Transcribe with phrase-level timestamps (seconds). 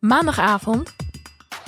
[0.00, 0.92] Maandagavond,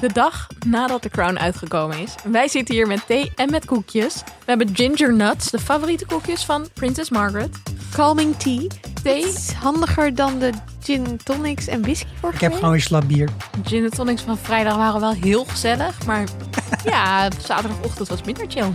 [0.00, 2.14] de dag nadat The Crown uitgekomen is.
[2.24, 4.14] Wij zitten hier met thee en met koekjes.
[4.14, 7.56] We hebben ginger nuts, de favoriete koekjes van Princess Margaret.
[7.94, 8.66] Calming tea.
[9.02, 10.50] Thee, Is handiger dan de
[10.82, 13.28] gin tonics en whisky vorige Ik heb gewoon weer slap bier.
[13.64, 16.06] gin en tonics van vrijdag waren wel heel gezellig.
[16.06, 16.24] Maar
[16.84, 18.72] ja, zaterdagochtend was minder chill.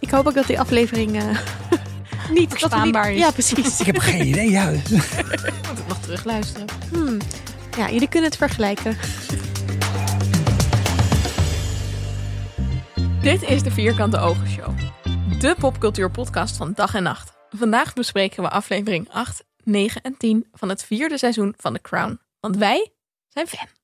[0.00, 1.24] Ik hoop ook dat die aflevering eh,
[2.34, 3.24] niet Verstaanbaar niet- is.
[3.24, 3.80] Ja, precies.
[3.80, 4.50] Ik heb geen idee.
[4.50, 4.68] Ja.
[4.70, 4.88] Ik
[5.68, 6.66] moet het nog terugluisteren.
[6.92, 7.18] Hmm.
[7.78, 8.96] Ja, jullie kunnen het vergelijken.
[13.22, 14.78] Dit is de Vierkante Ogen Show.
[15.40, 17.32] De popcultuurpodcast van dag en nacht.
[17.50, 22.20] Vandaag bespreken we aflevering 8, 9 en 10 van het vierde seizoen van The Crown.
[22.40, 22.92] Want wij
[23.28, 23.77] zijn fan.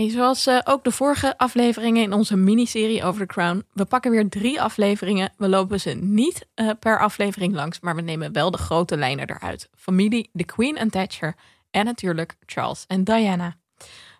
[0.00, 3.66] Hey, zoals eh, ook de vorige afleveringen in onze miniserie over The Crown.
[3.72, 5.32] We pakken weer drie afleveringen.
[5.36, 9.30] We lopen ze niet eh, per aflevering langs, maar we nemen wel de grote lijnen
[9.30, 9.68] eruit.
[9.76, 11.34] Familie, de Queen en Thatcher
[11.70, 13.56] en natuurlijk Charles en Diana.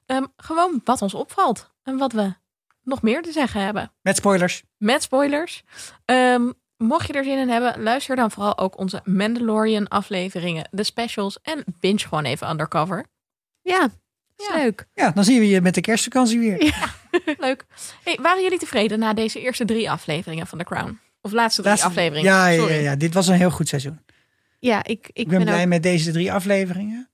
[0.07, 2.35] Ehm, gewoon wat ons opvalt en wat we
[2.83, 3.93] nog meer te zeggen hebben.
[4.03, 4.63] Met spoilers.
[4.77, 5.63] Met spoilers.
[6.05, 10.85] Ehm, mocht je er zin in hebben, luister dan vooral ook onze Mandalorian afleveringen, de
[10.85, 13.07] specials en binge gewoon even undercover.
[13.63, 13.89] Ja,
[14.41, 14.57] is Ja.
[14.63, 14.87] leuk.
[14.95, 16.75] Ja, dan zien we je met de kerstvakantie weer.
[17.39, 17.65] Leuk.
[18.05, 20.99] Hey, waren jullie tevreden na deze eerste drie afleveringen van The Crown?
[21.21, 22.31] Of laatste drie Laatste- afleveringen?
[22.33, 22.83] Ja, ja, ja, Sorry.
[22.83, 24.01] ja, dit was een heel goed seizoen.
[24.59, 25.69] Ja, ik, ik, Ik ben, ben, blij ook...
[25.69, 27.09] met deze drie afleveringen.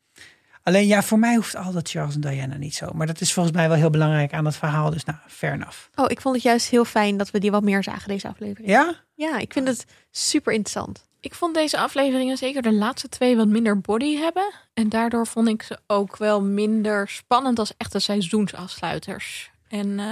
[0.63, 2.91] Alleen ja, voor mij hoeft al dat Charles en Diana niet zo.
[2.95, 4.91] Maar dat is volgens mij wel heel belangrijk aan het verhaal.
[4.91, 5.77] Dus nou, fair enough.
[5.95, 8.69] Oh, ik vond het juist heel fijn dat we die wat meer zagen, deze aflevering.
[8.69, 8.95] Ja?
[9.15, 11.06] Ja, ik vind het super interessant.
[11.27, 14.53] Ik vond deze afleveringen, zeker de laatste twee, wat minder body hebben.
[14.75, 19.51] En daardoor vond ik ze ook wel minder spannend als echte seizoensafsluiters.
[19.69, 20.07] En, eh,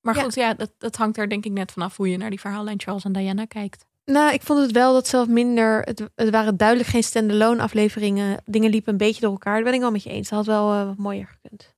[0.00, 0.22] maar Ja.
[0.22, 2.80] goed, ja, dat, dat hangt er denk ik net vanaf hoe je naar die verhaallijn
[2.80, 3.86] Charles en Diana kijkt.
[4.04, 5.82] Nou, ik vond het wel dat zelf minder.
[5.82, 8.42] Het, het waren duidelijk geen standalone afleveringen.
[8.44, 9.54] Dingen liepen een beetje door elkaar.
[9.54, 10.28] Daar ben ik wel met je eens.
[10.28, 11.74] Dat had wel eh, wat mooier gekund.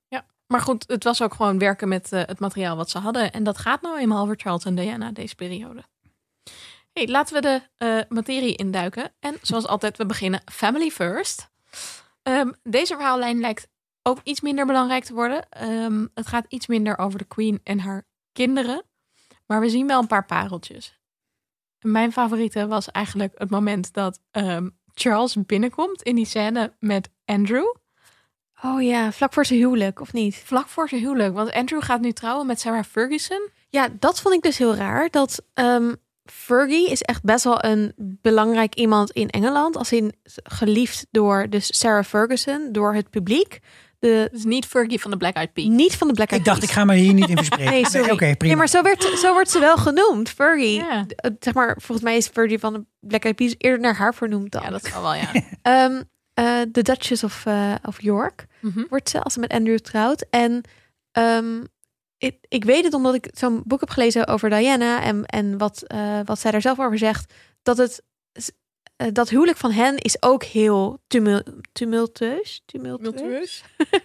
[0.52, 3.32] Maar goed, het was ook gewoon werken met eh, het materiaal wat ze hadden.
[3.32, 5.82] En dat gaat nou eenmaal over Charles en Diana deze periode.
[6.92, 9.12] Hey, laten we de eh, materie induiken.
[9.20, 11.50] En zoals altijd, we beginnen family first.
[12.22, 13.68] Ehm, deze verhaallijn lijkt
[14.02, 15.48] ook iets minder belangrijk te worden.
[15.48, 18.82] Ehm, het gaat iets minder over de queen en haar kinderen.
[19.46, 21.00] Maar we zien wel een paar pareltjes.
[21.80, 27.74] Mijn favoriete was eigenlijk het moment dat ehm, Charles binnenkomt in die scène met Andrew.
[28.62, 30.36] Oh ja, vlak voor zijn huwelijk, of niet?
[30.36, 31.34] Vlak voor zijn huwelijk.
[31.34, 33.48] Want Andrew gaat nu trouwen met Sarah Ferguson.
[33.68, 35.10] Ja, dat vond ik dus heel raar.
[35.10, 35.44] Dat
[36.24, 39.76] Fergie is echt best wel een belangrijk iemand in Engeland.
[39.76, 40.12] Als in
[40.42, 43.58] geliefd door dus Sarah Ferguson, door het publiek.
[43.98, 45.66] De, Dus niet Fergie van de Black Eyed Peas.
[45.68, 46.76] niet van de Black Eyed Ik dacht, ik Peas.
[46.78, 47.72] ga me hier niet in verspreken.
[47.72, 48.10] Nee, sorry.
[48.10, 48.36] Oké, prima.
[48.38, 50.74] Nee, maar zo, werd, zo wordt ze wel genoemd, Fergie.
[50.76, 51.04] Ja.
[51.16, 54.14] Eh, Zeg maar, volgens mij is Fergie van de Black Eyed Peas eerder naar haar
[54.14, 54.62] vernoemd dan.
[54.62, 55.30] ja, dat zal wel, ja.
[55.62, 56.02] Ehm,
[56.34, 58.84] eh, de Duchess of, eh, of York Mhm.
[58.88, 60.26] wordt ze als ze met Andrew trouwt.
[60.30, 60.62] En
[61.12, 61.60] ehm,
[62.22, 65.82] ik, ik weet het omdat ik zo'n boek heb gelezen over Diana en, en wat,
[65.82, 67.32] eh, wat zij daar zelf over zegt.
[67.62, 68.02] Dat het
[69.02, 72.62] eh, dat huwelijk van hen is ook heel tumul, tumultueus.
[72.66, 73.62] tumultueus.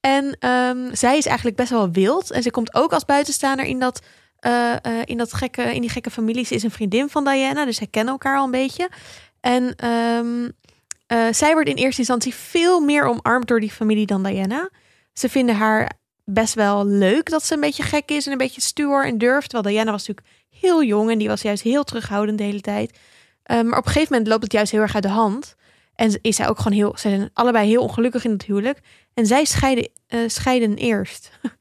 [0.00, 2.30] En ehm, zij is eigenlijk best wel wild.
[2.30, 4.02] En ze komt ook als buitenstaander in dat,
[4.38, 6.44] eh, in dat gekke, in die gekke familie.
[6.44, 8.90] Ze is een vriendin van Diana, dus zij kennen elkaar al een beetje.
[9.40, 10.50] En ehm,
[11.06, 14.70] eh, zij wordt in eerste instantie veel meer omarmd door die familie dan Diana.
[15.12, 15.90] Ze vinden haar
[16.28, 19.50] best wel leuk dat ze een beetje gek is en een beetje stoer en durft.
[19.50, 22.98] Terwijl Diana was natuurlijk heel jong en die was juist heel terughoudend de hele tijd.
[23.42, 25.54] Eh, maar op een gegeven moment loopt het juist heel erg uit de hand.
[25.94, 28.80] En is zij ook gewoon heel, ze zijn allebei heel ongelukkig in het huwelijk.
[29.14, 31.30] En zij scheiden, eh, scheiden eerst.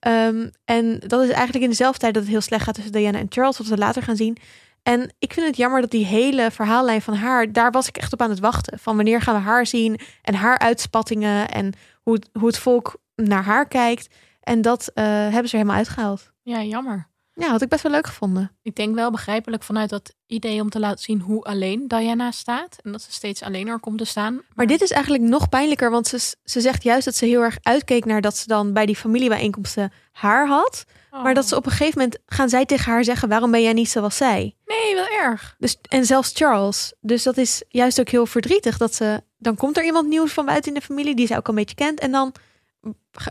[0.00, 3.18] Ehm, en dat is eigenlijk in dezelfde tijd dat het heel slecht gaat tussen Diana
[3.18, 4.36] en Charles, wat we later gaan zien.
[4.82, 8.12] En ik vind het jammer dat die hele verhaallijn van haar, daar was ik echt
[8.12, 8.78] op aan het wachten.
[8.78, 11.72] Van wanneer gaan we haar zien en haar uitspattingen en
[12.02, 14.14] hoe hoe het volk naar haar kijkt.
[14.40, 16.32] En dat eh, hebben ze er helemaal uitgehaald.
[16.42, 17.10] Ja, jammer.
[17.34, 18.56] Ja, had ik best wel leuk gevonden.
[18.62, 22.78] Ik denk wel begrijpelijk vanuit dat idee om te laten zien hoe alleen Diana staat.
[22.82, 24.42] En dat ze steeds alleen er komt te staan.
[24.54, 27.58] Maar dit is eigenlijk nog pijnlijker, want ze, ze zegt juist dat ze heel erg
[27.62, 30.84] uitkeek naar dat ze dan bij die familiebijeenkomsten haar had.
[31.10, 31.22] Oh.
[31.22, 33.72] Maar dat ze op een gegeven moment gaan zij tegen haar zeggen: waarom ben jij
[33.72, 34.56] niet zoals zij?
[34.66, 35.54] Nee, wel erg.
[35.58, 36.92] Dus, en zelfs Charles.
[37.00, 38.76] Dus dat is juist ook heel verdrietig.
[38.76, 41.46] Dat ze, dan komt er iemand nieuws van buiten in de familie die zij ook
[41.48, 42.00] al een beetje kent.
[42.00, 42.34] En dan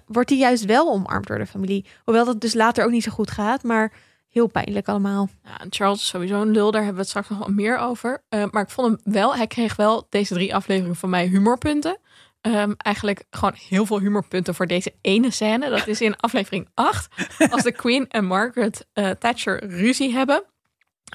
[0.05, 1.85] wordt die juist wel omarmd door de familie.
[2.03, 3.63] Hoewel dat dus later ook niet zo goed gaat.
[3.63, 3.91] Maar
[4.31, 5.29] heel pijnlijk allemaal.
[5.43, 8.23] Ja, Charles is sowieso een lul, daar hebben we het straks nog wel meer over.
[8.29, 11.97] Eh, maar ik vond hem wel, hij kreeg wel deze drie afleveringen van mij humorpunten.
[12.41, 15.69] Ehm, eigenlijk gewoon heel veel humorpunten voor deze ene scène.
[15.69, 17.07] Dat is in aflevering 8.
[17.51, 20.43] Als de Queen en Margaret eh, Thatcher ruzie hebben.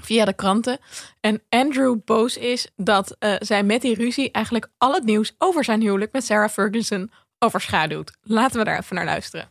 [0.03, 0.79] Via de kranten.
[1.21, 5.65] En Andrew boos is dat eh, zij met die ruzie eigenlijk al het nieuws over
[5.65, 8.13] zijn huwelijk met Sarah Ferguson overschaduwt.
[8.23, 9.51] Laten we daar even naar luisteren.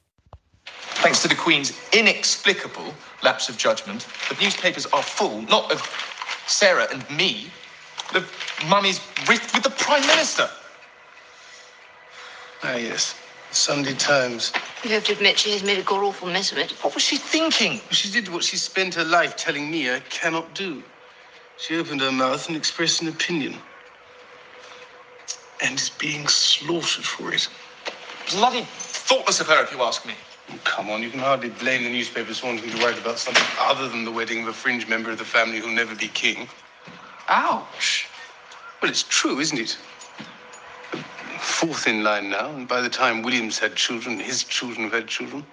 [0.93, 5.81] Thanks to the Queen's inexplicable lapse of judgment, the newspapers are full not of
[6.45, 7.51] Sarah and me,
[8.11, 8.25] but of
[8.67, 10.49] mummies rift with the Prime Minister.
[12.63, 13.15] Ah, yes.
[13.51, 14.51] Sunday Times.
[14.83, 16.71] You have to admit she has made a god awful mess of it.
[16.83, 17.79] What was she thinking?
[17.91, 20.83] She did what she spent her life telling me I cannot do.
[21.57, 23.55] She opened her mouth and expressed an opinion.
[25.61, 27.47] And is being slaughtered for it.
[28.31, 30.13] Bloody thoughtless of her, if you ask me.
[30.51, 33.88] Oh, come on, you can hardly blame the newspapers wanting to write about something other
[33.88, 36.48] than the wedding of a fringe member of the family who'll never be king.
[37.30, 38.07] Ouch.
[38.81, 39.77] Well, it's true, isn't it?
[41.39, 45.07] Fourth in line now, and by the time Williams had children, his children have had
[45.07, 45.45] children.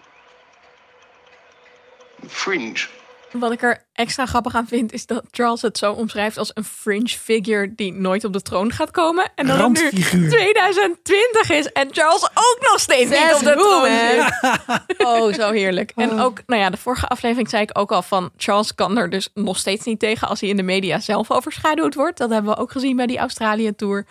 [2.28, 2.88] Fringe.
[3.32, 6.64] Wat ik er extra grappig aan vind, is dat Charles het zo omschrijft als een
[6.64, 9.30] fringe figure die nooit op de troon gaat komen.
[9.34, 10.30] En dat het nu Randfiguur.
[10.30, 14.70] 2020 is en Charles ook nog steeds niet op de troon.
[15.12, 15.92] Oh, zo heerlijk.
[15.96, 19.10] En ook, nou ja, de vorige aflevering zei ik ook al van Charles kan er
[19.10, 22.18] dus nog steeds niet tegen als hij in de media zelf overschaduwd wordt.
[22.18, 24.06] Dat hebben we ook gezien bij die Australië tour.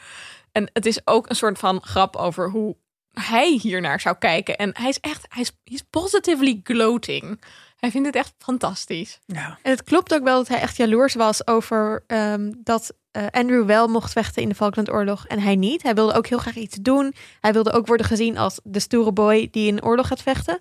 [0.51, 2.75] En het is ook een soort van grap over hoe
[3.13, 4.57] hij hiernaar zou kijken.
[4.57, 7.41] En hij is echt, hij is he's positively gloating.
[7.75, 9.19] Hij vindt het echt fantastisch.
[9.25, 9.59] Ja.
[9.61, 13.65] En het klopt ook wel dat hij echt jaloers was over ehm, dat eh, Andrew
[13.65, 15.83] wel mocht vechten in de Falklandoorlog en hij niet.
[15.83, 17.13] Hij wilde ook heel graag iets doen.
[17.39, 20.59] Hij wilde ook worden gezien als de stoere boy die in de oorlog gaat vechten.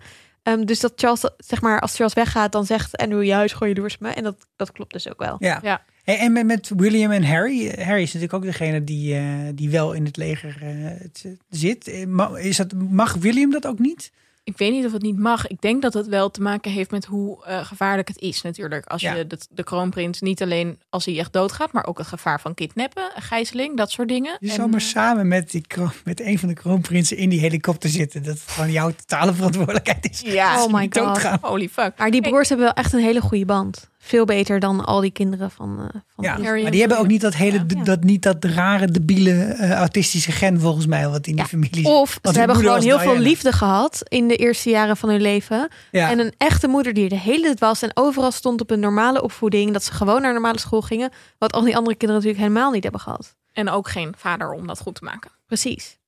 [0.50, 3.94] Ehm, dus dat Charles, zeg maar, als Charles weggaat, dan zegt Andrew juist gewoon jaloers
[3.94, 4.08] op me.
[4.08, 5.36] En dat, dat klopt dus ook wel.
[5.38, 5.58] Ja.
[5.62, 5.82] Ja.
[6.04, 7.66] Hey, en met, met William en Harry.
[7.66, 9.24] Harry is natuurlijk ook degene die, eh,
[9.54, 11.88] die wel in het leger eh, zit.
[11.88, 14.12] Eh, Is dat, mag William dat ook niet?
[14.50, 15.46] Ik weet niet of het niet mag.
[15.46, 18.86] Ik denk dat het wel te maken heeft met hoe eh, gevaarlijk het is natuurlijk.
[18.86, 19.14] Als Ja.
[19.14, 22.54] je de, de kroonprins niet alleen als hij echt doodgaat, maar ook het gevaar van
[22.54, 24.36] kidnappen, gijzeling, dat soort dingen.
[24.40, 27.28] Je En, zou maar eh, samen met, die, kroon- met een van de kroonprinsen in
[27.28, 28.22] die helikopter zitten.
[28.22, 30.20] Dat het gewoon jouw totale verantwoordelijkheid is.
[30.20, 30.92] Ja, oh my God.
[30.92, 31.38] doodgaan.
[31.42, 31.92] Holy fuck.
[31.98, 33.88] Maar die broers hebben wel echt een hele goede band.
[34.02, 36.40] Veel beter dan al die kinderen van, eh van Ja.
[36.42, 37.84] Harry maar die hebben ook niet dat hele, Ja.
[37.84, 41.46] dat, niet dat rare, debiele, eh, autistische gen volgens mij, wat in die Ja.
[41.48, 45.20] familie Of ze hebben gewoon heel veel liefde gehad in de eerste jaren van hun
[45.20, 45.68] leven.
[45.90, 46.10] Ja.
[46.10, 48.80] En een echte moeder die er de hele tijd was en overal stond op een
[48.80, 49.72] normale opvoeding.
[49.72, 51.10] Dat ze gewoon naar normale school gingen.
[51.38, 53.36] Wat al die andere kinderen natuurlijk helemaal niet hebben gehad.
[53.52, 55.30] En ook geen vader om dat goed te maken.
[55.46, 55.98] Precies.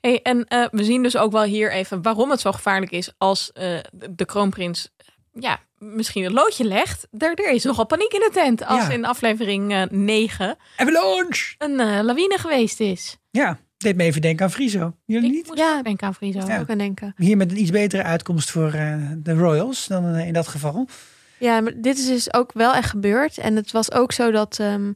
[0.00, 3.12] Hey, en eh, we zien dus ook wel hier even waarom het zo gevaarlijk is
[3.18, 4.88] als eh, de, de kroonprins
[5.32, 7.06] ja, misschien een loodje legt.
[7.18, 8.90] Er, er is nogal paniek in de tent als Ja.
[8.92, 11.54] in aflevering eh 9 Avalanche!
[11.58, 13.16] een eh, lawine geweest is.
[13.30, 14.94] Ja, deed me even denken aan Friso.
[15.06, 15.46] Jullie Ik niet?
[15.46, 15.82] moest Ja.
[15.82, 16.46] denken aan Friso.
[16.46, 16.60] Ja.
[16.60, 17.14] Ook aan denken.
[17.16, 20.88] Hier met een iets betere uitkomst voor eh, de Royals dan in dat geval.
[21.38, 23.38] Ja, maar dit is dus ook wel echt gebeurd.
[23.38, 24.92] En het was ook zo dat, ehm,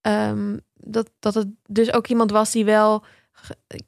[0.00, 3.04] ehm, dat, dat het dus ook iemand was die wel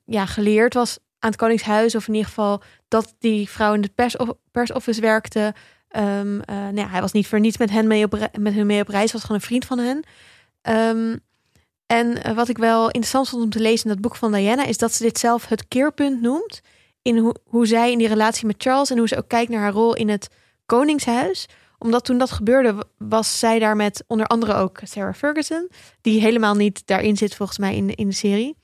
[0.05, 1.95] ja, geleerd was aan het Koningshuis.
[1.95, 4.17] Of in ieder geval dat die vrouw in de pers
[4.51, 5.55] persoffice werkte.
[5.95, 8.81] Ehm, eh, nou hij was niet voor niets met, hen mee op, met hun mee
[8.81, 9.13] op reis.
[9.13, 10.03] was gewoon een vriend van hen.
[10.63, 11.17] Ehm,
[11.87, 14.65] en eh, wat ik wel interessant vond om te lezen in dat boek van Diana...
[14.65, 16.61] is dat ze dit zelf het keerpunt noemt...
[17.03, 18.91] in hoe zij in die relatie met Charles...
[18.91, 20.29] en hoe ze ook kijkt naar haar rol in het
[20.67, 21.47] Koningshuis
[21.79, 25.71] omdat toen dat gebeurde, was zij daar met onder andere ook Sarah Ferguson,
[26.01, 28.57] die helemaal niet daarin zit volgens mij in, in de serie.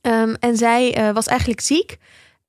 [0.00, 1.96] Ehm, en zij eh, was eigenlijk ziek.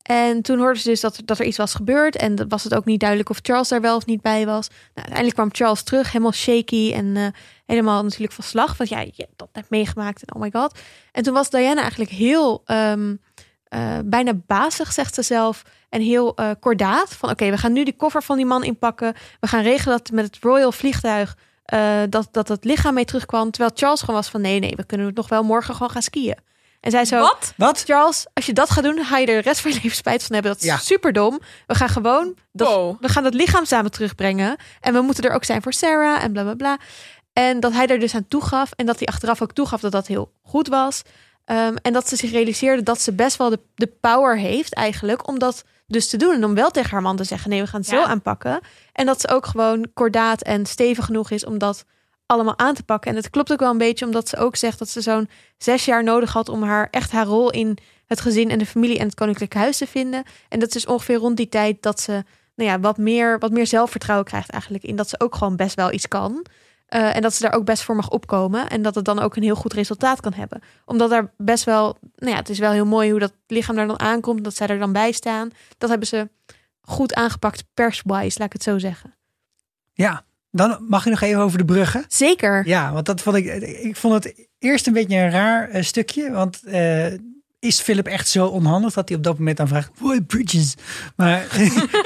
[0.01, 2.15] En toen hoorde ze dus dat, dat er iets was gebeurd.
[2.15, 4.67] En dat was het ook niet duidelijk of Charles daar wel of niet bij was.
[4.67, 7.27] Nou, uiteindelijk kwam Charles terug, helemaal shaky en eh,
[7.65, 8.77] helemaal natuurlijk van slag.
[8.77, 10.79] Want ja, je hebt dat net meegemaakt en oh my god.
[11.11, 13.15] En toen was Diana eigenlijk heel ehm,
[13.63, 15.63] eh, bijna bazig, zegt ze zelf.
[15.89, 17.13] En heel eh, kordaat.
[17.13, 19.13] Van oké, we gaan nu die koffer van die man inpakken.
[19.39, 21.37] We gaan regelen dat met het Royal vliegtuig
[22.09, 23.51] dat, dat het lichaam mee terugkwam.
[23.51, 26.37] Terwijl Charles gewoon was van nee, nee, we kunnen nog wel morgen gewoon gaan skiën.
[26.79, 27.53] En zij zo, Wat?
[27.57, 27.83] Wat?
[27.83, 30.23] Charles, als je dat gaat doen, ga je er de rest van je leven spijt
[30.23, 30.51] van hebben.
[30.51, 30.77] Dat is Ja.
[30.77, 31.39] super dom.
[31.67, 32.95] We gaan gewoon, dat, Wow.
[33.01, 34.55] we gaan dat lichaam samen terugbrengen.
[34.79, 36.77] En we moeten er ook zijn voor Sarah en bla bla bla.
[37.33, 38.71] En dat hij er dus aan toegaf.
[38.75, 41.01] En dat hij achteraf ook toegaf dat dat heel goed was.
[41.45, 45.27] Ehm, en dat ze zich realiseerde dat ze best wel de, de power heeft eigenlijk
[45.27, 46.33] om dat dus te doen.
[46.33, 48.59] En om wel tegen haar man te zeggen, nee, we gaan het zo aanpakken.
[48.93, 51.83] En dat ze ook gewoon kordaat en stevig genoeg is om dat
[52.29, 53.11] allemaal aan te pakken.
[53.11, 55.85] En het klopt ook wel een beetje omdat ze ook zegt dat ze zo'n zes
[55.85, 59.05] jaar nodig had om haar echt haar rol in het gezin en de familie en
[59.05, 60.23] het koninklijk huis te vinden.
[60.49, 62.23] En dat is ongeveer rond die tijd dat ze
[62.55, 65.75] nou ja, wat, meer, wat meer zelfvertrouwen krijgt eigenlijk in dat ze ook gewoon best
[65.75, 66.45] wel iets kan.
[66.85, 68.69] Eh, en dat ze daar ook best voor mag opkomen.
[68.69, 70.61] En dat het dan ook een heel goed resultaat kan hebben.
[70.85, 73.87] Omdat daar best wel, nou ja, het is wel heel mooi hoe dat lichaam daar
[73.87, 74.43] dan aankomt.
[74.43, 75.49] Dat zij er dan bij staan.
[75.77, 76.29] Dat hebben ze
[76.81, 79.15] goed aangepakt perswise, laat ik het zo zeggen.
[79.93, 82.03] Ja, dan mag je nog even over de bruggen.
[82.07, 82.67] Zeker.
[82.67, 83.45] Ja, want dat vond ik.
[83.81, 86.31] Ik vond het eerst een beetje een raar eh, stukje.
[86.31, 87.05] Want eh,
[87.59, 90.73] is Philip echt zo onhandig dat hij op dat moment dan vraagt: Why bridges?
[91.15, 91.31] Maar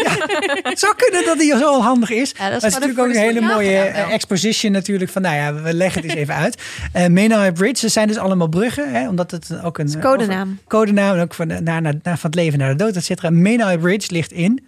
[0.03, 0.15] ja,
[0.63, 2.33] het zou kunnen dat hij zo onhandig is.
[2.37, 5.11] Ja, dat is dat is gewoon natuurlijk ook een hele mooie gedaan eh, exposition natuurlijk
[5.11, 6.61] van, nou ja, we leggen het eens even uit.
[6.93, 10.49] Eh Menai Bridge, dat zijn dus allemaal bruggen, hè, omdat het ook een eh, codenaam.
[10.51, 13.29] over- codenaam en ook van, naar, naar, van het leven naar de dood, et cetera.
[13.29, 14.67] Menai Bridge ligt in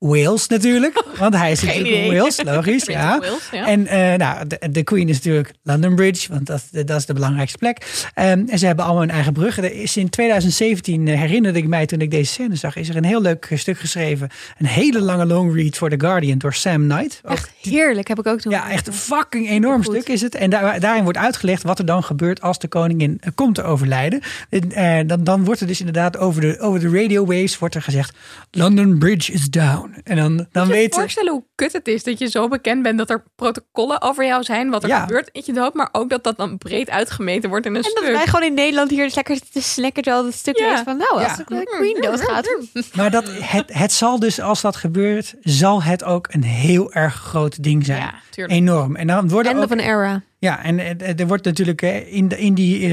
[0.00, 2.18] Wales natuurlijk, want hij is natuurlijk idee.
[2.18, 3.16] Wales, logisch, ja.
[3.16, 3.66] of Wales, ja.
[3.66, 7.12] En eh, nou, de, de Queen is natuurlijk London Bridge, want dat, dat is de
[7.12, 8.08] belangrijkste plek.
[8.14, 9.64] Ehm, en ze hebben allemaal hun eigen bruggen.
[9.64, 12.96] Er is in 2017 eh, herinnerde ik mij toen ik deze scène zag, is er
[12.96, 14.28] een heel leuk stuk geschreven.
[14.58, 17.20] Een hele lange long read voor The Guardian door Sam Knight.
[17.24, 18.52] Ook Echt heerlijk, heb ik ook toen.
[18.52, 20.34] ja, echt een fucking enorm stuk is het.
[20.34, 23.62] En daar, daarin wordt uitgelegd wat er dan gebeurt als de koningin eh, komt te
[23.62, 24.20] overlijden.
[24.74, 27.82] En, dan, dan wordt er dus inderdaad over de, over de radio waves wordt er
[27.82, 28.16] gezegd:
[28.50, 29.89] London Bridge is down.
[30.04, 31.00] En dan, dan je je weten.
[31.00, 34.42] voorstellen hoe kut het is dat je zo bekend bent dat er protocollen over jou
[34.42, 35.00] zijn, wat er Ja.
[35.00, 37.90] gebeurt in je dood, maar ook dat dat dan breed uitgemeten wordt in een En
[37.94, 38.14] dat stuk.
[38.14, 40.72] wij gewoon in Nederland hier dus lekker zitten snacken terwijl het stuk Ja.
[40.74, 41.36] is van nou, als Ja.
[41.36, 42.56] de Queen doodgaat.
[42.94, 47.14] Maar dat, het, het zal dus, als dat gebeurt, zal het ook een heel erg
[47.14, 47.98] groot ding zijn.
[48.00, 48.58] Ja, tuurlijk.
[48.58, 48.96] Enorm.
[48.96, 50.22] En dan worden End ook, of an era.
[50.38, 52.82] Ja, en er wordt natuurlijk in, de, in die.
[52.84, 52.90] eh,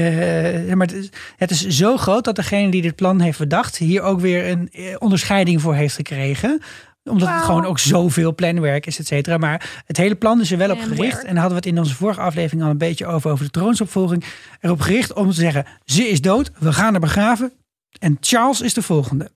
[0.66, 3.76] zeg maar, het is- het is zo groot dat degene die dit plan heeft bedacht.
[3.76, 6.60] hier ook weer een eh, onderscheiding voor heeft gekregen
[7.08, 9.36] omdat het gewoon ook zoveel planwerk is, et cetera.
[9.36, 11.24] Maar het hele plan is er wel op gericht.
[11.24, 13.50] En daar hadden we het in onze vorige aflevering al een beetje over, over de
[13.50, 14.24] troonsopvolging.
[14.60, 17.52] Erop gericht om te zeggen, ze is dood, we gaan haar begraven.
[17.98, 19.30] En Charles is de volgende.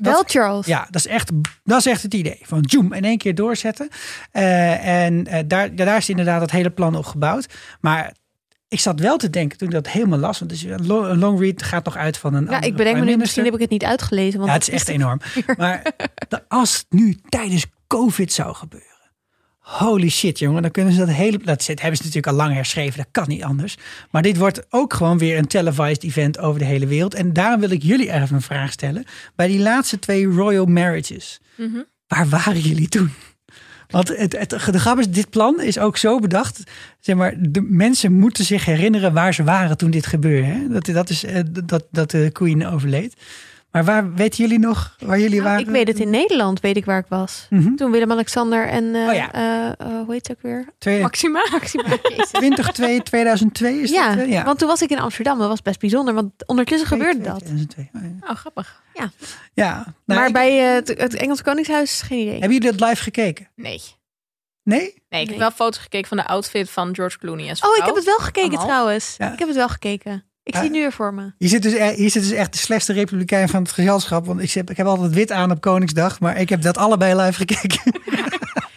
[0.00, 0.66] Wel Charles.
[0.66, 1.30] Ja, dat is echt,
[1.64, 2.38] dat is echt het idee.
[2.42, 3.88] Van zoom, in één keer doorzetten.
[4.30, 7.46] Eh, en eh, daar, daar is inderdaad het hele plan op gebouwd.
[7.80, 8.12] Maar
[8.68, 10.38] ik zat wel te denken toen ik dat helemaal las.
[10.38, 13.44] Want een long, read gaat nog uit van een Ja, ik bedenk me nu, misschien
[13.44, 14.38] heb ik het niet uitgelezen.
[14.38, 15.20] Want Ja, het is echt enorm.
[15.58, 15.82] Maar
[16.48, 18.86] als het nu tijdens COVID zou gebeuren.
[19.58, 20.62] Holy shit, jongen.
[20.62, 21.38] Dan kunnen ze dat hele.
[21.38, 22.96] Dat zit- hebben ze natuurlijk al lang herschreven.
[22.96, 23.76] Dat kan niet anders.
[24.10, 27.14] Maar dit wordt ook gewoon weer een televised event over de hele wereld.
[27.14, 29.04] En daarom wil ik jullie even een vraag stellen.
[29.36, 31.40] Bij die laatste twee royal marriages.
[31.56, 31.78] Mhm.
[32.06, 33.12] Waar waren jullie toen?
[33.88, 36.62] Want het, de grap is, dit plan is ook zo bedacht.
[37.00, 40.46] Zeg maar, de mensen moeten zich herinneren waar ze waren toen dit gebeurde.
[40.46, 40.68] Hè?
[40.68, 43.14] Dat, dat is eh, dat, dat de queen overleed.
[43.72, 45.60] Maar waar weten jullie nog waar jullie Nou, waren?
[45.60, 47.46] ik weet het in Nederland, weet ik waar ik was.
[47.50, 47.74] Mhm.
[47.74, 49.32] Toen Willem-Alexander en, eh Oh ja.
[49.32, 50.66] eh, eh, hoe heet het ook weer?
[50.78, 51.40] Twee- Maxima.
[52.32, 54.28] 2002, 2002 is ja, dat?
[54.28, 54.44] ja.
[54.44, 55.38] want toen was ik in Amsterdam.
[55.38, 57.38] Dat was best bijzonder, want ondertussen gebeurde dat.
[57.38, 57.90] 2002.
[57.94, 58.30] Oh, ja.
[58.30, 58.82] Oh, grappig.
[59.54, 62.38] Ja, nou, maar ik- bij het, het Engels Koningshuis, geen idee.
[62.40, 63.48] hebben jullie dat live gekeken?
[63.54, 63.80] Nee.
[64.62, 64.80] Nee?
[64.82, 65.26] Nee, ik Nee.
[65.28, 68.04] heb wel foto's gekeken van de outfit van George Clooney als Oh, ik heb het
[68.04, 68.66] wel gekeken Allemaal.
[68.66, 69.14] trouwens.
[69.18, 69.32] Ja.
[69.32, 70.24] Ik heb het wel gekeken.
[70.48, 71.32] Ik zie het nu weer voor me.
[71.38, 74.26] Hier zit, dus, e- hier zit dus echt de slechtste republikein van het gezelschap.
[74.26, 76.20] Want ik heb, ik heb altijd wit aan op Koningsdag.
[76.20, 77.80] Maar ik heb dat allebei live gekeken.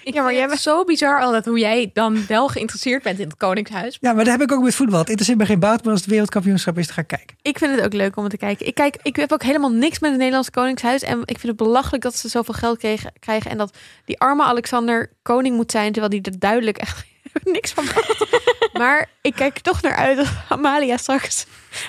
[0.03, 3.19] Ik Ja, maar jij het zo bizar al dat hoe jij dan wel geïnteresseerd bent
[3.19, 3.97] in het Koningshuis.
[4.01, 4.99] Ja, maar dat heb ik ook met voetbal.
[4.99, 7.35] Het interesseert me geen bout, maar als het wereldkampioenschap is, dan ga ik kijken.
[7.41, 8.67] Ik vind het ook leuk om het te kijken.
[8.67, 11.01] Ik, kijk, ik heb ook helemaal niks met het Nederlandse Koningshuis.
[11.01, 13.51] En ik vind het belachelijk dat ze zoveel geld kregen, krijgen.
[13.51, 15.91] En dat die arme Alexander koning moet zijn.
[15.91, 17.05] Terwijl die er duidelijk echt
[17.43, 18.25] niks van maakt.
[18.73, 21.45] Maar ik kijk er toch naar uit dat Amalia straks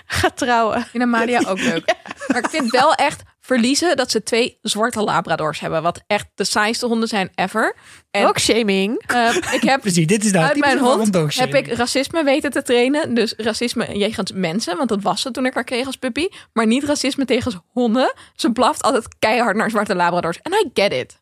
[0.07, 0.79] gaat trouwen.
[0.79, 1.95] Ik vind Amalia ook leuk.
[2.29, 3.23] Maar ik vind wel echt
[3.53, 5.83] verliezen dat ze twee zwarte labradors hebben.
[5.83, 7.77] Wat echt de saaiste honden zijn ever.
[8.11, 9.03] En Ook shaming.
[9.07, 11.57] eh, ik heb Precies, dit is nou uit mijn hond heb dogshaming.
[11.57, 13.15] ik racisme weten te trainen.
[13.15, 16.29] Dus racisme jegens mensen, want dat was ze toen ik haar kreeg als puppy.
[16.53, 18.13] Maar niet racisme tegen honden.
[18.35, 20.39] Ze blaft altijd keihard naar zwarte labradors.
[20.43, 21.19] En I get it.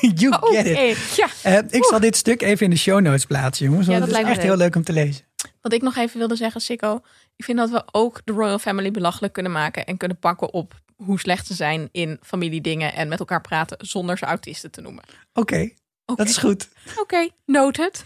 [0.20, 0.72] You get it.
[0.72, 0.94] Oké.
[1.16, 1.28] Ja.
[1.42, 3.86] Eh, ik zal dit stuk even in de show notes plaatsen, jongens.
[3.86, 5.24] Want Ja, dat het is echt heel leuk om te lezen.
[5.60, 7.00] Wat ik nog even wilde zeggen, Sikko.
[7.36, 9.84] Ik vind dat we ook de Royal Family belachelijk kunnen maken.
[9.86, 12.94] En kunnen pakken op hoe slecht ze zijn in familiedingen.
[12.94, 15.04] En met elkaar praten zonder ze autisten te noemen.
[15.32, 15.70] Oké,
[16.04, 16.68] dat is goed.
[16.98, 18.04] Oké, noted.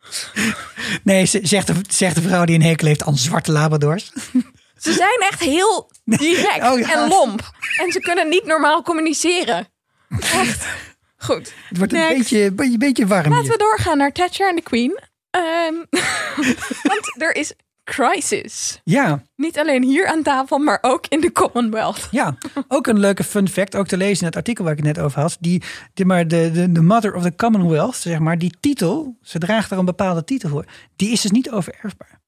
[1.04, 4.12] Nee, ze- zegt de, zegt de vrouw die een hekel heeft aan zwarte labradors.
[4.78, 6.92] Ze zijn echt heel direct Oh, ja.
[7.02, 7.50] en lomp.
[7.80, 9.68] En ze kunnen niet normaal communiceren.
[10.20, 10.66] Echt.
[11.16, 11.52] Goed.
[11.68, 13.52] Het wordt een beetje, beetje, beetje warm Laten hier.
[13.52, 15.00] we doorgaan naar Thatcher en de Queen.
[15.30, 15.74] Ehm,
[16.90, 17.52] want er is
[17.84, 18.80] crisis.
[18.84, 22.08] Ja, Niet alleen hier aan tafel, maar ook in de Commonwealth.
[22.10, 22.36] ja,
[22.68, 25.04] ook een leuke fun fact, ook te lezen in het artikel waar ik het net
[25.04, 25.36] over had.
[25.40, 25.62] Die,
[25.94, 29.70] die maar de, de, de Mother of the Commonwealth, zeg maar, die titel, ze draagt
[29.70, 30.64] er een bepaalde titel voor.
[30.96, 32.18] Die is dus niet overerfbaar.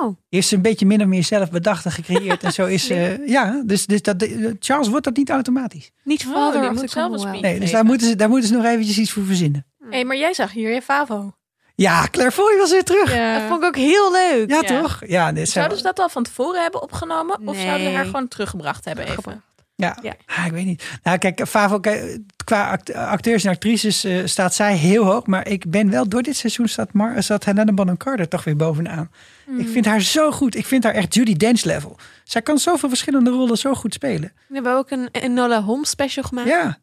[0.00, 2.42] Oh, Die heeft ze een beetje min of meer zelf bedacht en gecreëerd.
[2.42, 5.90] en zo is ze, ja, dus, dus dat, de- Charles wordt dat niet automatisch.
[6.04, 7.40] niet Oh, vader die of moet zelf.
[7.40, 9.66] Nee, dus daar moeten, ze, daar moeten ze nog eventjes iets voor verzinnen.
[9.78, 11.32] Hé, hey, maar jij zag hier je Favo.
[11.78, 13.14] Ja, Claire Foy was weer terug.
[13.14, 14.48] Ja, Dat vond ik ook heel leuk.
[14.80, 15.02] toch?
[15.06, 17.40] Ja, dit Zouden ze dat al van tevoren hebben opgenomen?
[17.44, 19.42] Of zouden ze haar gewoon teruggebracht hebben even?
[19.74, 20.14] Ja, Ja.
[20.26, 20.84] Ah, ik weet niet.
[21.02, 25.26] Nou, kijk, Favo, kijk, qua act- acteurs en actrices eh, staat zij heel hoog.
[25.26, 28.56] Maar ik ben wel, door dit seizoen staat, Mar staat Helena Bonham Carter toch weer
[28.56, 29.10] bovenaan.
[29.58, 30.54] Ik vind haar zo goed.
[30.56, 31.96] Ik vind haar echt Judy Dench level.
[32.24, 34.32] Zij kan zoveel verschillende rollen zo goed spelen.
[34.48, 36.48] We hebben ook een Enola Holmes special gemaakt.
[36.48, 36.78] Ja,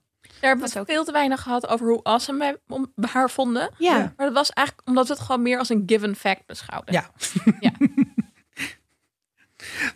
[0.46, 0.86] Daar hebben we ook.
[0.88, 3.70] veel te weinig gehad over hoe awesome wij om- haar vonden.
[3.78, 3.98] Ja.
[3.98, 4.14] Ja.
[4.18, 6.94] Maar dat was eigenlijk omdat we het gewoon meer als een given fact beschouwden.
[6.94, 7.12] ja.
[7.60, 7.72] Ja.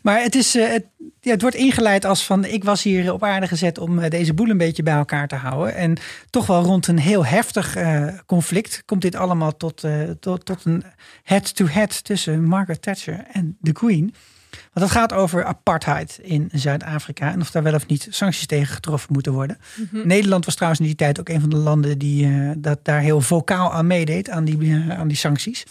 [0.02, 0.86] Maar het, is, eh, het,
[1.22, 2.46] ja, het wordt ingeleid als van...
[2.46, 5.36] ik was hier op aarde gezet om eh, deze boel een beetje bij elkaar te
[5.36, 5.76] houden.
[5.76, 5.98] En
[6.30, 8.84] toch wel rond een heel heftig eh, conflict...
[8.86, 10.84] komt dit allemaal tot, eh, tot, tot een
[11.24, 14.14] head-to-head tussen Margaret Thatcher en de Queen.
[14.50, 17.32] Want het gaat over apartheid in Zuid-Afrika...
[17.32, 19.58] en of daar wel of niet sancties tegen getroffen moeten worden.
[19.92, 21.98] Nederland was trouwens in die tijd ook een van de landen...
[21.98, 25.64] die eh, dat daar heel vocaal aan meedeed, aan die, eh, aan die sancties.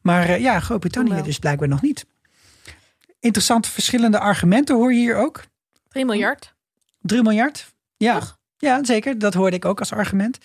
[0.00, 1.22] Maar eh, ja, Groot-Brittannië wel.
[1.22, 2.06] dus blijkbaar nog niet.
[3.20, 5.44] Interessante verschillende argumenten hoor je hier ook.
[5.88, 6.54] 3 miljard.
[7.00, 7.72] 3 miljard.
[7.96, 8.18] Ja.
[8.18, 8.38] Toch?
[8.58, 9.18] Ja, zeker.
[9.18, 10.38] Dat hoorde ik ook als argument.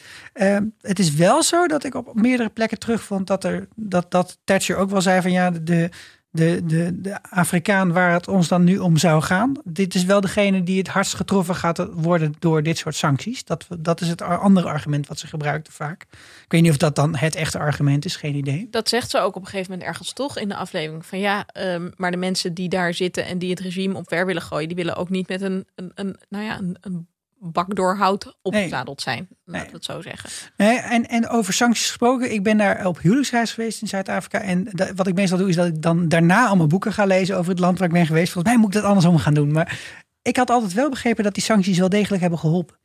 [0.82, 4.76] Het is wel zo dat ik op meerdere plekken terugvond dat, er, dat, dat Thatcher
[4.76, 5.90] ook wel zei van ja, de,
[6.32, 9.54] de, de, de Afrikaan waar het ons dan nu om zou gaan.
[9.64, 13.44] Dit is wel degene die het hardst getroffen gaat worden door dit soort sancties.
[13.44, 16.02] Dat, dat is het andere argument wat ze gebruikten vaak.
[16.44, 18.68] Ik weet niet of dat dan het echte argument is, geen idee.
[18.72, 21.06] Dat zegt ze ook op een gegeven moment ergens toch in de aflevering.
[21.06, 24.42] Van ja, ehm, maar de mensen die daar zitten en die het regime omver willen
[24.42, 27.08] gooien, die willen ook niet met een, een, een nou ja, een, een
[27.44, 29.28] bak door hout opgezadeld zijn.
[29.30, 29.66] Laten Nee.
[29.66, 30.30] we het zo zeggen.
[30.58, 32.32] Nee, en, en over sancties gesproken.
[32.34, 34.40] Ik ben daar op huwelijksreis geweest in Zuid-Afrika.
[34.42, 37.38] En da- wat ik meestal doe, is dat ik dan daarna allemaal boeken ga lezen
[37.38, 38.32] over het land waar ik ben geweest.
[38.32, 39.52] Volgens mij moet ik dat andersom gaan doen.
[39.52, 39.80] Maar
[40.22, 42.76] ik had altijd wel begrepen dat die sancties wel degelijk hebben geholpen.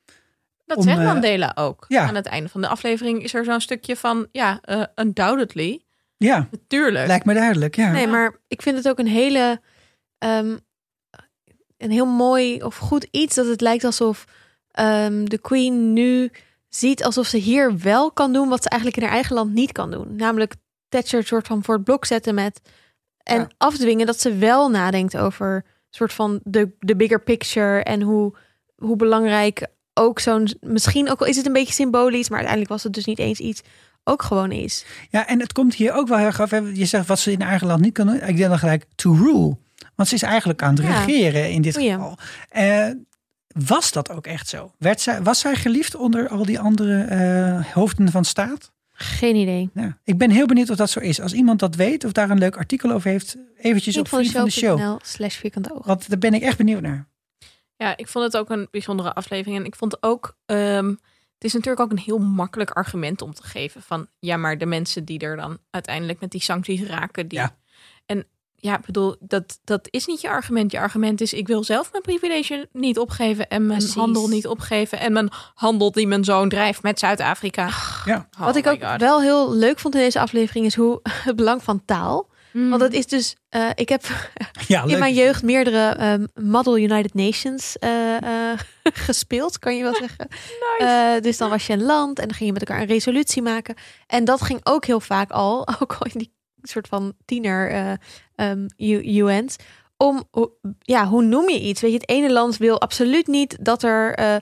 [0.67, 1.85] Dat Om, zegt eh, Mandela ook.
[1.89, 2.07] ja.
[2.07, 5.81] Aan het einde van de aflevering is er zo'n stukje van, ja, eh, undoubtedly.
[6.17, 7.07] Ja, Natuurlijk.
[7.07, 7.77] lijkt me duidelijk.
[7.77, 7.91] Ja.
[7.91, 9.61] Nee, maar ik vind het ook een hele.
[10.19, 10.57] ehm,
[11.79, 14.25] een heel mooi of goed iets dat het lijkt alsof
[14.77, 16.31] ehm, de Queen nu
[16.69, 19.73] ziet alsof ze hier wel kan doen wat ze eigenlijk in haar eigen land niet
[19.73, 20.17] kan doen.
[20.17, 20.55] Namelijk
[20.89, 22.61] Thatcher een soort van voor het blok zetten met.
[23.23, 23.49] En Ja.
[23.59, 28.35] afdwingen dat ze wel nadenkt over soort van de, de bigger picture en hoe,
[28.77, 30.49] hoe belangrijk ook zo'n.
[30.61, 33.39] Misschien ook al is het een beetje symbolisch, maar uiteindelijk was het dus niet eens
[33.41, 33.63] iets.
[34.05, 34.85] Ook gewoon is.
[35.11, 36.51] Ja, en het komt hier ook wel heel erg af.
[36.51, 38.15] Je zegt wat ze in haar eigen land niet kan doen.
[38.17, 39.57] Ik denk dan gelijk to rule.
[39.95, 41.05] Want ze is eigenlijk aan het Ja.
[41.05, 41.95] regeren in dit O ja.
[41.95, 42.19] geval.
[42.49, 42.89] Eh,
[43.65, 44.73] was dat ook echt zo?
[44.79, 48.73] Werd zij, was zij geliefd onder al die andere eh, hoofden van staat?
[48.93, 49.71] Geen idee.
[49.75, 51.21] Ja, ik ben heel benieuwd of dat zo is.
[51.21, 54.45] Als iemand dat weet of daar een leuk artikel over heeft, eventjes op Vriend van
[54.45, 54.99] de Show.
[55.03, 55.87] slash vierkante oog.
[55.87, 57.09] Want daar ben ik echt benieuwd naar.
[57.77, 59.59] Ja, ik vond het ook een bijzondere aflevering.
[59.59, 60.89] En ik vond ook, ehm,
[61.35, 64.67] het is natuurlijk ook een heel makkelijk argument om te geven van, ja, maar de
[64.67, 67.39] mensen die er dan uiteindelijk met die sancties raken, die.
[67.39, 67.57] Ja.
[68.67, 70.73] Ja, ik bedoel, dat, dat is niet je argument.
[70.73, 73.97] Je argument is, ik wil zelf mijn privilege niet opgeven en mijn Precies.
[73.97, 77.69] handel niet opgeven en mijn handel die mijn zoon drijft met Zuid-Afrika.
[78.05, 78.29] Ja.
[78.39, 79.01] Oh Wat ik ook God.
[79.01, 82.29] wel heel leuk vond in deze aflevering is hoe het belang van taal.
[82.53, 82.71] Mm.
[82.71, 84.03] Want het is dus, eh, ik heb
[84.69, 84.99] Ja, in leuk.
[84.99, 88.17] mijn jeugd meerdere ehm, Model United Nations eh,
[88.53, 88.59] eh,
[89.09, 90.29] gespeeld, kan je wel zeggen.
[90.79, 93.43] Eh, dus dan was je een land en dan ging je met elkaar een resolutie
[93.43, 93.75] maken.
[94.07, 97.99] En dat ging ook heel vaak al, ook al in die soort van tiener
[98.37, 99.57] eh ehm, UN's.
[99.97, 101.81] Om, hoe- ja, hoe noem je iets?
[101.81, 104.41] Weet je, het ene land wil absoluut niet dat er eh, eh,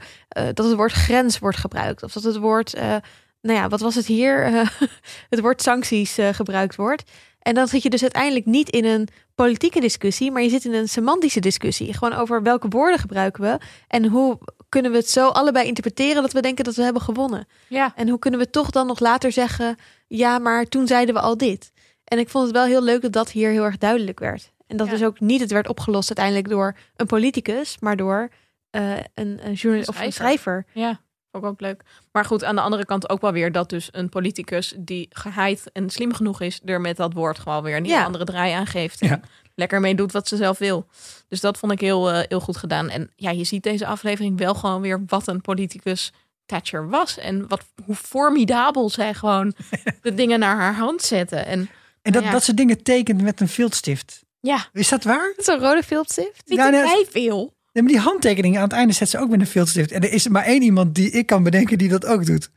[0.54, 2.02] dat het woord grens wordt gebruikt.
[2.02, 2.96] Of dat het woord, eh,
[3.40, 4.48] nou ja, wat was het hier?
[5.30, 7.02] Het woord sancties gebruikt wordt.
[7.38, 10.74] En dan zit je dus uiteindelijk niet in een politieke discussie, maar je zit in
[10.74, 11.94] een semantische discussie.
[11.94, 16.32] Gewoon over welke woorden gebruiken we en hoe kunnen we het zo allebei interpreteren dat
[16.32, 17.46] we denken dat we hebben gewonnen.
[17.68, 19.76] Ja, En hoe kunnen we toch dan nog later zeggen,
[20.06, 21.72] ja, maar toen zeiden we al dit.
[22.04, 24.52] En ik vond het wel heel leuk dat dat hier heel erg duidelijk werd.
[24.66, 24.92] En dat Ja.
[24.92, 28.28] dus ook niet het werd opgelost uiteindelijk door een politicus, maar door
[28.70, 30.64] eh, een, een journalist of een schrijver.
[30.72, 31.00] ja.
[31.36, 31.82] Ook ook leuk.
[32.12, 35.70] Maar goed, aan de andere kant ook wel weer dat dus een politicus die geheid
[35.72, 38.04] en slim genoeg is, er met dat woord gewoon weer een Ja.
[38.04, 39.00] andere draai aan geeft.
[39.00, 39.10] Ja.
[39.10, 39.22] En
[39.54, 40.86] lekker mee doet wat ze zelf wil.
[41.28, 42.88] Dus dat vond ik heel, eh, heel goed gedaan.
[42.88, 46.12] En ja, je ziet deze aflevering wel gewoon weer wat een politicus
[46.46, 47.18] Thatcher was.
[47.18, 49.54] En wat, hoe formidabel zij gewoon
[50.02, 51.46] de dingen naar haar hand zetten.
[51.46, 51.70] En
[52.04, 52.30] En dat, Ja.
[52.30, 54.24] dat ze dingen tekent met een viltstift.
[54.40, 55.32] ja, Is dat waar?
[55.36, 56.42] Zo'n rode viltstift.
[56.46, 57.54] niet Ja, vrij veel.
[57.72, 59.92] Nee, maar die handtekeningen aan het einde zet ze ook met een viltstift.
[59.92, 62.50] En er is maar één iemand die ik kan bedenken die dat ook doet.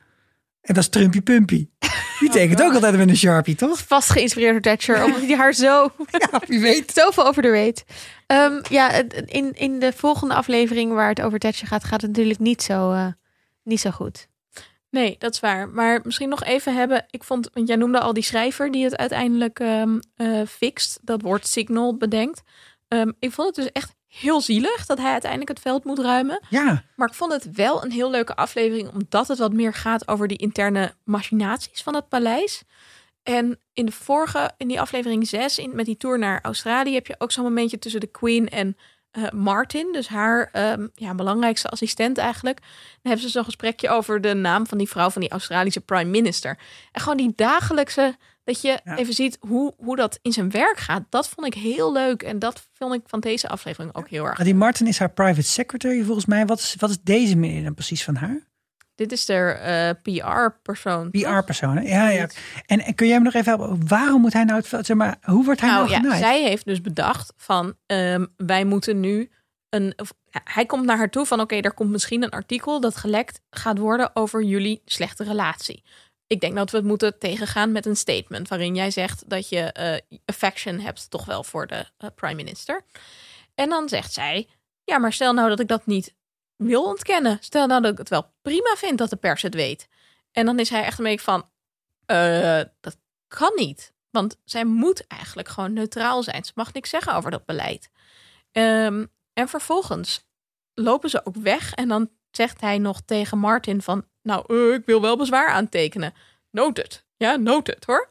[0.62, 1.68] En dat is Trumpy Pumpy.
[2.20, 3.80] Die tekent ook altijd met een Sharpie, toch?
[3.88, 5.92] Vast geïnspireerd door Thatcher, omdat hij haar zo
[6.32, 6.92] Ja, wie weet.
[6.94, 7.84] zoveel over de weet.
[8.28, 8.92] Ehm, ja,
[9.26, 12.92] in, in de volgende aflevering waar het over Thatcher gaat, gaat het natuurlijk niet zo,
[12.92, 13.08] eh,
[13.64, 14.28] niet zo goed.
[14.89, 15.69] Nee, dat is waar.
[15.69, 17.06] Maar misschien nog even hebben.
[17.10, 21.21] Ik vond, want jij noemde al die schrijver die het uiteindelijk ehm eh fixt, dat
[21.21, 22.41] woord signal bedenkt.
[22.88, 26.41] Ehm, ik vond het dus echt heel zielig dat hij uiteindelijk het veld moet ruimen.
[26.50, 30.08] Ja, Maar ik vond het wel een heel leuke aflevering, omdat het wat meer gaat
[30.08, 32.63] over die interne machinaties van het paleis.
[33.23, 37.08] En in de vorige, in die aflevering 6, in, met die tour naar Australië, heb
[37.08, 38.78] je ook zo'n momentje tussen de Queen en
[39.17, 42.60] eh, Martin, dus haar ehm, ja, belangrijkste assistent eigenlijk.
[42.60, 42.67] Dan
[43.01, 46.58] hebben ze zo'n gesprekje over de naam van die vrouw van die Australische prime minister.
[46.91, 48.97] En gewoon die dagelijkse, dat je Ja.
[48.97, 51.03] even ziet hoe, hoe dat in zijn werk gaat.
[51.10, 54.36] Dat vond ik heel leuk en dat vond ik van deze aflevering ook heel erg.
[54.38, 56.45] maar die Martin is haar private secretary volgens mij.
[56.45, 58.45] Wat is, wat is deze meneer dan precies van haar?
[58.98, 61.12] Dit is de PR-persoon.
[61.12, 61.78] PR-persoon.
[61.78, 61.82] hè?
[61.82, 62.30] Ja, ja.
[62.66, 63.88] En, en kun jij me nog even helpen?
[63.88, 64.86] Waarom moet hij nou het?
[64.86, 68.66] Zeg maar, hoe wordt hij nou, Nou ja, zij heeft dus bedacht van ehm, wij
[68.66, 69.30] moeten nu
[69.70, 69.94] een.
[69.96, 73.42] Of, hij komt naar haar toe van oké, er komt misschien een artikel dat gelekt
[73.50, 75.84] gaat worden over jullie slechte relatie.
[76.28, 79.72] Ik denk dat we het moeten tegengaan met een statement waarin jij zegt dat je
[79.72, 82.82] eh, affection hebt toch wel voor de eh, prime minister.
[83.56, 84.48] En dan zegt zij,
[84.84, 86.16] ja, maar stel nou dat ik dat niet
[86.58, 87.38] wil ontkennen.
[87.41, 89.88] Stel nou dat ik het wel prima vind dat de pers het weet.
[90.32, 91.50] En dan is hij echt een beetje van,
[92.06, 93.93] eh, dat kan niet.
[94.10, 96.46] Want zij moet eigenlijk gewoon neutraal zijn.
[96.46, 97.89] Ze mag niks zeggen over dat beleid.
[98.52, 100.26] Ehm, en vervolgens
[100.74, 101.74] lopen ze ook weg.
[101.74, 104.06] En dan zegt hij nog tegen Martin van...
[104.22, 106.13] Nou, eh, ik wil wel bezwaar aantekenen.
[106.52, 107.06] Noted.
[107.17, 108.10] Ja, noted hoor.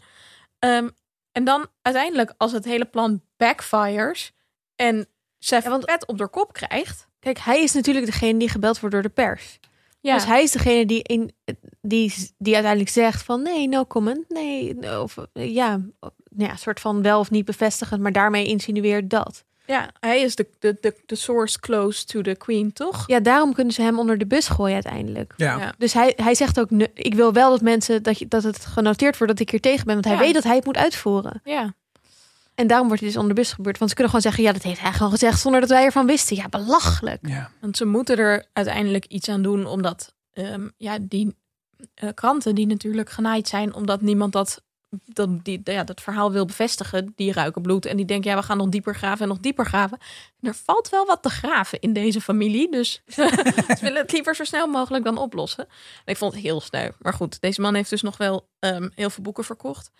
[0.59, 0.89] Ehm,
[1.33, 4.33] en dan uiteindelijk als het hele plan backfires...
[4.75, 7.09] en Ja, want- vet op de kop krijgt...
[7.27, 9.59] Kijk, hij is natuurlijk degene die gebeld wordt door de pers.
[10.01, 11.31] Ja, Dus hij is degene die, in,
[11.81, 14.25] die, die uiteindelijk zegt van nee, no comment.
[14.29, 18.47] Nee, no, of ja, nou ja, een soort van wel of niet bevestigend, maar daarmee
[18.47, 19.45] insinueert dat.
[19.67, 23.05] ja, hij is de, de, de, de source close to the queen, toch?
[23.07, 25.33] Ja, daarom kunnen ze hem onder de bus gooien uiteindelijk.
[25.37, 25.59] ja.
[25.59, 25.75] Ja.
[25.79, 29.19] Dus hij, hij zegt ook, ik wil wel dat mensen, dat, je, dat het genoteerd
[29.19, 29.95] wordt dat ik hier tegen ben.
[29.95, 30.21] Want hij Ja.
[30.21, 31.41] weet dat hij het moet uitvoeren.
[31.45, 31.75] Ja.
[32.57, 33.79] En daarom wordt hij dus onder de bus gebeurd.
[33.79, 36.07] Want ze kunnen gewoon zeggen, ja, dat heeft hij gewoon gezegd zonder dat wij ervan
[36.07, 36.37] wisten.
[36.37, 37.29] Ja, belachelijk.
[37.29, 37.51] Ja.
[37.61, 41.37] Want ze moeten er uiteindelijk iets aan doen, omdat ehm, ja, die
[41.95, 44.63] eh, kranten die natuurlijk genaaid zijn, omdat niemand dat,
[45.05, 48.43] dat, die, ja, dat verhaal wil bevestigen, die ruiken bloed en die denken, ja, we
[48.43, 49.99] gaan nog dieper graven en nog dieper graven.
[50.41, 54.35] En er valt wel wat te graven in deze familie, dus ze willen het liever
[54.35, 55.65] zo snel mogelijk dan oplossen.
[56.05, 56.91] En ik vond het heel sneu.
[56.99, 59.91] Maar goed, deze man heeft dus nog wel ehm, heel veel boeken verkocht,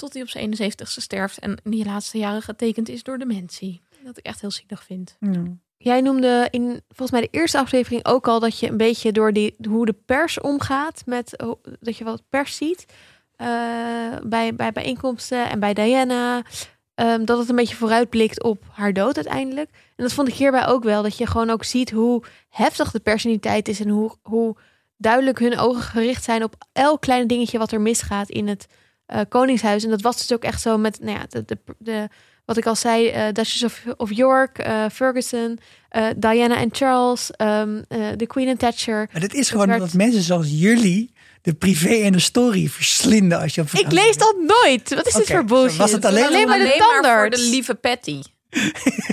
[0.00, 3.80] tot hij op zijn 71ste sterft en in die laatste jaren getekend is door dementie.
[4.04, 5.16] Dat ik echt heel zielig vind.
[5.20, 5.42] Ja.
[5.76, 9.32] Jij noemde in volgens mij de eerste aflevering ook al dat je een beetje door
[9.32, 11.44] die, hoe de pers omgaat met
[11.80, 12.86] dat je wat pers ziet
[13.36, 13.46] eh,
[14.22, 16.42] bij, bij bijeenkomsten en bij Diana.
[16.94, 19.70] ehm, dat het een beetje vooruitblikt op haar dood uiteindelijk.
[19.96, 21.02] En dat vond ik hierbij ook wel.
[21.02, 23.80] Dat je gewoon ook ziet hoe heftig de pers in die tijd is.
[23.80, 24.56] En hoe, hoe
[24.96, 28.66] duidelijk hun ogen gericht zijn op elk klein dingetje wat er misgaat in het
[29.10, 29.84] eh, Koningshuis.
[29.84, 32.08] En dat was dus ook echt zo met nou ja, de, de, de,
[32.44, 37.30] wat ik al zei, eh Duchess of, of York, eh, Ferguson, eh, Diana en Charles,
[37.30, 39.08] ehm, eh, de Queen en Thatcher.
[39.12, 43.40] Maar dit is gewoon werd- dat mensen zoals jullie de privé en de story verslinden
[43.40, 44.94] als je op Ik lees dat nooit.
[44.94, 45.76] Wat is dit voor bullshit?
[45.76, 47.42] was het alleen- de maar voor tandarts?
[47.44, 48.20] de lieve Patty.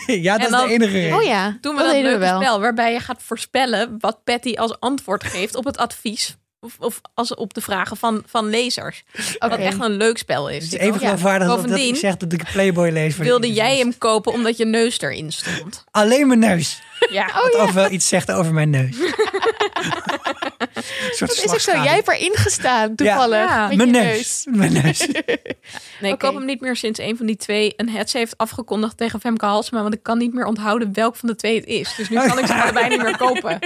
[0.07, 1.17] ja, dat En is de enige reden.
[1.17, 2.41] Oh ja, Doen we dat dat, we leuke wel.
[2.41, 6.37] spel waarbij je gaat voorspellen wat Patty als antwoord geeft op het advies.
[6.59, 9.03] Of, of als op de vragen van, van lezers.
[9.39, 9.61] Wat Oké.
[9.61, 10.63] echt een leuk spel is.
[10.63, 13.17] Het is even geloofwaardig dat, dat Bovendien ik zeg dat ik Playboy lees.
[13.17, 15.83] Wilde jij hem kopen omdat je neus erin stond?
[15.91, 16.81] Alleen mijn neus.
[17.09, 17.25] Ja.
[17.33, 18.95] Wat ook wel iets zegt over mijn neus.
[21.11, 21.71] Soort Dat is ook zo.
[21.71, 23.49] Jij hebt erin gestaan, toevallig.
[23.49, 23.67] Ja.
[23.67, 24.45] met Mijn je neus.
[24.49, 25.07] Mijn neus.
[25.99, 28.97] Nee, ik koop hem niet meer sinds een van die twee een hetse heeft afgekondigd
[28.97, 29.81] tegen Femke Halsema.
[29.81, 31.95] Want ik kan niet meer onthouden welk van de twee het is.
[31.95, 33.59] Dus nu kan ik ze allebei niet meer kopen.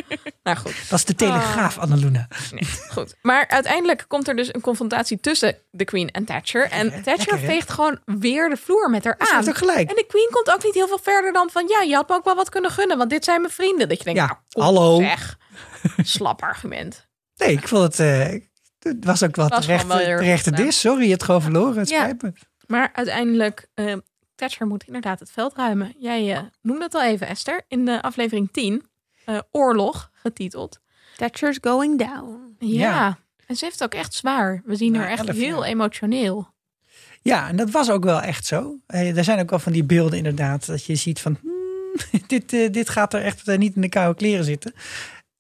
[0.44, 0.74] Nou goed.
[0.90, 2.28] Dat is de telegraaf, Annaluna.
[2.52, 3.16] Nee, goed.
[3.22, 6.70] Maar uiteindelijk komt er dus een confrontatie tussen de Queen en Thatcher.
[6.70, 6.90] En?
[6.92, 9.48] Thatcher Lekker, veegt gewoon weer de vloer met haar aan.
[9.48, 9.90] ook gelijk.
[9.90, 11.66] En de Queen komt ook niet heel veel verder dan van...
[11.68, 13.90] ja, je had me ook wel wat kunnen gunnen, want dit zijn mijn vrienden.
[13.90, 15.00] Dat je denkt, Ja, nou, kom hallo.
[15.00, 15.38] zeg.
[16.04, 17.08] Slap argument.
[17.36, 18.00] Nee, ik vond het...
[18.00, 18.40] eh,
[18.80, 20.80] het was ook wel Was terecht, wel terechte dis.
[20.80, 21.78] Sorry, je hebt gewoon verloren.
[21.78, 22.00] Het Ja.
[22.00, 22.34] spijt me.
[22.68, 23.94] Maar uiteindelijk, eh,
[24.36, 25.94] Thatcher moet inderdaad het veld ruimen.
[25.98, 27.62] Jij eh, noemde het al even, Esther.
[27.68, 28.86] In de aflevering 10,
[29.26, 30.80] eh, Oorlog, getiteld.
[31.16, 32.56] Thatcher's going down.
[32.60, 32.68] Ja.
[32.80, 33.18] Ja.
[33.46, 34.62] En ze heeft het ook echt zwaar.
[34.66, 36.48] We zien haar echt elf heel emotioneel.
[37.22, 38.78] Ja, en dat was ook wel echt zo.
[38.88, 40.66] Er zijn ook wel van die beelden inderdaad.
[40.66, 41.38] Dat je ziet van...
[41.42, 44.74] hmm, dit, dit gaat er echt niet in de koude kleren zitten.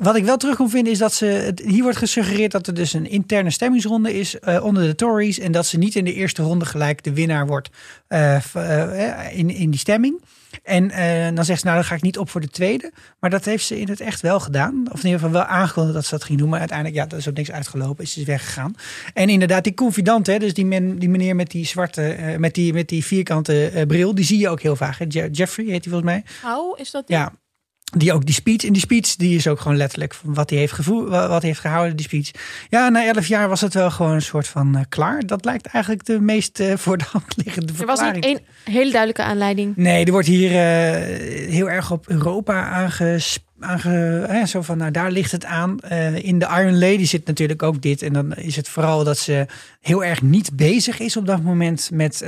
[0.01, 1.25] Wat ik wel terug kon vinden is dat ze...
[1.25, 5.39] het- Hier wordt gesuggereerd dat er dus een interne stemmingsronde is eh, onder de Tories.
[5.39, 7.69] En dat ze niet in de eerste ronde gelijk de winnaar wordt
[8.07, 10.21] eh, eh, in, in die stemming.
[10.63, 12.91] En dan zegt ze, nou dan ga ik niet op voor de tweede.
[13.19, 14.85] Maar dat heeft ze in het echt wel gedaan.
[14.91, 16.49] Of in ieder geval wel aangekondigd dat ze dat ging doen.
[16.49, 18.03] Maar uiteindelijk, ja, dat is ook niks uitgelopen.
[18.03, 18.75] Is ze weggegaan.
[19.13, 22.73] En inderdaad, die confidant, hè, dus die, men, die meneer met die zwarte, met, die,
[22.73, 24.97] met die vierkante bril, die zie je ook heel vaak.
[24.97, 25.05] Hè?
[25.07, 26.23] Je- Jeffrey heet hij volgens mij.
[26.41, 27.15] Hou, is dat die?
[27.15, 27.31] Ja.
[27.97, 28.63] Die ook die speech.
[28.63, 31.39] In die speech, die is ook gewoon letterlijk van wat hij heeft gevoel, wa- wat
[31.39, 32.31] hij heeft gehouden, die speech.
[32.69, 35.25] Ja, na elf jaar was het wel gewoon een soort van eh, klaar.
[35.25, 38.25] Dat lijkt eigenlijk de meest eh, voor de hand liggende Er was verklaring.
[38.25, 39.75] niet één hele duidelijke aanleiding.
[39.75, 45.11] Nee, er wordt hier eh, heel erg op Europa aanges, aange, zo van, nou daar
[45.11, 45.79] ligt het aan.
[46.15, 48.01] In de Iron Lady zit natuurlijk ook dit.
[48.01, 49.45] En dan is het vooral dat ze
[49.81, 52.21] heel erg niet bezig is op dat moment met,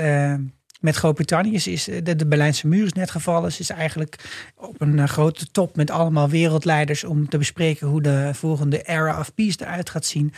[0.83, 1.53] met Groot-Brittannië.
[1.53, 3.51] Is, de, de Berlijnse muur is net gevallen.
[3.51, 4.15] Ze is eigenlijk
[4.55, 9.19] op een eh, grote top met allemaal wereldleiders om te bespreken hoe de volgende era
[9.19, 10.33] of peace eruit gaat zien.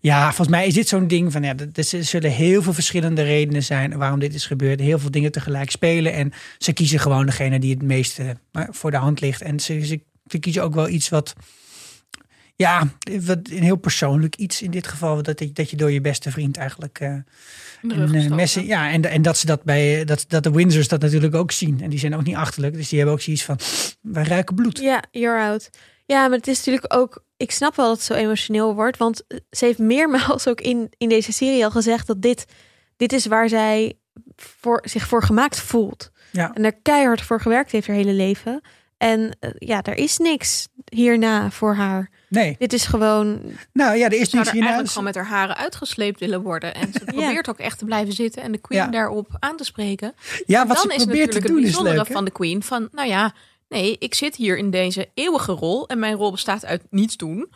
[0.00, 3.22] Ja, volgens mij is dit zo'n ding van ja, er er zullen heel veel verschillende
[3.22, 4.80] redenen zijn waarom dit is gebeurd.
[4.80, 6.12] Heel veel dingen tegelijk spelen.
[6.12, 9.42] En ze kiezen gewoon degene die het meeste eh, voor de hand ligt.
[9.42, 11.34] En ze, ze, ze kiezen ook wel iets wat.
[12.60, 12.88] Ja,
[13.20, 15.22] wat een heel persoonlijk iets in dit geval.
[15.22, 16.98] Dat, je- dat je door je beste vriend eigenlijk.
[17.00, 17.14] eh,
[17.82, 20.04] rug een, eh, messen, ja, en, en dat ze dat bij.
[20.04, 21.80] Dat, dat de Windsors dat natuurlijk ook zien.
[21.82, 22.74] En die zijn ook niet achterlijk.
[22.74, 23.58] Dus die hebben ook zoiets van.
[24.00, 24.78] Wij ruiken bloed.
[24.78, 25.70] Ja, you're out.
[26.06, 27.24] Ja, maar het is natuurlijk ook...
[27.36, 28.96] Ik snap wel dat het zo emotioneel wordt.
[28.96, 32.06] Want ze heeft meermaals ook in, in deze serie al gezegd...
[32.06, 32.44] dat dit,
[32.96, 33.94] dit is waar zij
[34.36, 36.10] voor, zich voor gemaakt voelt.
[36.32, 36.54] Ja.
[36.54, 38.60] En er keihard voor gewerkt heeft haar hele leven.
[39.00, 42.10] En eh, ja, er is niks hierna voor haar.
[42.28, 42.56] Nee.
[42.58, 43.40] Dit is gewoon...
[43.72, 44.60] Nou ja, er is Ze zou niets er hierna.
[44.68, 46.74] eigenlijk gewoon met haar haren uitgesleept willen worden.
[46.74, 48.86] En ze probeert ook echt te blijven zitten en de queen Ja.
[48.86, 50.14] daarop aan te spreken.
[50.46, 52.06] Ja, En wat dan ze is probeert te natuurlijk doen het is bijzondere leuk.
[52.08, 52.12] hè?
[52.14, 52.62] van de queen.
[52.62, 53.32] Van, nou ja,
[53.68, 55.88] nee, ik zit hier in deze eeuwige rol.
[55.88, 57.50] En mijn rol bestaat uit niets doen.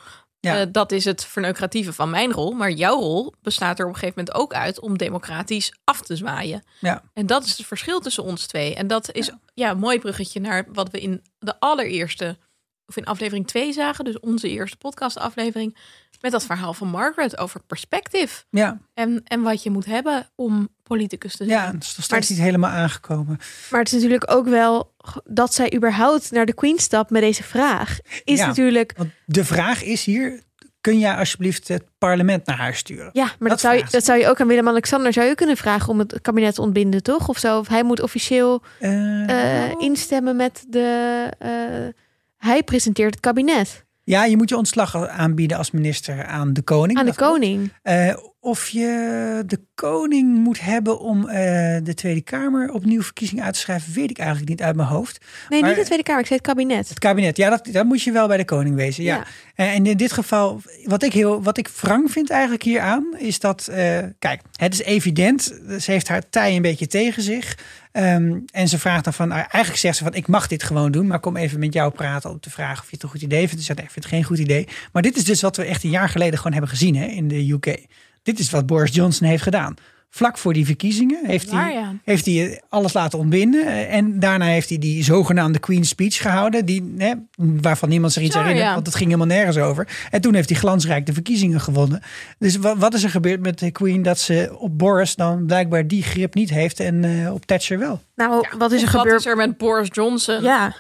[0.45, 0.61] Ja.
[0.61, 2.53] Eh, dat is het verneukeratieve van mijn rol.
[2.53, 6.17] Maar jouw rol bestaat er op een gegeven moment ook uit om democratisch af te
[6.17, 6.63] zwaaien.
[6.81, 7.03] Ja.
[7.13, 8.75] En dat is het verschil tussen ons twee.
[8.75, 9.71] En dat is ja.
[9.71, 12.39] een mooi bruggetje naar wat we in de allereerste,
[12.87, 14.05] of in aflevering 2 zagen.
[14.05, 15.77] Dus onze eerste podcastaflevering.
[16.21, 18.47] Met dat verhaal van Margaret over perspectief.
[18.51, 21.59] Ja, En, en wat je moet hebben om politicus te zijn.
[21.59, 23.39] ja, het is nog steeds niet helemaal aangekomen.
[23.71, 24.93] Maar het is natuurlijk ook wel
[25.25, 27.99] dat zij überhaupt naar de queen stapt met deze vraag.
[28.25, 28.47] Is Ja.
[28.47, 28.93] natuurlijk...
[28.97, 30.43] Want de vraag is hier:
[30.81, 33.11] kun jij alsjeblieft het parlement naar huis sturen?
[33.13, 35.57] Ja, maar dat, Dat zou je, dat zou je ook aan Willem-Alexander zou je kunnen
[35.57, 37.29] vragen om het kabinet te ontbinden, toch?
[37.29, 37.59] Of zo.
[37.59, 41.29] Of hij moet officieel Eh, eh, instemmen met de.
[41.39, 42.03] eh,
[42.37, 46.99] hij presenteert het kabinet ja, je moet je ontslag aanbieden als minister aan de koning.
[46.99, 47.73] aan de koning.
[47.83, 51.35] Eh, of je de koning moet hebben om eh,
[51.83, 55.25] de Tweede Kamer opnieuw verkiezingen uit te schrijven, weet ik eigenlijk niet uit mijn hoofd.
[55.49, 56.21] Nee, Maar- niet de Tweede Kamer.
[56.21, 56.89] Ik zei het kabinet.
[56.89, 59.05] Het kabinet, ja, dat, dat moet je wel bij de koning wezen.
[59.05, 59.15] Ja.
[59.17, 59.25] Ja.
[59.55, 63.39] Eh, En in dit geval, wat ik heel, wat ik wrang vind eigenlijk hieraan, is
[63.39, 63.71] dat,
[64.19, 65.43] kijk, het is evident,
[65.81, 67.57] ze heeft haar tij een beetje tegen zich.
[67.95, 70.93] Ehm, en ze vraagt dan van, nou, eigenlijk zegt ze van, ik mag dit gewoon
[70.93, 73.23] doen, maar kom even met jou praten om te vragen of je het een goed
[73.23, 73.67] idee vindt.
[73.67, 74.69] Dus ik vind het geen goed idee.
[74.93, 77.29] Maar dit is dus wat we echt een jaar geleden gewoon hebben gezien hè, in
[77.29, 77.87] de UK.
[78.23, 79.75] Dit is wat Boris Johnson heeft gedaan.
[80.17, 81.93] Vlak voor die verkiezingen heeft Waar, hij, ja.
[82.05, 83.67] heeft hij alles laten ontbinden.
[83.67, 86.65] Eh, En daarna heeft hij die zogenaamde Queen's Speech gehouden.
[86.67, 88.75] Die, hè, waarvan niemand zich iets herinnert, ja.
[88.75, 89.89] want het ging helemaal nergens over.
[90.11, 92.03] En toen heeft hij glansrijk de verkiezingen gewonnen.
[92.39, 95.87] Dus wa- wat is er gebeurd met de Queen dat ze op Boris dan blijkbaar
[95.87, 98.01] die grip niet heeft en eh, op Thatcher wel?
[98.17, 99.21] Nou, wat is er Of Wat gebeurd?
[99.21, 100.43] is er met Boris Johnson?
[100.43, 100.75] Ja,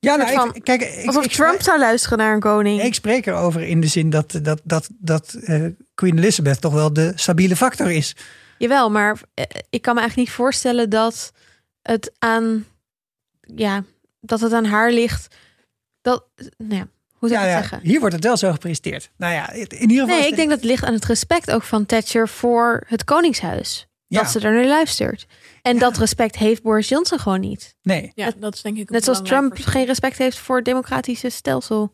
[0.00, 2.82] Ja, nou, ik, kijk, ik, alsof ik, Trump zou luisteren naar een koning.
[2.82, 6.92] ik spreek erover in de zin dat, dat, dat, dat eh, Queen Elizabeth toch wel
[6.92, 8.16] de stabiele factor is.
[8.58, 11.32] Jawel, maar eh, ik kan me eigenlijk niet voorstellen dat
[11.82, 12.66] het aan,
[13.40, 13.84] ja,
[14.20, 15.34] dat het aan haar ligt.
[16.00, 16.24] Dat,
[16.56, 17.88] nou ja, hoe zou ik ja, het zeggen?
[17.88, 19.10] hier wordt het wel zo gepresenteerd.
[19.16, 20.06] Nou ja, in ieder geval.
[20.06, 23.04] Nee, ik de- denk dat het ligt aan het respect ook van Thatcher voor het
[23.04, 23.86] Koningshuis.
[24.08, 25.26] Dat ze er naar luistert.
[25.68, 27.74] En dat respect heeft Boris Johnson gewoon niet.
[27.82, 30.64] Nee, Ja, dat is denk ik ook Net zoals Trump geen respect heeft voor het
[30.64, 31.92] democratische stelsel.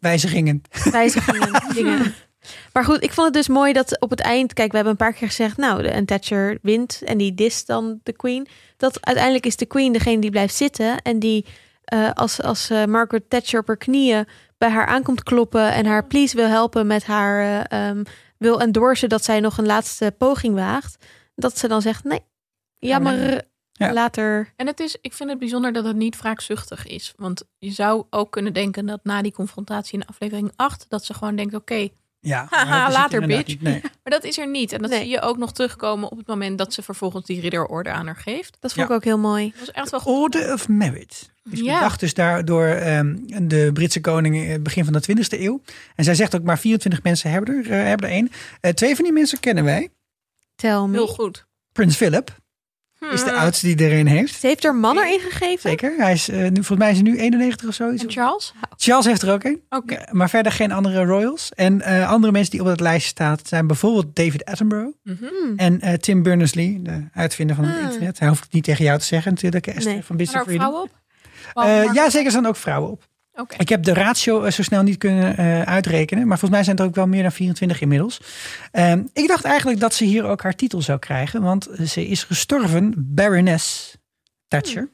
[0.00, 0.62] wijzigingen.
[0.90, 2.14] Wijzigingen, dingen.
[2.72, 4.52] Maar goed, ik vond het dus mooi dat op het eind...
[4.52, 5.56] Kijk, we hebben een paar keer gezegd...
[5.56, 8.46] Nou, de, en Thatcher wint en die dist dan de Queen.
[8.76, 11.02] Dat uiteindelijk is de Queen degene die blijft zitten.
[11.02, 11.44] En die
[11.84, 14.26] eh, als, als eh, Margaret Thatcher op haar knieën
[14.58, 15.72] bij haar aankomt kloppen...
[15.72, 17.66] en haar please wil helpen met haar...
[17.68, 18.04] eh, ehm,
[18.38, 20.96] wil endorsen dat zij nog een laatste poging waagt.
[21.34, 22.20] Dat ze dan zegt, nee,
[22.88, 23.92] jammer, Ja.
[23.92, 24.52] later...
[24.56, 27.12] En het is, ik vind het bijzonder dat het niet wraakzuchtig is.
[27.16, 30.86] Want je zou ook kunnen denken dat na die confrontatie in aflevering 8...
[30.88, 31.88] dat ze gewoon denkt, oké,
[32.20, 33.46] Ja, Haha, maar later, bitch.
[33.46, 33.62] niet.
[33.62, 33.80] Nee.
[34.02, 34.72] maar dat is er niet.
[34.72, 35.00] En dat Nee.
[35.00, 38.16] zie je ook nog terugkomen op het moment dat ze vervolgens die ridderorde aan haar
[38.16, 38.56] geeft.
[38.60, 38.94] Dat vond Ja.
[38.94, 39.50] ik ook heel mooi.
[39.50, 40.12] Dat was echt wel goed.
[40.12, 41.30] Order of Merit.
[41.50, 41.74] Is Ja.
[41.74, 43.16] bedacht dus daardoor ehm,
[43.48, 45.62] de Britse koning eh, begin van de 20e eeuw.
[45.96, 48.30] En zij zegt ook maar 24 mensen hebben er, eh, hebben er één.
[48.60, 49.88] Eh, twee van die mensen kennen wij.
[50.54, 50.96] Tel me.
[50.96, 51.46] Heel goed.
[51.72, 52.36] Prins Philip.
[53.12, 54.40] Is de oudste die erin heeft.
[54.40, 55.70] Ze heeft er man erin gegeven.
[55.70, 55.94] Zeker.
[55.96, 58.02] Hij is, eh, nu, volgens mij is hij nu 91 of zoiets.
[58.04, 58.52] En Charles?
[58.76, 59.60] Charles heeft er ook een.
[59.68, 60.04] Oké.
[60.10, 61.50] Maar verder geen andere royals.
[61.54, 64.96] En eh, andere mensen die op dat lijstje staan zijn bijvoorbeeld David Attenborough.
[65.04, 65.24] Mhm.
[65.56, 67.82] En eh, Tim Berners-Lee, de uitvinder van het Ah.
[67.82, 68.18] internet.
[68.18, 70.04] Hij hoeft het niet tegen jou te zeggen natuurlijk, Esther Nee.
[70.04, 70.66] van Business er ook Freedom.
[71.54, 71.94] vrouwen op?
[71.94, 73.08] Ja, zeker er staan ook vrouwen op.
[73.58, 76.26] Ik heb de ratio eh, zo snel niet kunnen eh, uitrekenen.
[76.26, 78.20] Maar volgens mij zijn er ook wel meer dan 24 inmiddels.
[78.72, 81.42] Ehm, ik dacht eigenlijk dat ze hier ook haar titel zou krijgen.
[81.42, 83.96] Want ze is gestorven, Baroness
[84.48, 84.90] Thatcher.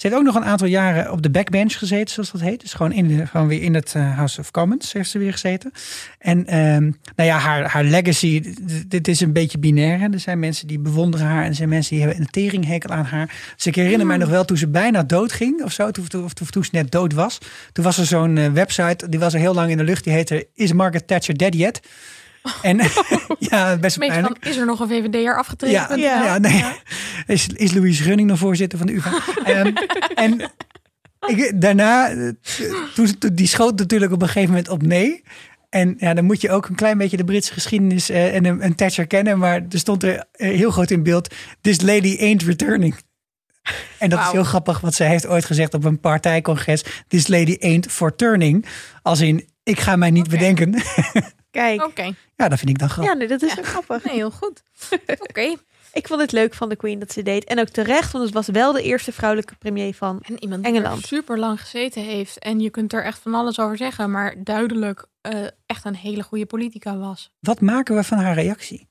[0.00, 2.60] Ze heeft ook nog een aantal jaren op de backbench gezeten, zoals dat heet.
[2.60, 5.32] Dus gewoon, in de, gewoon weer in het eh, House of Commons heeft ze weer
[5.32, 5.72] gezeten.
[6.18, 6.82] En ehm,
[7.16, 8.54] nou ja, haar, haar legacy,
[8.86, 9.98] dit is een beetje binair.
[9.98, 10.08] Hè.
[10.12, 13.04] Er zijn mensen die bewonderen haar en er zijn mensen die hebben een teringhekel aan
[13.04, 13.34] haar.
[13.56, 16.24] Dus ik herinner mij nog wel toen ze bijna dood ging of zo, toen, toen,
[16.24, 17.38] of toen ze net dood was.
[17.72, 20.12] Toen was er zo'n eh, website, die was er heel lang in de lucht, die
[20.12, 21.80] heette Is Margaret Thatcher Dead Yet?
[22.62, 22.80] En
[23.38, 24.36] ja, best pijnlijk.
[24.40, 25.80] van, is er nog een VVD'er afgetreden?
[25.80, 26.24] Ja, Ja.
[26.24, 26.38] ja.
[26.38, 26.64] nee.
[27.36, 29.12] Is, is Louise Gunning nog voorzitter van de UvA?
[29.44, 29.72] Ehm,
[30.14, 30.40] en
[31.26, 32.28] ik, daarna, eh,
[32.94, 35.22] toen, toen- die schoot natuurlijk op een gegeven moment op nee.
[35.68, 38.64] En ja, dan moet je ook een klein beetje de Britse geschiedenis eh, en een,
[38.64, 39.38] een Thatcher kennen.
[39.38, 42.94] Maar er stond er eh, heel groot in beeld, this lady ain't returning.
[43.98, 47.56] En dat is heel grappig, want zij heeft ooit gezegd op een partijcongres, this lady
[47.60, 48.66] ain't for turning.
[49.02, 50.74] Als in, ik ga mij niet bedenken.
[51.50, 51.84] Kijk.
[51.84, 52.14] Oké.
[52.36, 53.12] ja, dat vind ik dan grappig.
[53.12, 54.04] Ja, nee, dat is ook grappig.
[54.04, 54.62] Nee, heel goed.
[55.28, 55.54] Oké.
[55.92, 57.44] Ik vond het leuk van de Queen dat ze deed.
[57.44, 60.20] En ook terecht, want het was wel de eerste vrouwelijke premier van.
[60.22, 61.00] En iemand die Engeland.
[61.02, 62.38] er super lang gezeten heeft.
[62.38, 64.10] En je kunt er echt van alles over zeggen.
[64.10, 67.30] Maar duidelijk eh, echt een hele goede politica was.
[67.40, 68.88] Wat maken we van haar reactie?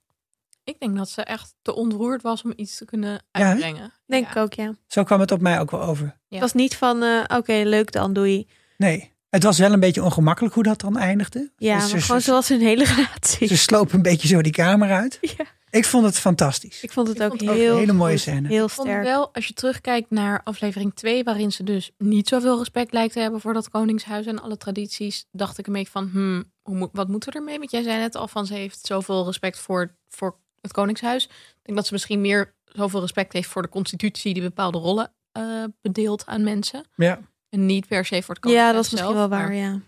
[0.63, 3.93] Ik denk dat ze echt te ontroerd was om iets te kunnen Ja, uitbrengen.
[4.05, 4.29] Denk Ja.
[4.31, 4.73] ik ook, ja.
[4.87, 6.05] Zo kwam het op mij ook wel over.
[6.05, 6.13] Ja.
[6.27, 8.47] Het was niet van, eh, oké, leuk dan, doei.
[8.77, 11.51] Nee, het was wel een beetje ongemakkelijk hoe dat dan eindigde.
[11.57, 13.47] Ja, Ze- maar ze- gewoon ze- zoals hun hele relatie.
[13.47, 15.17] Ze sloop een beetje zo die kamer uit.
[15.21, 15.45] Ja.
[15.71, 16.83] Ik vond het fantastisch.
[16.83, 18.47] Ik vond het Ik ook vond het ook heel een hele mooie scène.
[18.47, 19.03] Heel Ik vond sterk.
[19.03, 23.19] wel, als je terugkijkt naar aflevering 2, waarin ze dus niet zoveel respect lijkt te
[23.19, 26.89] hebben voor dat koningshuis en alle tradities, dacht ik een beetje van, hmm, hoe moet,
[26.93, 27.57] wat moeten we ermee?
[27.57, 31.23] Want jij zei net al van, ze heeft zoveel respect voor, voor het koningshuis.
[31.25, 31.31] Ik
[31.63, 35.43] denk dat ze misschien meer zoveel respect heeft voor de constitutie die bepaalde rollen eh,
[35.81, 36.85] bedeelt aan mensen.
[36.95, 37.19] Ja.
[37.49, 39.81] En niet per se voor het koningshuis Ja, dat is misschien zelf, wel waar, maar-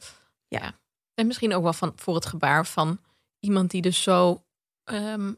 [0.47, 0.79] ja.
[1.13, 2.99] En misschien ook wel van, voor het gebaar van
[3.39, 4.43] iemand die dus zo
[4.83, 5.33] ehm,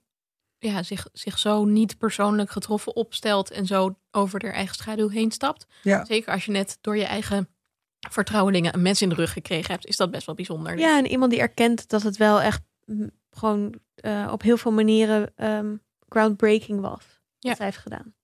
[0.57, 5.31] ja, zich, zich zo niet persoonlijk getroffen opstelt en zo over haar eigen schaduw heen
[5.31, 5.65] stapt.
[5.81, 6.05] Ja.
[6.05, 7.49] Zeker als je net door je eigen
[8.09, 10.77] vertrouwelingen een mens in de rug gekregen hebt, is dat best wel bijzonder.
[10.77, 12.61] Ja, en iemand die erkent dat het wel echt
[13.31, 15.75] gewoon eh, op heel veel manieren ehm,
[16.09, 17.03] groundbreaking was.
[17.39, 17.49] Ja.
[17.49, 18.15] Wat zij heeft gedaan.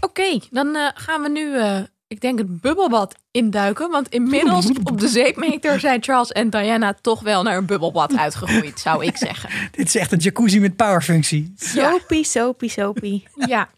[0.00, 3.90] Oké, dan eh, gaan we nu, eh, ik denk, het bubbelbad induiken.
[3.90, 8.80] Want inmiddels op de zeepmeter zijn Charles en Diana toch wel naar een bubbelbad uitgegroeid,
[8.80, 9.50] zou ik zeggen.
[9.76, 11.54] Dit is echt een jacuzzi met powerfunctie.
[11.56, 11.66] Ja.
[11.90, 13.22] Soapy, soapy, soapy.
[13.46, 13.68] Ja.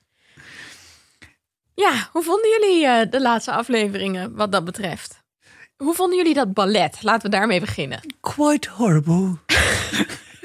[1.75, 5.23] Ja, hoe vonden jullie eh, de laatste afleveringen wat dat betreft?
[5.77, 7.03] Hoe vonden jullie dat ballet?
[7.03, 8.01] Laten we daarmee beginnen.
[8.21, 9.37] Quite horrible.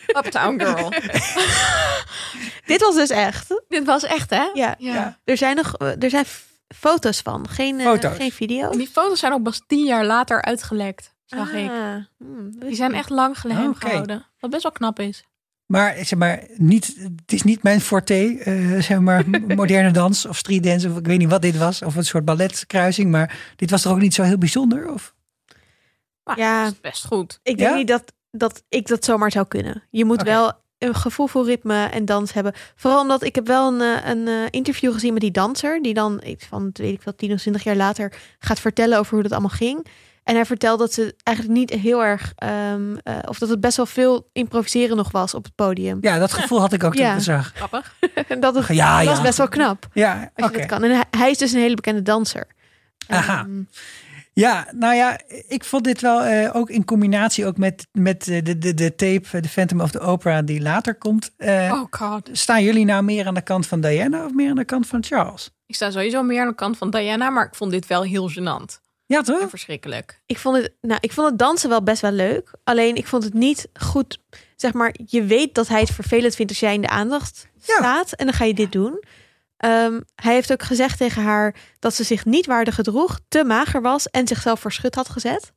[0.07, 0.93] Uptown Girl.
[2.65, 3.61] Dit was dus echt.
[3.67, 4.49] Dit was echt, hè?
[4.53, 4.75] Ja.
[4.77, 5.19] Ja.
[5.23, 6.25] Er zijn nog eh, er zijn
[6.79, 8.15] foto's van, geen, eh, Foto's.
[8.15, 8.69] geen video.
[8.71, 11.69] En die foto's zijn ook pas tien jaar later uitgelekt, zag ik.
[11.69, 13.79] Ah, hmm, dat Die zijn echt lang geheim Oké.
[13.79, 14.25] gehouden.
[14.39, 15.23] Wat best wel knap is.
[15.65, 19.23] Maar zeg maar, niet, het is niet mijn forte, eh, zeg maar,
[19.55, 21.81] moderne dans of streetdance of ik weet niet wat dit was.
[21.81, 23.11] Of een soort balletkruising.
[23.11, 24.91] Maar dit was toch ook niet zo heel bijzonder?
[24.91, 25.13] Of?
[26.23, 26.63] Maar Ja.
[26.63, 27.39] dat is best goed.
[27.43, 27.75] Ik denk Ja?
[27.75, 29.83] niet dat, dat ik dat zomaar zou kunnen.
[29.89, 32.53] Je moet wel een gevoel voor ritme en dans hebben.
[32.75, 35.81] Vooral omdat ik heb wel een, eh, een eh, interview gezien met die danser.
[35.81, 39.13] Die dan iets van, weet ik wel, 10 of 20 jaar later gaat vertellen over
[39.13, 39.87] hoe dat allemaal ging.
[40.23, 43.77] En hij vertelt dat ze eigenlijk niet heel erg, ehm, eh, of dat het best
[43.77, 45.97] wel veel improviseren nog was op het podium.
[46.01, 47.09] Ja, dat gevoel had ik ook toen Ja.
[47.09, 47.51] ik het zag.
[47.55, 47.95] Grappig.
[48.27, 49.11] En dat, het, Ja, dat ja.
[49.11, 49.87] is best wel knap.
[49.93, 50.83] Ja, Als je dat kan.
[50.83, 52.47] En hij, hij is dus een hele bekende danser.
[53.07, 53.39] Aha.
[53.39, 53.61] Ehm,
[54.37, 58.43] Ja, nou ja, ik vond dit wel eh, ook in combinatie ook met, met eh,
[58.43, 61.31] de, de, de tape, eh, The Phantom of the Opera, die later komt.
[61.37, 62.29] Eh, Oh god.
[62.31, 65.03] Staan jullie nou meer aan de kant van Diana of meer aan de kant van
[65.03, 65.51] Charles?
[65.65, 68.31] Ik sta sowieso meer aan de kant van Diana, maar ik vond dit wel heel
[68.31, 68.83] gênant.
[69.05, 69.49] Ja, En toch?
[69.49, 70.21] verschrikkelijk.
[70.25, 72.53] Ik vond, het, nou, ik vond het dansen wel best wel leuk.
[72.63, 74.19] Alleen ik vond het niet goed.
[74.55, 77.75] Zeg maar, je weet dat hij het vervelend vindt als jij in de aandacht Ja.
[77.75, 78.11] staat.
[78.11, 79.03] En dan ga je dit doen.
[79.57, 83.81] Ehm, hij heeft ook gezegd tegen haar dat ze zich niet waardig gedroeg, te mager
[83.81, 85.51] was en zichzelf voor schut had gezet.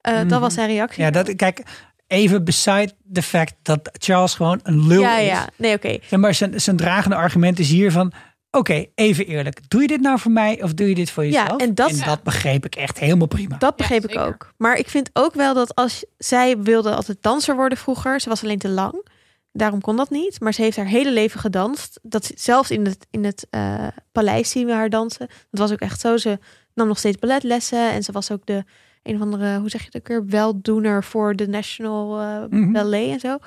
[0.00, 0.28] Eh, Mhm.
[0.28, 1.02] Dat was zijn reactie.
[1.02, 1.62] Ja, dat, kijk,
[2.06, 5.26] even beside the fact dat Charles gewoon een lul ja, is.
[5.26, 5.48] ja.
[5.56, 5.98] Nee, oké.
[6.02, 8.12] Zeg maar zijn, zijn dragende argument is hier van...
[8.52, 9.60] Oké, even eerlijk.
[9.68, 11.60] Doe je dit nou voor mij of doe je dit voor Ja, jezelf?
[11.60, 13.56] en dat- begreep ik echt helemaal prima.
[13.56, 14.52] Dat begreep ik ook.
[14.56, 18.42] Maar ik vind ook wel dat als zij wilde altijd danser worden vroeger, ze was
[18.42, 19.06] alleen te lang.
[19.52, 20.40] Daarom kon dat niet.
[20.40, 21.98] Maar ze heeft haar hele leven gedanst.
[22.02, 25.26] Dat, zelfs in het, in het eh, paleis zien we haar dansen.
[25.50, 26.16] Dat was ook echt zo.
[26.16, 26.38] Ze
[26.74, 27.90] nam nog steeds balletlessen.
[27.90, 28.64] En ze was ook de
[29.02, 32.72] een of andere, hoe zeg je dat ook weer, weldoener voor de National eh, Mhm.
[32.72, 33.38] Ballet en zo.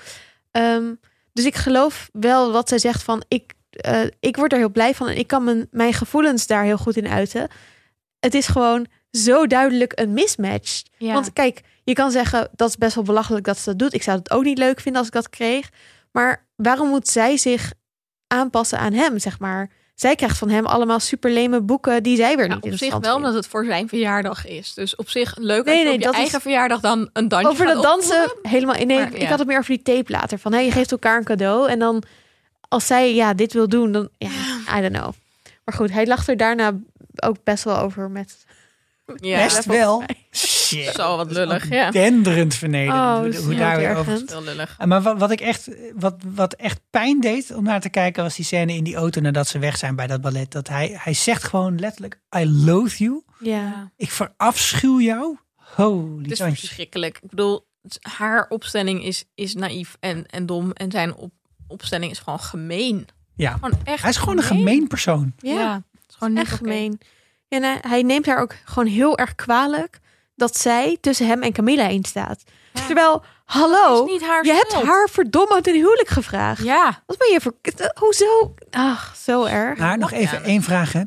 [0.51, 0.93] Ehm,
[1.33, 4.93] dus ik geloof wel wat zij zegt van ik, eh, ik word er heel blij
[4.95, 7.47] van en ik kan mijn, mijn gevoelens daar heel goed in uiten.
[8.19, 10.81] Het is gewoon zo duidelijk een mismatch.
[10.97, 11.13] Ja.
[11.13, 13.93] Want kijk, je kan zeggen dat is best wel belachelijk dat ze dat doet.
[13.93, 15.69] Ik zou het ook niet leuk vinden als ik dat kreeg.
[16.13, 17.71] Maar waarom moet zij zich
[18.27, 19.69] aanpassen aan hem, zeg maar?
[19.95, 22.99] Zij krijgt van hem allemaal superleme boeken die zij weer Ja, niet op zich wel,
[23.01, 23.15] vindt.
[23.15, 24.73] omdat het voor zijn verjaardag is.
[24.73, 27.09] Dus op zich leuk Nee, als je nee, op je dat is- eigen verjaardag dan
[27.13, 28.49] een dansje Over dat dansen opvoeren.
[28.51, 28.75] helemaal.
[28.75, 30.39] Nee, Maar, ik- had het meer over die tape later.
[30.39, 31.69] Van hé, je geeft elkaar een cadeau.
[31.69, 32.03] En dan
[32.67, 34.29] als zij ja, dit wil doen, dan ja,
[34.77, 35.11] I don't know.
[35.65, 36.71] Maar goed, hij lacht er daarna
[37.15, 38.45] ook best wel over met.
[39.15, 40.03] Ja, Best wel.
[40.73, 40.95] Shit.
[40.95, 41.91] Zo wat lullig, ja.
[41.91, 42.95] Denderend vernederd.
[42.95, 44.21] Oh, hoe, daar weer over?
[44.25, 44.77] Heel lullig.
[44.85, 48.35] Maar wat, wat ik echt, wat, wat echt pijn deed om naar te kijken, was
[48.35, 50.51] die scène in die auto nadat ze weg zijn bij dat ballet.
[50.51, 53.23] Dat hij, hij zegt gewoon letterlijk: I loathe you.
[53.39, 53.91] Ja.
[53.97, 55.37] Ik verafschuw jou.
[55.55, 57.19] Holy Het is verschrikkelijk.
[57.21, 57.67] Ik bedoel,
[58.01, 60.71] haar opstelling is, is naïef en, en dom.
[60.71, 61.31] En zijn op,
[61.67, 63.07] opstelling is gewoon gemeen.
[63.35, 65.33] Ja, Gewoon echt hij is gewoon een gemeen persoon.
[65.37, 66.99] Ja, Ja, het is gewoon niet echt gemeen.
[67.47, 69.99] Ja, en hij, hij neemt haar ook gewoon heel erg kwalijk
[70.35, 72.43] dat zij tussen hem en Camilla in staat.
[72.73, 72.85] Ja.
[72.85, 76.63] Terwijl, hallo, Het is niet haar je hebt haar verdomme ten huwelijk gevraagd.
[76.63, 77.53] Ja, Wat ben je voor...
[77.99, 78.53] Hoezo?
[78.71, 79.79] Ach, zo erg.
[79.79, 81.01] Maar nog even dat- één vraag hè.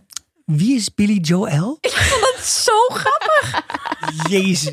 [0.44, 1.78] Wie is Billy Joel?
[2.42, 3.62] zo grappig.
[4.28, 4.72] Jezus.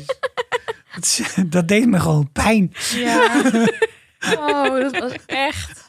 [0.94, 2.72] Dat, dat deed me gewoon pijn.
[2.94, 3.42] Ja.
[4.38, 5.83] Oh, dat was echt...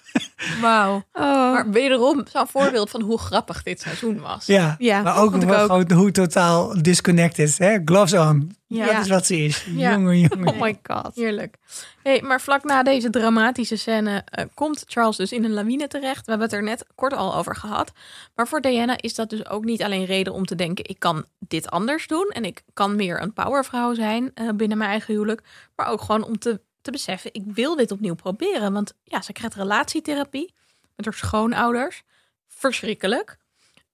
[0.62, 1.04] Wauw.
[1.14, 1.22] Oh.
[1.54, 4.46] Maar wederom zo'n voorbeeld van hoe grappig dit seizoen was.
[4.46, 5.66] Ja, Ja, maar ook, wel ook.
[5.72, 7.58] gewoon hoe totaal disconnected.
[7.58, 7.78] Hè?
[7.86, 8.56] Gloves on.
[8.68, 8.86] Ja.
[8.86, 9.66] Dat is wat ze is.
[9.76, 9.92] Ja.
[9.92, 10.48] Jongen, jongen.
[10.48, 11.16] Oh my god.
[11.16, 11.56] Heerlijk.
[12.04, 16.26] Hey, maar vlak na deze dramatische scène eh, komt Charles dus in een lawine terecht.
[16.26, 17.92] We hebben het er net kort al over gehad.
[18.36, 21.26] Maar voor Diana is dat dus ook niet alleen reden om te denken: ik kan
[21.40, 25.42] dit anders doen en ik kan meer een powervrouw zijn eh, binnen mijn eigen huwelijk.
[25.76, 28.74] Maar ook gewoon om te, te beseffen: ik wil dit opnieuw proberen.
[28.74, 30.54] Want ja, ze krijgt relatietherapie
[30.96, 32.04] met haar schoonouders.
[32.48, 33.38] Verschrikkelijk.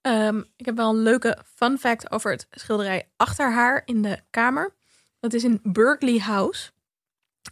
[0.00, 4.20] Ehm, ik heb wel een leuke fun fact over het schilderij achter haar in de
[4.30, 4.74] kamer.
[5.20, 6.70] Dat is in Berkeley House.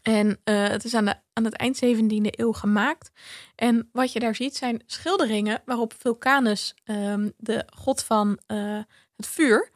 [0.02, 3.10] En eh, het is aan, de, aan het eind 17e eeuw gemaakt.
[3.54, 8.78] En wat je daar ziet zijn schilderingen waarop Vulcanus, ehm, de god van eh,
[9.16, 9.70] het vuur,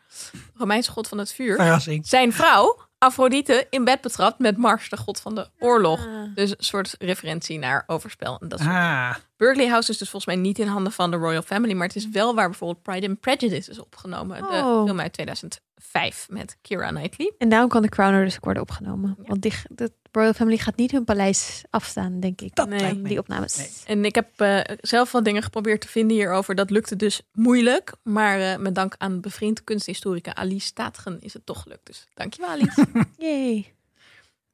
[0.54, 2.06] Romeinse god van het vuur, Verrassing.
[2.06, 6.06] zijn vrouw, Afrodite, in bed betrapt met Mars, de god van de oorlog.
[6.06, 6.34] Ah.
[6.34, 8.38] Dus een soort referentie naar overspel.
[8.40, 11.16] En dat soort Ah, Berkeley House is dus volgens mij niet in handen van de
[11.16, 14.36] Royal Family, maar het is wel waar bijvoorbeeld Pride and Prejudice is opgenomen.
[14.42, 14.84] De Oh.
[14.84, 17.32] film uit 2005 met Keira Knightley.
[17.38, 19.16] En daarom kan de Crown er dus ook worden opgenomen.
[19.26, 22.54] Want die, de Royal Family gaat niet hun paleis afstaan, denk ik.
[22.54, 23.02] dat Nee.
[23.02, 23.56] Die opnames.
[23.56, 23.70] Nee.
[23.86, 26.54] En ik heb eh, zelf wat dingen geprobeerd te vinden hierover.
[26.54, 27.92] Dat lukte dus moeilijk.
[28.02, 31.86] Maar eh, met dank aan bevriend kunsthistorica Alice Staatgen is het toch gelukt.
[31.86, 32.86] Dus dankjewel Alice.
[33.18, 33.74] Yay.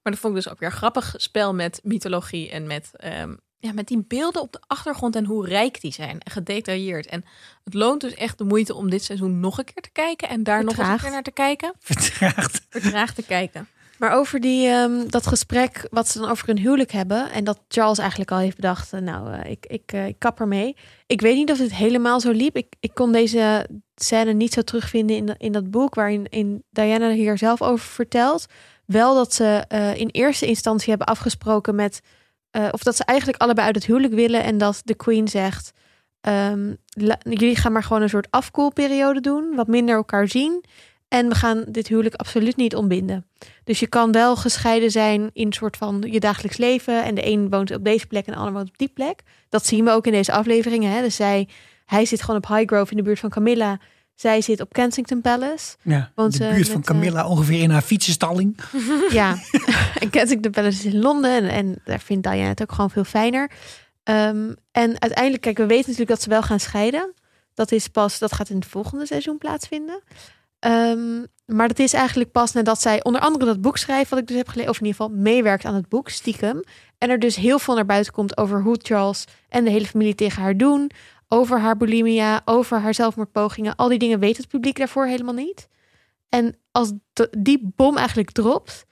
[0.03, 2.51] maar dat vond ik dus ook weer een grappig spel met mythologie.
[2.51, 6.21] En met, ehm, ja, met die beelden op de achtergrond en hoe rijk die zijn.
[6.21, 7.07] En gedetailleerd.
[7.07, 7.25] En
[7.65, 10.29] het loont dus echt de moeite om dit seizoen nog een keer te kijken.
[10.29, 11.73] En daar nog eens een keer naar te kijken.
[11.79, 12.67] Vertraagd.
[12.69, 13.69] Vertraagd te kijken.
[14.01, 17.31] Maar over die, ehm, dat gesprek wat ze dan over hun huwelijk hebben.
[17.31, 20.41] En dat Charles eigenlijk al heeft bedacht, eh, nou, eh, ik, ik, eh, ik kap
[20.41, 20.77] ermee.
[21.07, 22.57] Ik weet niet of het helemaal zo liep.
[22.57, 27.11] Ik, ik kon deze scène niet zo terugvinden in, in dat boek waarin in Diana
[27.11, 28.47] hier zelf over vertelt.
[28.87, 29.65] Wel dat ze
[29.97, 32.01] in eerste instantie hebben afgesproken met...
[32.71, 34.43] of dat ze eigenlijk allebei uit het huwelijk willen.
[34.43, 35.73] En dat de queen zegt...
[36.21, 36.75] ehm,
[37.23, 39.55] jullie gaan maar gewoon een soort afkoelperiode doen.
[39.55, 40.65] Wat minder elkaar zien.
[41.11, 43.27] En we gaan dit huwelijk absoluut niet ontbinden.
[43.65, 47.05] Dus je kan wel gescheiden zijn in een soort van je dagelijks leven.
[47.05, 49.23] En de een woont op deze plek en de ander woont op die plek.
[49.49, 50.93] Dat zien we ook in deze afleveringen.
[50.93, 51.03] Hè?
[51.03, 51.49] Dus zij,
[51.87, 53.79] hij zit gewoon op Highgrove in de buurt van Camilla.
[54.15, 55.77] Zij zit op Kensington Palace.
[55.83, 58.57] Ja, Want, de buurt van eh, Camilla ongeveer in haar fietsenstalling.
[59.11, 59.37] Ja,
[59.99, 61.43] en Kensington Palace is in Londen.
[61.43, 63.51] En, en daar vindt Diana het ook gewoon veel fijner.
[64.03, 67.15] Ehm, en uiteindelijk, kijk, we weten natuurlijk dat ze wel gaan scheiden.
[67.55, 70.03] Dat is pas, dat gaat in het volgende seizoen plaatsvinden.
[70.61, 74.27] Ehm, maar dat is eigenlijk pas nadat zij onder andere dat boek schrijft, wat ik
[74.27, 76.63] dus heb gelezen, of in ieder geval meewerkt aan het boek, stiekem.
[76.99, 80.15] En er dus heel veel naar buiten komt over hoe Charles en de hele familie
[80.15, 80.91] tegen haar doen.
[81.29, 83.77] Over haar bulimia, over haar zelfmoordpogingen.
[83.77, 85.69] Al die dingen weet het publiek daarvoor helemaal niet.
[86.29, 86.93] En als
[87.39, 88.85] die bom eigenlijk dropt,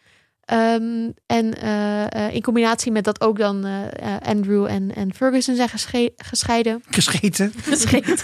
[0.49, 5.15] Ehm, en eh, eh, in combinatie met dat ook dan eh, eh, Andrew en, en
[5.15, 6.83] Ferguson zijn gesche- gescheiden.
[6.91, 7.53] Gescheten.
[7.63, 8.17] Gescheiden.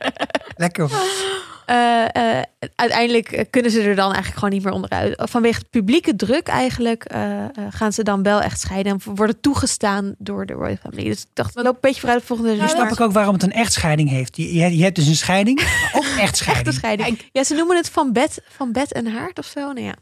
[0.56, 0.90] Lekker.
[1.66, 2.04] eh,
[2.38, 2.42] eh,
[2.74, 5.14] uiteindelijk kunnen ze er dan eigenlijk gewoon niet meer onderuit.
[5.30, 8.92] Vanwege de publieke druk eigenlijk eh, eh, gaan ze dan wel echt scheiden.
[8.92, 11.04] En worden toegestaan door de Royal Family.
[11.08, 12.52] Dus ik dacht, loop een beetje vooruit volgende.
[12.52, 14.36] Nu dus snap ik ook waarom het een echtscheiding heeft.
[14.36, 15.60] Je, je, je hebt dus een scheiding,
[15.96, 16.66] ook echtscheiding.
[16.66, 17.20] Echte scheiding.
[17.32, 19.60] Ja, ze noemen het van bed, van bed en haard of zo.
[19.60, 19.94] Nou ja.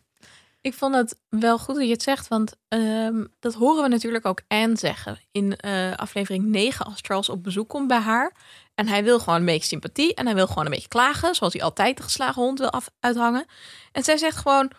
[0.63, 4.27] Ik vond het wel goed dat je het zegt, want ehm, dat horen we natuurlijk
[4.27, 8.33] ook Anne zeggen in eh, aflevering 9 als Charles op bezoek komt bij haar.
[8.75, 11.53] En hij wil gewoon een beetje sympathie en hij wil gewoon een beetje klagen, zoals
[11.53, 13.47] hij altijd de geslagen hond wil af, uithangen.
[13.93, 14.71] En zij zegt gewoon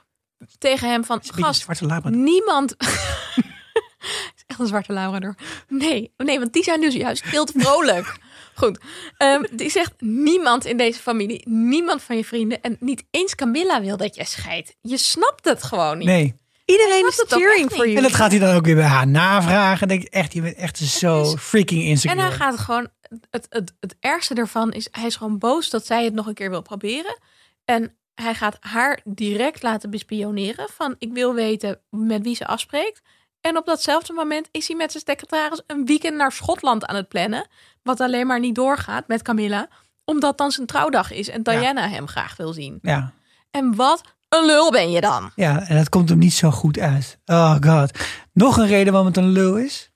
[0.58, 1.66] tegen hem van, gast,
[2.04, 2.76] niemand...
[4.36, 5.36] is echt een zwarte labrador.
[5.68, 8.18] Nee, nee, want die zijn dus juist veel te vrolijk.
[8.56, 8.80] Goed.
[9.18, 13.82] Ehm, die zegt niemand in deze familie, niemand van je vrienden en niet eens Camilla
[13.82, 14.76] wil dat jij scheidt.
[14.82, 16.08] Je snapt het gewoon niet.
[16.08, 16.36] Nee.
[16.66, 17.92] Iedereen snap is het ook cheering echt voor niet.
[17.94, 17.98] je.
[17.98, 19.88] En dat gaat hij dan ook weer bij haar navragen.
[19.88, 22.22] Denk ik echt, je bent echt zo is- freaking insecure.
[22.22, 22.88] En hij gaat gewoon.
[23.30, 26.34] Het, het, het ergste ervan is, hij is gewoon boos dat zij het nog een
[26.34, 27.18] keer wil proberen.
[27.66, 30.70] En hij gaat haar direct laten bespioneren.
[30.74, 33.02] Van ik wil weten met wie ze afspreekt.
[33.42, 37.08] En op datzelfde moment is hij met zijn secretaris een weekend naar Schotland aan het
[37.08, 37.48] plannen.
[37.84, 39.68] Wat alleen maar niet doorgaat met Camilla.
[40.06, 42.80] Omdat dan zijn trouwdag is en Diana hem graag wil zien.
[42.82, 43.14] Ja.
[43.52, 45.32] En wat een lul ben je dan?
[45.36, 47.20] ja, en dat komt hem niet zo goed uit.
[47.26, 48.00] Oh god.
[48.34, 49.92] Nog een reden waarom het een lul is.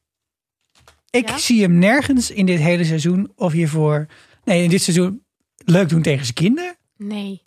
[1.09, 1.37] Ik Ja?
[1.37, 4.05] zie hem nergens in dit hele seizoen of hiervoor...
[4.43, 5.25] Nee, in dit seizoen
[5.65, 6.75] leuk doen tegen zijn kinderen.
[6.97, 7.41] Nee,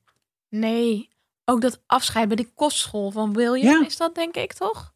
[0.49, 1.09] nee.
[1.45, 3.87] Ook dat afscheid bij de kostschool van William Ja.
[3.87, 4.95] is dat denk ik toch?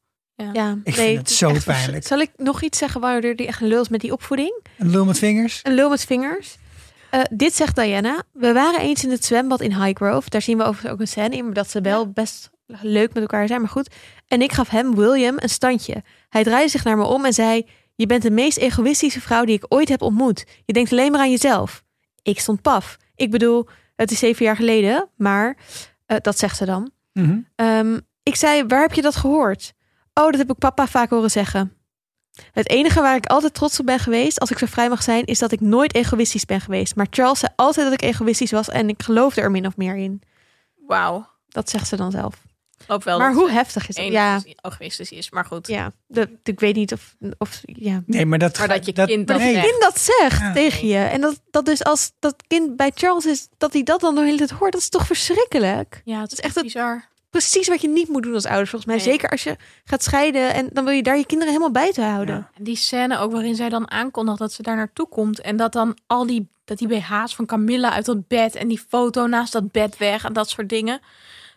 [0.52, 2.06] Ja, Ik nee, vind het is zo echt pijnlijk.
[2.06, 4.64] Zal ik nog iets zeggen waardoor die echt een lul is met die opvoeding?
[4.78, 5.60] Een lul met vingers.
[5.62, 6.56] Een lul met vingers.
[7.10, 8.22] Eh, dit zegt Diana.
[8.32, 10.30] We waren eens in het zwembad in Highgrove.
[10.30, 13.22] Daar zien we overigens ook een scène in, maar dat ze wel best leuk met
[13.22, 13.94] elkaar zijn, maar goed.
[14.28, 16.02] En ik gaf hem, William, een standje.
[16.28, 19.54] Hij draaide zich naar me om en zei: Je bent de meest egoïstische vrouw die
[19.54, 20.44] ik ooit heb ontmoet.
[20.64, 21.82] Je denkt alleen maar aan jezelf.
[22.22, 22.96] Ik stond paf.
[23.14, 25.56] Ik bedoel, het is zeven jaar geleden, maar
[26.06, 26.90] eh, dat zegt ze dan.
[27.12, 27.38] Mhm.
[27.54, 29.72] Ehm, ik zei, waar heb je dat gehoord?
[30.14, 31.76] Oh, dat heb ik papa vaak horen zeggen.
[32.52, 35.24] Het enige waar ik altijd trots op ben geweest, als ik zo vrij mag zijn,
[35.24, 36.96] is dat ik nooit egoïstisch ben geweest.
[36.96, 39.96] Maar Charles zei altijd dat ik egoïstisch was en ik geloofde er min of meer
[39.96, 40.22] in.
[40.86, 41.30] Wauw.
[41.48, 42.34] Dat zegt ze dan zelf.
[42.86, 44.04] Hoop wel maar dat hoe heftig is dat?
[44.06, 45.66] Ja, egoïstisch is, maar goed.
[45.66, 48.02] ja dat, ik weet niet of, of ja.
[48.06, 48.58] Nee, maar dat...
[48.58, 49.54] Maar dat je kind dat dat nee.
[49.56, 50.52] je kind dat zegt Ja.
[50.52, 50.98] tegen je.
[50.98, 54.20] En dat, dat dus als dat kind bij Charles is, dat hij dat dan de
[54.20, 56.02] hele tijd hoort, dat is toch verschrikkelijk?
[56.04, 57.08] Ja, het is is echt bizar.
[57.32, 59.04] Precies wat je niet moet doen als ouders, volgens mij.
[59.04, 59.12] Nee.
[59.12, 62.34] Zeker als je gaat scheiden en dan wil je daar je kinderen helemaal buiten houden.
[62.34, 62.50] Ja.
[62.56, 65.40] En die scène ook waarin zij dan aankondigt dat ze daar naartoe komt.
[65.40, 68.84] En dat dan al die, dat die BH's van Camilla uit dat bed en die
[68.88, 70.94] foto naast dat bed weg en dat soort dingen.
[70.94, 71.02] Het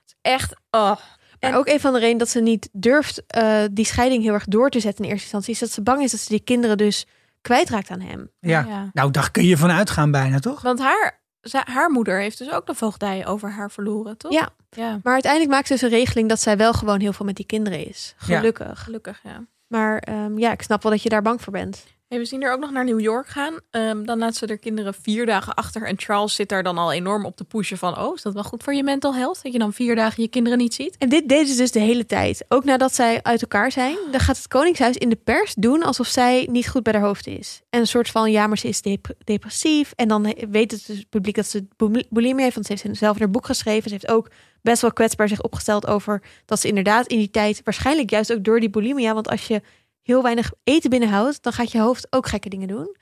[0.05, 0.95] is echt, oh.
[1.39, 4.33] Maar En- ook een van de redenen dat ze niet durft eh, die scheiding heel
[4.33, 6.39] erg door te zetten in eerste instantie, is dat ze bang is dat ze die
[6.43, 7.05] kinderen dus
[7.41, 8.29] kwijtraakt aan hem.
[8.39, 8.89] Ja.
[8.93, 10.61] Nou, daar kun je van uitgaan bijna, toch?
[10.61, 11.19] Want haar,
[11.51, 14.31] haar moeder heeft dus ook de voogdij over haar verloren, toch?
[14.31, 14.49] Ja.
[14.69, 17.35] Ja, Maar uiteindelijk maakt ze dus een regeling dat zij wel gewoon heel veel met
[17.35, 18.15] die kinderen is.
[18.25, 18.37] Ja.
[18.37, 18.83] Gelukkig.
[18.83, 19.45] gelukkig, ja.
[19.67, 21.85] Maar ehm, ja, ik snap wel dat je daar bang voor bent.
[22.07, 23.59] Hey, we zien er ook nog naar New York gaan.
[23.71, 25.87] Ehm, dan laat ze de kinderen vier dagen achter.
[25.87, 27.97] En Charles zit daar dan al enorm op te pushen van...
[27.99, 29.39] oh, is dat wel goed voor je mental health?
[29.43, 30.95] Dat je dan vier dagen je kinderen niet ziet?
[30.97, 32.45] En dit deden ze dus de hele tijd.
[32.47, 33.97] Ook nadat zij uit elkaar zijn.
[34.11, 37.27] Dan gaat het Koningshuis in de pers doen alsof zij niet goed bij haar hoofd
[37.27, 37.61] is.
[37.69, 39.91] En een soort van, ja, maar ze is dep- depressief.
[39.95, 42.55] En dan weet het dus publiek dat ze bul- bulimie heeft.
[42.55, 43.89] Want ze heeft zelf haar boek geschreven.
[43.89, 44.29] Ze heeft ook
[44.61, 47.61] best wel kwetsbaar zich opgesteld over dat ze inderdaad in die tijd...
[47.63, 49.13] waarschijnlijk juist ook door die bulimia.
[49.13, 49.61] Want als je
[50.05, 51.43] heel weinig eten binnenhoudt...
[51.43, 52.95] dan gaat je hoofd ook gekke dingen doen.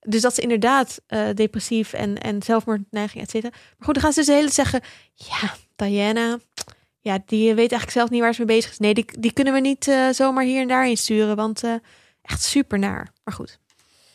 [0.00, 3.50] Dus dat ze inderdaad eh, depressief en, en zelfmoordneiging, et cetera.
[3.50, 4.80] Maar goed, dan gaan ze dus de hele tijd zeggen...
[5.14, 6.38] ja, Diana,
[7.00, 8.78] ja, die weet eigenlijk zelf niet waar ze mee bezig is.
[8.78, 11.74] Nee, die, die kunnen we niet eh, zomaar hier en daar insturen, want eh,
[12.22, 13.12] echt super naar.
[13.24, 13.58] Maar goed,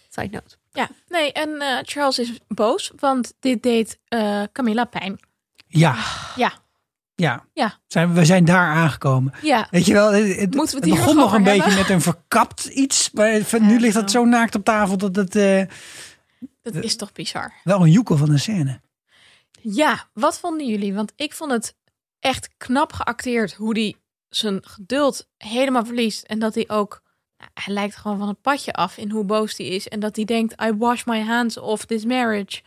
[0.09, 0.55] side note.
[0.71, 5.19] Ja, nee, en eh, Charles is boos, want dit deed eh, Camilla pijn.
[5.67, 5.95] Ja.
[6.35, 6.53] Ja.
[7.15, 7.45] Ja.
[7.53, 7.79] Ja.
[7.87, 9.33] Zijn, we zijn daar aangekomen.
[9.41, 13.11] Ja, Weet je wel, het, we het begon nog een beetje met een verkapt iets.
[13.11, 14.25] Maar van, nu ligt dat zo.
[14.25, 15.63] naakt op tafel dat het eh,
[16.61, 17.53] dat is toch bizar.
[17.63, 18.81] wel een joekel van een scène.
[19.61, 20.93] Ja, wat vonden jullie?
[20.93, 21.75] Want ik vond het
[22.19, 23.95] echt knap geacteerd hoe hij
[24.29, 26.23] zijn geduld helemaal verliest.
[26.23, 27.01] En dat hij ook,
[27.37, 29.87] nou, hij lijkt gewoon van het padje af in hoe boos hij is.
[29.87, 32.61] En dat hij denkt, I wash my hands off this marriage.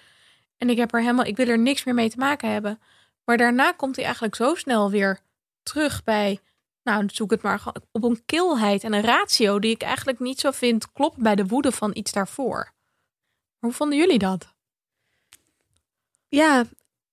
[0.59, 2.79] En ik heb er helemaal, ik wil er niks meer mee te maken hebben.
[3.27, 5.19] Maar daarna komt hij eigenlijk zo snel weer
[5.63, 6.41] terug bij,
[6.83, 10.41] nou zoek het maar gewoon op een kilheid en een ratio die ik eigenlijk niet
[10.41, 12.73] zo vind kloppen bij de woede van iets daarvoor.
[13.59, 14.55] Hoe vonden jullie dat?
[16.29, 16.65] Ja,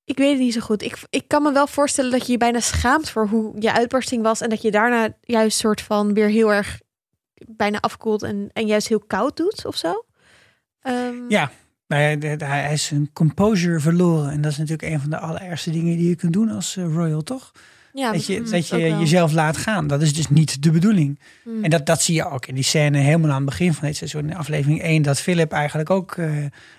[0.04, 0.82] ik weet het niet zo goed.
[0.82, 4.24] Ik, ik kan me wel voorstellen dat je je bijna schaamt voor hoe je uitbarsting
[4.24, 4.42] was.
[4.42, 6.82] En dat je daarna juist soort van weer heel erg
[7.34, 10.06] bijna afkoelt en, en juist heel koud doet of zo.
[10.80, 11.52] Ehm, Ja.
[11.94, 14.32] Nou ja, hij is zijn composure verloren.
[14.32, 16.84] En dat is natuurlijk een van de allerergste dingen die je kunt doen als eh,
[16.84, 17.52] royal, toch?
[17.94, 19.88] Ja, dat je, mm, dat je jezelf laat gaan.
[19.88, 21.20] Dat is dus niet de bedoeling.
[21.44, 21.64] Mm.
[21.64, 23.96] En dat, dat zie je ook in die scène helemaal aan het begin van dit
[23.96, 24.30] seizoen.
[24.30, 26.32] In aflevering 1, dat Philip eigenlijk ook eh,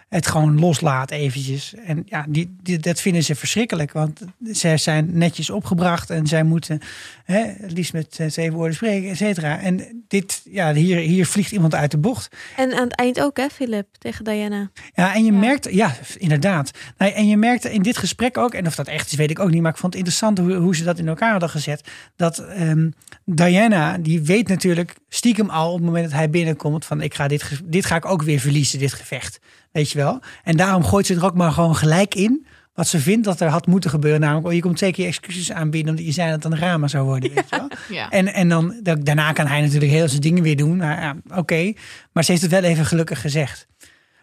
[0.09, 1.75] het gewoon loslaat eventjes.
[1.85, 3.93] En ja, die, die, dat vinden ze verschrikkelijk.
[3.93, 6.81] Want zij zijn netjes opgebracht en zij moeten
[7.25, 9.61] hè, het liefst met eh, twee woorden spreken, et cetera.
[9.61, 12.37] En dit, ja, hier, hier vliegt iemand uit de bocht.
[12.57, 14.71] En aan het eind ook, hè, Philip, tegen Diana.
[14.95, 15.39] Ja, en je Ja.
[15.39, 16.71] merkt, ja, inderdaad.
[16.99, 19.39] Nee, en je merkte in dit gesprek ook, en of dat echt is, weet ik
[19.39, 21.89] ook niet, maar ik vond het interessant hoe, hoe ze dat in elkaar hadden gezet.
[22.17, 22.91] Dat ehm,
[23.25, 27.29] Diana, die weet natuurlijk stiekem al op het moment dat hij binnenkomt: van ik ga
[27.29, 29.39] dit, dit ga ik ook weer verliezen, dit gevecht.
[29.75, 30.21] Weet je wel?
[30.45, 32.47] En daarom gooit ze er ook maar gewoon gelijk in.
[32.75, 34.21] Wat ze vindt dat er had moeten gebeuren.
[34.21, 35.91] Namelijk, oh, je komt twee keer excuses aanbieden.
[35.91, 37.35] omdat je zei dat het een drama zou worden.
[37.35, 37.69] Weet je wel?
[37.97, 38.11] Ja.
[38.11, 40.77] En, en dan, da- daarna kan hij natuurlijk heel zijn dingen weer doen.
[40.77, 41.73] Nou, ja, Oké,
[42.13, 43.67] maar ze heeft het wel even gelukkig gezegd.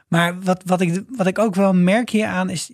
[0.08, 2.72] Maar wat, wat, ik, wat ik ook wel merk hieraan is...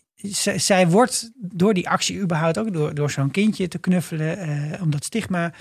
[0.55, 2.73] zij wordt door die actie überhaupt ook...
[2.73, 4.37] door, door zo'n kindje te knuffelen...
[4.37, 5.53] eh, om dat stigma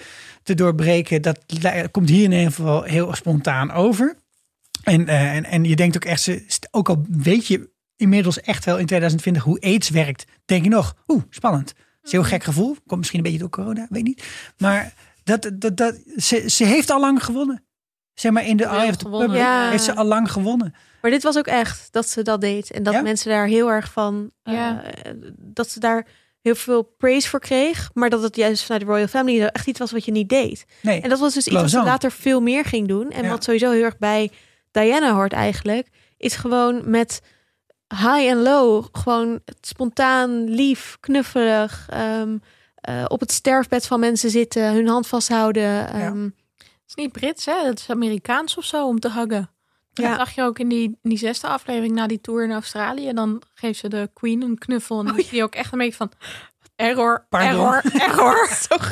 [0.42, 1.22] te doorbreken...
[1.22, 1.38] dat
[1.90, 4.16] komt hier in ieder geval heel spontaan over.
[4.82, 6.20] En, eh, en, en je denkt ook echt...
[6.22, 10.24] Ze, ook al weet je inmiddels echt wel in 2020 hoe aids werkt...
[10.44, 11.66] denk je nog, oeh, spannend.
[11.66, 12.76] Dat is een heel gek gevoel.
[12.86, 14.24] Komt misschien een beetje door corona, weet niet.
[14.58, 17.64] Maar dat, dat, dat, ze, ze heeft al lang gewonnen.
[18.14, 19.26] Zeg maar in de Eye of the gewonnen.
[19.28, 19.70] Public Ja.
[19.70, 20.74] heeft ze al lang gewonnen.
[21.02, 22.70] Maar dit was ook echt dat ze dat deed.
[22.70, 23.02] En dat Ja?
[23.02, 24.30] mensen daar heel erg van...
[24.42, 24.72] eh,
[25.38, 26.06] dat ze daar
[26.42, 27.90] heel veel praise voor kreeg.
[27.94, 30.64] Maar dat het juist vanuit de Royal Family echt iets was wat je niet deed.
[30.82, 33.10] Nee, En dat was dus iets wat ze later veel meer ging doen.
[33.10, 33.28] En Ja.
[33.30, 34.30] wat sowieso heel erg bij
[34.82, 35.88] Diana hoort eigenlijk...
[36.16, 37.22] is gewoon met
[37.88, 38.84] high en low...
[38.92, 41.86] gewoon spontaan, lief, knuffelig...
[41.90, 42.38] ehm,
[42.74, 45.88] eh, op het sterfbed van mensen zitten, hun hand vasthouden.
[45.92, 47.64] ehm, Het is niet Brits, hè?
[47.64, 49.50] Het is Amerikaans of zo om te huggen.
[49.92, 50.08] Ja.
[50.08, 53.12] Dat zag je ook in die, in die zesde aflevering na die tour in Australië.
[53.12, 54.98] Dan geeft ze de Queen een knuffel.
[54.98, 56.12] En dan is die ook echt een beetje van...
[56.76, 57.50] Error, Pardon.
[57.50, 58.48] error, error.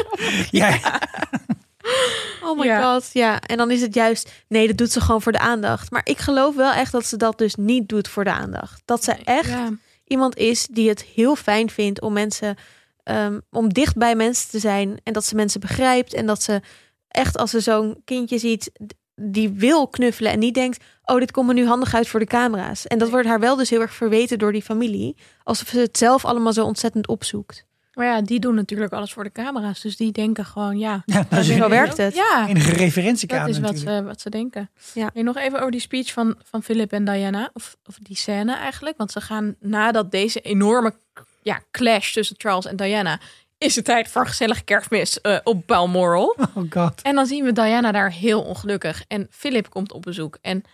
[0.51, 0.79] ja,
[2.45, 2.93] Oh my Ja.
[2.95, 3.41] god, ja.
[3.41, 5.91] En dan is het juist, nee, dat doet ze gewoon voor de aandacht.
[5.91, 8.83] Maar ik geloof wel echt dat ze dat dus niet doet voor de aandacht.
[8.85, 9.71] Dat ze echt Ja.
[10.05, 12.57] iemand is die het heel fijn vindt om mensen,
[13.03, 15.01] ehm, om dicht bij mensen te zijn.
[15.03, 16.15] En dat ze mensen begrijpt.
[16.15, 16.61] En dat ze
[17.09, 18.71] echt als ze zo'n kindje ziet
[19.15, 22.27] die wil knuffelen en niet denkt, oh, dit komt me nu handig uit voor de
[22.27, 22.87] camera's.
[22.87, 25.17] En dat wordt haar wel dus heel erg verweten door die familie.
[25.43, 27.65] Alsof ze het zelf allemaal zo ontzettend opzoekt.
[27.95, 29.81] Maar ja, die doen natuurlijk alles voor de camera's.
[29.81, 31.03] Dus die denken gewoon, ja...
[31.07, 32.15] ja dat is zo werkt het.
[32.15, 34.71] Ja, enige dat referentiekader is wat ze, wat ze denken.
[34.95, 35.11] Ja.
[35.13, 37.51] Hey, nog even over die speech van, van Philip en Diana.
[37.53, 38.97] Of, of die scène eigenlijk.
[38.97, 40.95] Want ze gaan nadat deze enorme
[41.43, 43.21] ja, clash tussen Charles en Diana...
[43.59, 46.37] is het tijd voor een gezellige kerstmis eh, op Balmoral.
[46.55, 47.03] Oh god.
[47.03, 49.05] En dan zien we Diana daar heel ongelukkig.
[49.09, 50.39] En Philip komt op bezoek.
[50.41, 50.65] En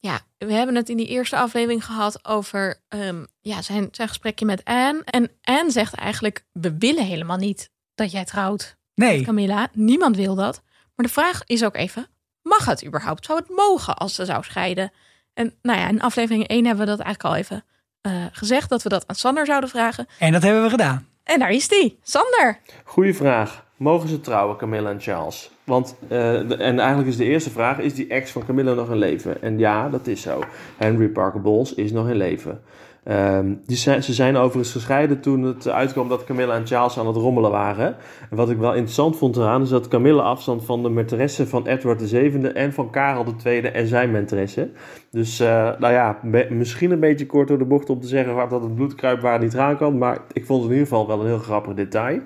[0.00, 4.44] ja, we hebben het in die eerste aflevering gehad over ehm, ja, zijn, zijn gesprekje
[4.44, 5.02] met Anne.
[5.04, 9.68] En Anne zegt eigenlijk, we willen helemaal niet dat jij trouwt met Nee, Camilla.
[9.72, 10.62] Niemand wil dat.
[10.94, 12.06] Maar de vraag is ook even,
[12.42, 13.24] mag het überhaupt?
[13.24, 14.92] Zou het mogen als ze zou scheiden?
[15.34, 17.64] En nou ja, in aflevering 1 hebben we dat eigenlijk al even
[18.00, 18.68] eh, gezegd.
[18.68, 20.06] Dat we dat aan Sander zouden vragen.
[20.18, 21.08] en dat hebben we gedaan.
[21.22, 21.98] En daar is die.
[22.02, 22.60] Sander.
[22.84, 23.66] Goeie vraag.
[23.78, 25.50] Mogen ze trouwen, Camilla en Charles?
[25.64, 28.96] Want, eh, en eigenlijk is de eerste vraag, is die ex van Camilla nog in
[28.96, 29.42] leven?
[29.42, 30.40] En ja, dat is zo.
[30.76, 32.60] Henry Parker Bowles is nog in leven.
[33.04, 37.16] Ehm, die ze zijn overigens gescheiden toen het uitkwam dat Camilla en Charles aan het
[37.16, 37.96] rommelen waren.
[38.30, 41.66] En wat ik wel interessant vond eraan is dat Camilla afstand van de maîtresse van
[41.66, 44.68] Edward VII en van Karel II en zijn maîtresse.
[45.10, 46.18] Dus eh, nou ja,
[46.50, 49.54] misschien een beetje kort door de bocht om te zeggen waar dat het bloedkruipwaard niet
[49.54, 49.98] eraan kan.
[49.98, 52.20] Maar ik vond het in ieder geval wel een heel grappig detail.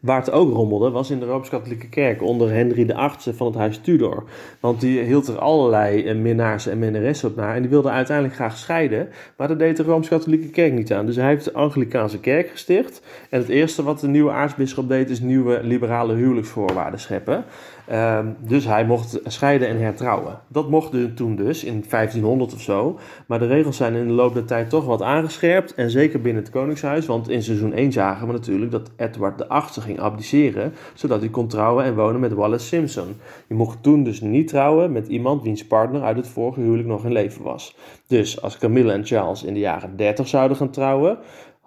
[0.00, 3.78] Waar het ook rommelde was in de Rooms-Katholieke Kerk onder Henry VIII van het huis
[3.78, 4.24] Tudor.
[4.60, 7.54] Want die hield er allerlei eh, minnaars en minnaressen op na.
[7.54, 9.08] En die wilde uiteindelijk graag scheiden.
[9.36, 11.06] Maar dat deed de Rooms-Katholieke Kerk niet aan.
[11.06, 13.02] Dus hij heeft de Anglikaanse Kerk gesticht.
[13.30, 17.44] En het eerste wat de nieuwe aartsbisschop deed is nieuwe liberale huwelijksvoorwaarden scheppen.
[17.88, 20.40] Ehm, dus hij mocht scheiden en hertrouwen.
[20.48, 22.98] Dat mocht toen dus, in 1500 of zo.
[23.26, 25.74] Maar de regels zijn in de loop der tijd toch wat aangescherpt.
[25.74, 27.06] En zeker binnen het Koningshuis.
[27.06, 30.72] Want in seizoen 1 zagen we natuurlijk dat Edward VIII ging abdiceren.
[30.94, 33.16] Zodat hij kon trouwen en wonen met Wallace Simpson.
[33.46, 37.04] Je mocht toen dus niet trouwen met iemand wiens partner uit het vorige huwelijk nog
[37.04, 37.76] in leven was.
[38.06, 41.18] Dus als Camilla en Charles in de jaren 30 zouden gaan trouwen,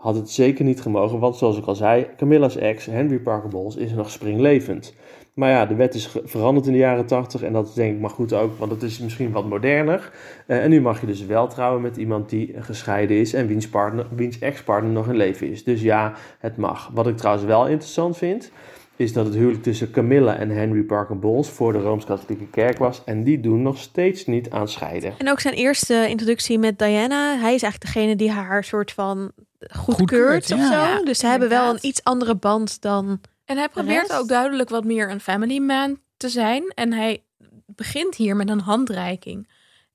[0.01, 1.19] had het zeker niet gemogen.
[1.19, 4.95] Want zoals ik al zei, Camilla's ex, Henry Parker Bowles, is nog springlevend.
[5.33, 7.99] Maar ja, de wet is veranderd in de jaren 80 en dat is denk ik
[7.99, 10.11] maar goed ook, want het is misschien wat moderner.
[10.45, 13.69] Eh, en nu mag je dus wel trouwen met iemand die gescheiden is en wiens,
[13.69, 15.63] partner, wiens ex-partner nog in leven is.
[15.63, 16.89] Dus ja, het mag.
[16.93, 18.51] Wat ik trouwens wel interessant vind,
[18.95, 23.03] is dat het huwelijk tussen Camilla en Henry Parker Bowles voor de Rooms-Katholieke Kerk was.
[23.05, 25.13] En die doen nog steeds niet aan scheiden.
[25.17, 27.37] En ook zijn eerste introductie met Diana.
[27.39, 29.31] Hij is eigenlijk degene die haar soort van
[29.69, 30.67] goedkeurt Goedkeurt, of ja.
[30.67, 30.97] zo.
[30.97, 33.19] Ja, dus ze hebben wel een iets andere band dan...
[33.51, 34.19] En hij probeert rest?
[34.19, 36.71] ook duidelijk wat meer een family man te zijn.
[36.75, 37.23] En hij
[37.65, 39.49] begint hier met een handreiking.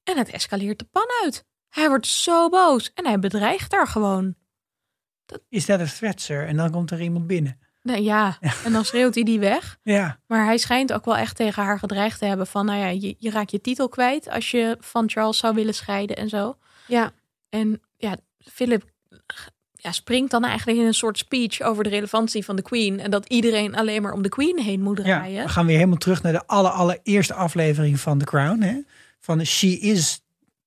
[0.04, 1.44] En het escaleert de pan uit.
[1.68, 4.34] Hij wordt zo boos en hij bedreigt haar gewoon.
[5.48, 6.46] Is dat een threat, sir?
[6.46, 7.58] En dan komt er iemand binnen.
[7.82, 9.78] Nou ja, en dan schreeuwt hij die weg.
[9.82, 12.66] Ja, Maar hij schijnt ook wel echt tegen haar gedreigd te hebben van...
[12.66, 16.16] nou ja, je, je raakt je titel kwijt als je van Charles zou willen scheiden
[16.16, 16.56] en zo.
[16.86, 17.12] Ja,
[17.48, 18.84] En ja, Philip
[19.86, 23.00] ja, springt dan eigenlijk in een soort speech over de relevantie van de Queen.
[23.00, 25.02] En dat iedereen alleen maar om de Queen heen moet ja.
[25.04, 25.42] draaien.
[25.44, 28.60] we gaan weer helemaal terug naar de aller, allereerste aflevering van The Crown.
[28.60, 28.80] Hè?
[29.20, 30.20] Van She is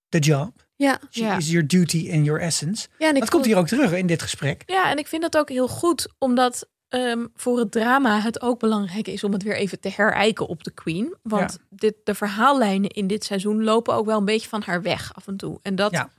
[0.09, 0.51] the job.
[0.75, 0.99] ja.
[1.09, 1.37] She Ja.
[1.37, 2.87] is your duty and your essence.
[2.97, 4.63] ja en ik Dat komt vond- hier ook terug in dit gesprek.
[4.65, 8.59] Ja, en ik vind dat ook heel goed, omdat ehm, voor het drama het ook
[8.59, 11.15] belangrijk is om het weer even te herijken op de Queen.
[11.23, 15.11] Want dit, de verhaallijnen in dit seizoen lopen ook wel een beetje van haar weg
[15.15, 15.59] af en toe.
[15.61, 16.09] En dat Ja.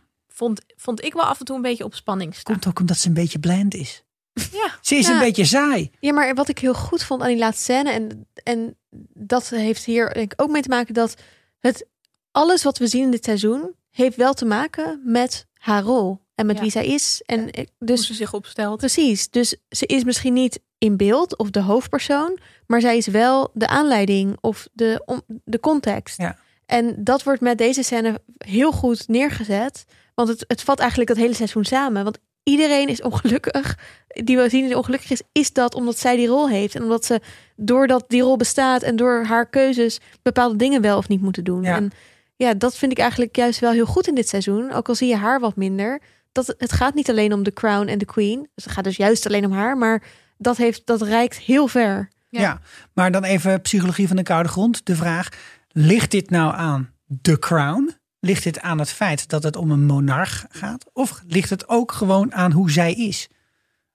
[0.41, 2.55] Vond, vond ik wel af en toe een beetje op spanning staan.
[2.55, 4.05] Komt ook omdat ze een beetje bland is.
[4.33, 5.13] Ja, Ze is Ja.
[5.13, 5.91] een beetje saai.
[6.01, 7.91] Ja, maar wat ik heel goed vond aan die laatste scène...
[7.91, 8.77] en, en
[9.15, 10.95] dat heeft hier denk ik ook mee te maken...
[10.95, 11.15] dat
[11.59, 11.87] het
[12.31, 13.75] alles wat we zien in dit seizoen...
[13.91, 16.19] heeft wel te maken met haar rol.
[16.35, 16.63] En met Ja.
[16.63, 17.23] wie zij is.
[17.27, 18.79] En ik- hoe dus ze zich opstelt.
[18.79, 19.31] Precies.
[19.31, 23.67] Dus ze is misschien niet in beeld of de hoofdpersoon, maar zij is wel de
[23.67, 26.17] aanleiding of de, om, de context.
[26.19, 26.39] Ja.
[26.67, 29.85] En dat wordt met deze scène heel goed neergezet.
[30.15, 32.05] Want het, het vat eigenlijk dat hele seizoen samen.
[32.05, 33.79] Want iedereen is ongelukkig.
[34.09, 36.75] Die we zien die ongelukkig is, is dat omdat zij die rol heeft.
[36.75, 37.21] En omdat ze
[37.57, 41.63] doordat die rol bestaat en door haar keuzes bepaalde dingen wel of niet moeten doen.
[41.63, 41.77] Ja.
[41.77, 41.91] En
[42.37, 44.73] ja, dat vind ik eigenlijk juist wel heel goed in dit seizoen.
[44.73, 46.01] Ook al zie je haar wat minder.
[46.33, 48.49] Dat het- gaat niet alleen om de crown en de queen.
[48.55, 49.79] Dus het gaat dus juist alleen om haar.
[49.79, 50.03] Maar
[50.39, 52.09] dat, heeft, dat reikt heel ver.
[52.29, 52.41] Ja.
[52.41, 52.61] Ja.
[52.95, 54.87] maar dan even psychologie van de koude grond.
[54.87, 55.29] De vraag,
[55.69, 56.91] ligt dit nou aan
[57.23, 57.91] The Crown?
[58.21, 60.87] Ligt dit aan het feit dat het om een monarch gaat?
[60.93, 63.29] Of ligt het ook gewoon aan hoe zij is?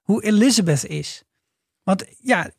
[0.02, 1.24] Hoe Elizabeth is?
[1.84, 2.50] Want ja,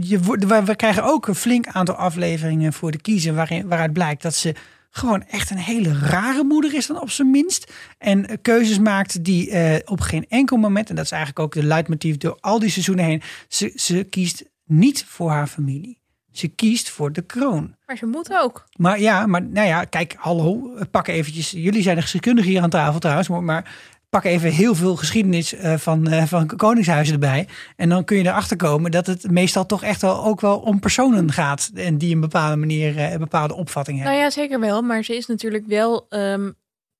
[0.00, 0.20] je,
[0.64, 3.34] we krijgen ook een flink aantal afleveringen voor de kiezer...
[3.34, 4.54] Waarin, waaruit blijkt dat ze
[4.90, 7.72] gewoon echt een hele rare moeder is dan op zijn minst.
[7.98, 10.88] En eh, keuzes maakt die eh, op geen enkel moment...
[10.88, 13.22] en dat is eigenlijk ook de leidmotief door al die seizoenen heen...
[13.48, 16.00] ze, ze kiest niet voor haar familie.
[16.38, 17.74] Ze kiest voor de kroon.
[17.86, 18.64] Maar ze moet ook.
[18.76, 21.50] Maar ja, maar nou ja, kijk, hallo, pak eventjes.
[21.50, 23.74] Jullie zijn de geschiedkundigen hier aan tafel trouwens, maar- maar
[24.08, 27.48] pak even heel veel geschiedenis eh, van, eh, van koningshuizen erbij.
[27.76, 30.80] En dan kun je erachter komen dat het meestal toch echt wel ook wel om
[30.80, 31.70] personen gaat.
[31.74, 34.14] En die een bepaalde manier eh, een bepaalde opvatting hebben.
[34.16, 34.82] Nou ja, zeker wel.
[34.82, 36.06] Maar ze is natuurlijk wel.
[36.08, 36.50] ehm,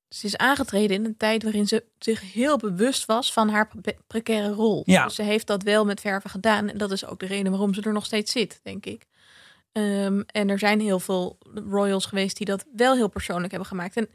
[0.09, 3.97] ze is aangetreden in een tijd waarin ze zich heel bewust was van haar pre-
[4.07, 4.83] precaire rol.
[4.85, 5.05] Ja.
[5.05, 6.69] Dus ze heeft dat wel met verven gedaan.
[6.69, 9.03] En dat is ook de reden waarom ze er nog steeds zit, denk ik.
[9.77, 13.97] Ehm, en er zijn heel veel royals geweest die dat wel heel persoonlijk hebben gemaakt.
[13.97, 14.09] En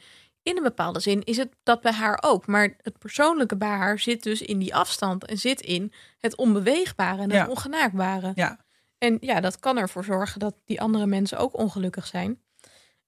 [0.44, 2.48] in een bepaalde zin is het dat bij haar ook.
[2.48, 5.26] Maar het persoonlijke bij haar zit dus in die afstand.
[5.26, 7.48] En zit in het onbeweegbare en het Ja.
[7.48, 8.32] ongenaakbare.
[8.36, 8.60] Ja.
[8.98, 12.42] En ja, dat kan ervoor zorgen dat die andere mensen ook ongelukkig zijn.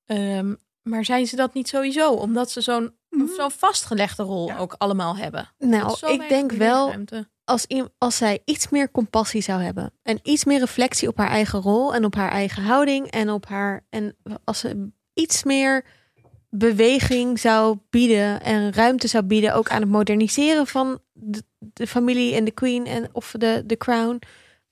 [0.05, 2.11] Ehm, maar zijn ze dat niet sowieso?
[2.11, 2.95] Omdat ze zo'n
[3.37, 4.57] zo'n vastgelegde rol Ja.
[4.57, 5.49] ook allemaal hebben.
[5.59, 6.93] Nou, ik denk wel.
[7.45, 7.67] Als,
[7.97, 9.93] als zij iets meer compassie zou hebben.
[10.03, 13.07] En iets meer reflectie op haar eigen rol en op haar eigen houding.
[13.07, 13.85] En op haar.
[13.89, 15.85] En als ze iets meer
[16.49, 22.35] beweging zou bieden en ruimte zou bieden, ook aan het moderniseren van de, de familie
[22.35, 24.21] en de queen en of de, de crown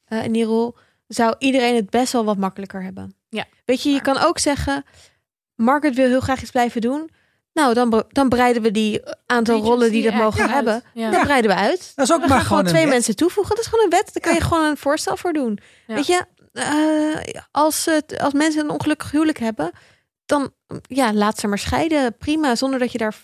[0.06, 0.76] eh in die rol,
[1.08, 3.16] zou iedereen het best wel wat makkelijker hebben.
[3.30, 4.84] Ja, Weet je, je kan ook zeggen,
[5.56, 7.10] Margaret wil heel graag iets blijven doen.
[7.54, 10.52] Nou, dan, dan breiden we die aantal rollen die dat mogen uit.
[10.52, 10.84] hebben.
[10.94, 11.12] Ja.
[11.12, 11.92] Dan breiden we uit.
[11.96, 12.92] Dat is ook we maar gaan gewoon twee wet.
[12.94, 13.56] mensen toevoegen.
[13.56, 14.10] Dat is gewoon een wet.
[14.14, 15.60] Daar kan je gewoon een voorstel voor doen.
[15.88, 15.96] Ja.
[15.96, 19.72] Weet je, eh, als, het, als mensen een ongelukkig huwelijk hebben,
[20.26, 22.18] dan ja, laat ze maar scheiden.
[22.18, 23.16] Prima, zonder dat je daar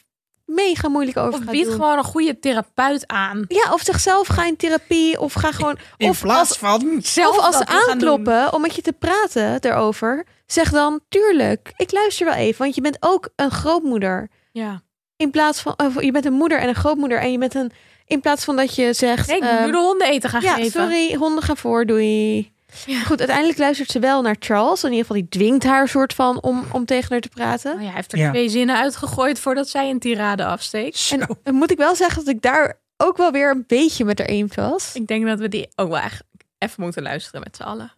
[0.46, 1.74] mega moeilijk over Of gaat bied doen.
[1.74, 3.46] gewoon een goede therapeut aan.
[3.48, 5.78] Ja, of zichzelf ga in therapie of ga gewoon.
[5.98, 7.00] In of plaats als, van...
[7.04, 11.92] Zelf of als ze aankloppen om met je te praten erover, zeg dan tuurlijk, ik
[11.92, 14.30] luister wel even, want je bent ook een grootmoeder.
[14.52, 14.82] Ja.
[15.16, 17.72] In plaats van, of je bent een moeder en een grootmoeder en je bent een,
[18.06, 20.42] in plaats van dat je zegt, Nee, ik moet ehm, nu de honden eten gaan
[20.42, 20.72] ja, geven.
[20.82, 22.52] sorry, honden gaan voor, doei.
[22.86, 23.00] Ja.
[23.00, 24.84] Goed, uiteindelijk luistert ze wel naar Charles.
[24.84, 27.70] In ieder geval, die dwingt haar soort van om, om tegen haar te praten.
[27.72, 28.30] Nou ja, hij heeft er Ja.
[28.30, 30.98] twee zinnen uitgegooid voordat zij een tirade afsteekt.
[30.98, 31.16] Zo.
[31.16, 34.20] En dan moet ik wel zeggen dat ik daar ook wel weer een beetje met
[34.20, 34.92] haar eens was.
[34.96, 37.92] Ik denk dat we die ook wel eigenlijk even moeten luisteren met z'n allen.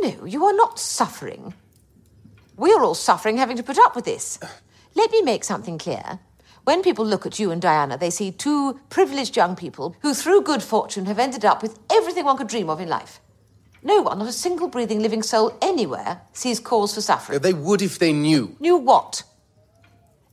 [0.00, 1.54] No, you are not suffering.
[2.56, 4.38] We're all suffering having to put up with this.
[4.94, 6.20] Let me make something clear.
[6.64, 10.42] When people look at you and Diana, they see two privileged young people who, through
[10.42, 13.20] good fortune, have ended up with everything one could dream of in life.
[13.82, 17.38] No one, not a single breathing living soul anywhere, sees cause for suffering.
[17.40, 18.56] They would if they knew.
[18.58, 19.22] Knew what?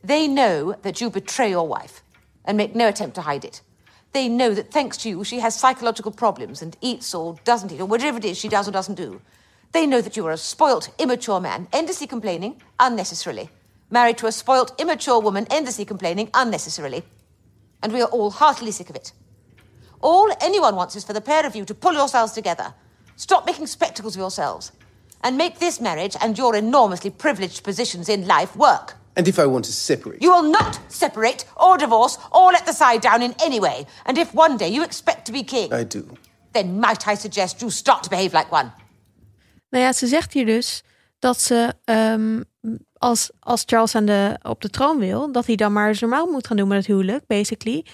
[0.02, 2.04] They know that you betray your wife
[2.46, 3.62] and make no attempt to hide it.
[4.14, 7.82] They know that thanks to you, she has psychological problems and eats or doesn't eat,
[7.82, 9.22] or whatever it is she does or doesn't do.
[9.74, 13.50] They know that you are a spoilt, immature man, endlessly complaining unnecessarily.
[13.90, 17.04] Married to a spoilt, immature woman, endlessly complaining unnecessarily.
[17.82, 19.12] And we are all heartily sick of it.
[20.00, 22.74] All anyone wants is for the pair of you to pull yourselves together,
[23.16, 24.72] stop making spectacles of yourselves,
[25.24, 28.96] and make this marriage and your enormously privileged positions in life work.
[29.16, 32.74] And if I want to separate, You will not separate or divorce or let the
[32.74, 33.88] side down in any way.
[34.06, 36.16] And if one day you expect to be king, I do.
[36.54, 38.72] then might I suggest you start to behave like one.
[39.74, 40.84] Nou ja, ze zegt hier dus
[41.20, 42.42] dat ze ehm,
[42.98, 46.48] als, als Charles aan de, op de troon wil, dat hij dan maar normaal moet
[46.48, 47.86] gaan doen met het huwelijk, basically.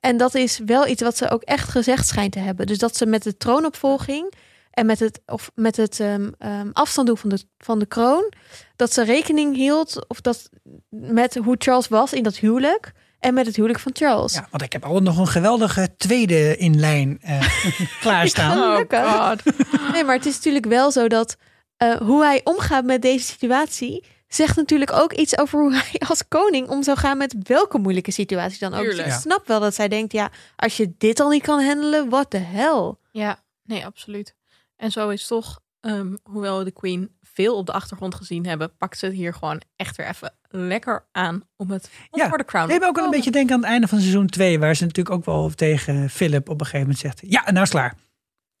[0.00, 2.66] En dat is wel iets wat ze ook echt gezegd schijnt te hebben.
[2.66, 4.32] Dus dat ze met de troonopvolging
[4.70, 8.32] en met het, of met het ehm, ehm, afstand doen van de, van de kroon,
[8.76, 10.50] dat ze rekening hield of dat
[10.88, 14.34] met hoe Charles was in dat huwelijk en met het huwelijk van Charles.
[14.34, 17.60] Ja, want ik heb al nog een geweldige tweede in lijn eh,
[18.00, 18.72] klaarstaan.
[18.72, 19.44] Gelukkig.
[19.92, 21.36] Nee, maar het is natuurlijk wel zo dat
[21.76, 26.28] eh, hoe hij omgaat met deze situatie zegt natuurlijk ook iets over hoe hij als
[26.28, 28.84] koning om zou gaan met welke moeilijke situatie dan ook.
[28.84, 32.08] Dus ik snap wel dat zij denkt, ja, als je dit al niet kan handelen,
[32.08, 32.94] what the hell?
[33.10, 34.34] Ja, nee, absoluut.
[34.76, 37.10] En zo is toch, ehm, hoewel we de Queen
[37.42, 41.06] veel op de achtergrond gezien hebben, pakt ze het hier gewoon echt weer even lekker
[41.12, 42.66] aan om het om Ja, voor de crown.
[42.66, 44.84] We hebben ook wel een beetje denken aan het einde van seizoen 2, waar ze
[44.84, 47.94] natuurlijk ook wel tegen Philip op een gegeven moment zegt: Ja, nou is klaar.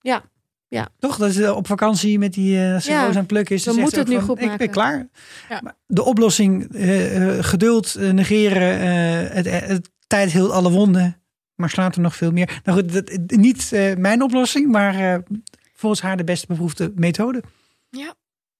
[0.00, 0.22] Ja,
[0.68, 0.88] ja.
[0.98, 1.16] Toch?
[1.16, 3.64] Dat is eh, op vakantie met die uh, Ja, aan plukken is.
[3.64, 5.08] we dan ze het nu van, goed Ik ben klaar.
[5.48, 5.60] Ja.
[5.62, 8.78] Maar de oplossing, eh, eh, geduld, negeren,
[9.32, 11.22] het, het tijd heelt alle wonden,
[11.54, 12.60] maar slaat er nog veel meer.
[12.64, 15.22] Nou goed, dat, niet mijn oplossing, maar
[15.74, 17.42] volgens haar de beste beproefde methode.
[17.90, 18.14] Ja,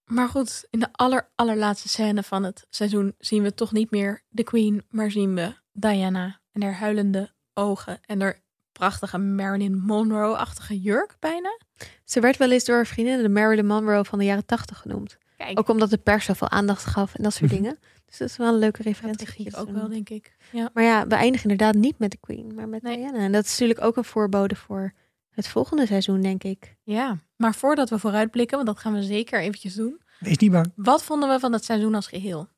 [0.08, 4.22] maar goed, in de aller, allerlaatste scène van het seizoen zien we toch niet meer
[4.28, 8.40] de Queen, maar zien we Diana en haar huilende ogen en haar
[8.72, 11.58] prachtige Marilyn Monroe-achtige jurk bijna.
[12.04, 15.18] Ze werd wel eens door haar vrienden de Marilyn Monroe van de jaren tachtig genoemd.
[15.36, 17.78] Kijk, Ook omdat de pers zoveel aandacht gaf en dat soort dingen.
[18.06, 19.26] Dus dat is wel een leuke dat referentie.
[19.26, 20.36] ligt hier ook wel, denk ik.
[20.52, 20.70] Ja.
[20.74, 22.96] Maar ja, we eindigen inderdaad niet met de Queen, maar met Nee.
[22.96, 23.18] Diana.
[23.18, 24.92] En dat is natuurlijk ook een voorbode voor
[25.38, 26.76] het volgende seizoen, denk ik.
[26.82, 30.00] ja, maar voordat we vooruitblikken, want dat gaan we zeker eventjes doen.
[30.18, 30.72] Wees niet bang.
[30.76, 32.48] Wat vonden we van het seizoen als geheel?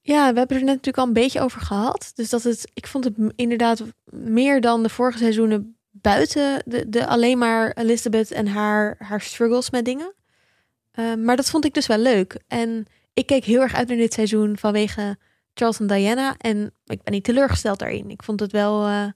[0.00, 2.12] Ja, we hebben er net natuurlijk al een beetje over gehad.
[2.14, 7.06] Dus dat het, ik vond het inderdaad meer dan de vorige seizoenen buiten de, de
[7.06, 10.14] alleen maar Elizabeth en haar, haar struggles met dingen.
[10.90, 12.40] Eh, maar dat vond ik dus wel leuk.
[12.48, 15.16] En ik keek heel erg uit naar dit seizoen vanwege
[15.54, 16.34] Charles en Diana.
[16.38, 18.10] En ik ben niet teleurgesteld daarin.
[18.10, 19.06] Ik vond het wel, eh,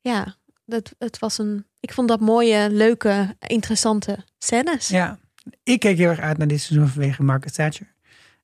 [0.00, 0.36] ja,
[0.66, 4.88] dat, het was een, ik vond dat mooie, leuke, interessante scènes.
[4.88, 5.18] Ja,
[5.62, 7.94] ik keek heel erg uit naar dit seizoen vanwege Margaret Thatcher.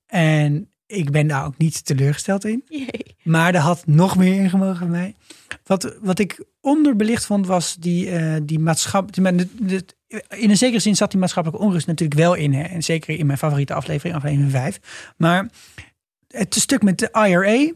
[0.07, 2.65] En ik ben daar ook niet teleurgesteld in.
[2.69, 3.17] Jee.
[3.23, 5.15] Maar er had nog meer ingemogen van mij.
[5.65, 9.49] Wat, wat ik onderbelicht vond was die, eh die maatschappij.
[10.29, 12.53] In een zekere zin zat die maatschappelijke onrust natuurlijk wel in.
[12.55, 12.63] Hè?
[12.63, 15.13] En zeker in mijn favoriete aflevering, aflevering 5.
[15.17, 15.49] Maar
[16.29, 17.73] het stuk met de IRA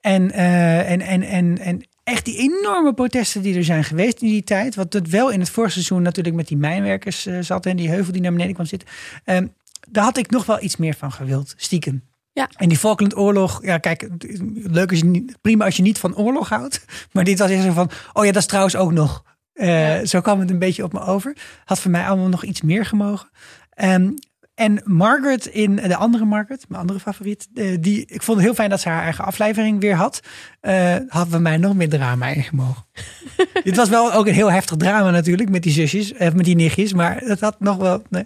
[0.00, 4.28] en, eh, en, en, en, en echt die enorme protesten die er zijn geweest in
[4.28, 4.74] die tijd.
[4.74, 7.88] Wat het wel in het vorige seizoen natuurlijk met die mijnwerkers eh, zat en die
[7.88, 8.88] heuvel die naar beneden kwam zitten.
[9.24, 9.46] Ehm,
[9.90, 12.02] daar had ik nog wel iets meer van gewild, stiekem.
[12.32, 12.48] Ja.
[12.56, 14.08] En die Falklandoorlog, ja kijk,
[14.54, 16.84] leuk als je niet, prima als je niet van oorlog houdt.
[17.12, 19.24] Maar dit was zo van, oh ja, dat is trouwens ook nog.
[19.52, 21.36] Eh, Zo kwam het een beetje op me over.
[21.64, 23.30] Had voor mij allemaal nog iets meer gemogen.
[23.70, 24.10] Ehm,
[24.54, 28.54] en Margaret in de andere Margaret, mijn andere favoriet, eh, die ik vond het heel
[28.56, 30.20] fijn dat ze haar eigen aflevering weer had.
[30.60, 32.84] Eh had bij mij nog meer drama in gemogen.
[33.64, 36.54] Dit was wel ook een heel heftig drama natuurlijk met die zusjes, eh, met die
[36.56, 38.24] nichtjes, maar dat had nog wel nee,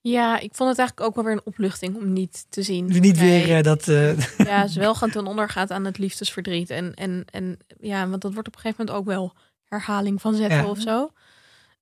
[0.00, 2.86] Ja, ik vond het eigenlijk ook wel weer een opluchting om niet te zien.
[2.86, 3.88] Niet weer eh, dat.
[3.88, 4.18] eh,
[4.50, 6.70] ja, zowel gaan ten onder gaat aan het liefdesverdriet.
[6.70, 9.32] En, en, en ja, want dat wordt op een gegeven moment ook wel
[9.64, 10.66] herhaling van zetten Ja.
[10.66, 11.10] of zo.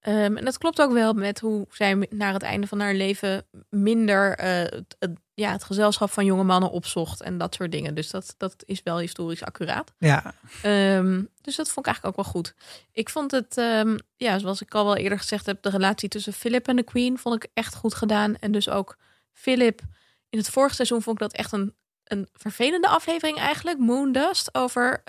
[0.02, 3.46] Ehm, en dat klopt ook wel met hoe zij naar het einde van haar leven
[3.70, 7.94] minder eh, het, het- ja, het gezelschap van jonge mannen opzocht en dat soort dingen.
[7.94, 9.92] Dus dat, dat is wel historisch accuraat.
[9.98, 12.54] ja, Ehm, dus dat vond ik eigenlijk ook wel goed.
[12.92, 16.32] Ik vond het, ehm, ja, zoals ik al wel eerder gezegd heb, de relatie tussen
[16.32, 18.36] Philip en de Queen vond ik echt goed gedaan.
[18.36, 18.96] En dus ook
[19.32, 19.80] Philip,
[20.28, 21.74] in het vorige seizoen vond ik dat echt een,
[22.04, 23.78] een vervelende aflevering eigenlijk.
[23.78, 25.02] Moondust, over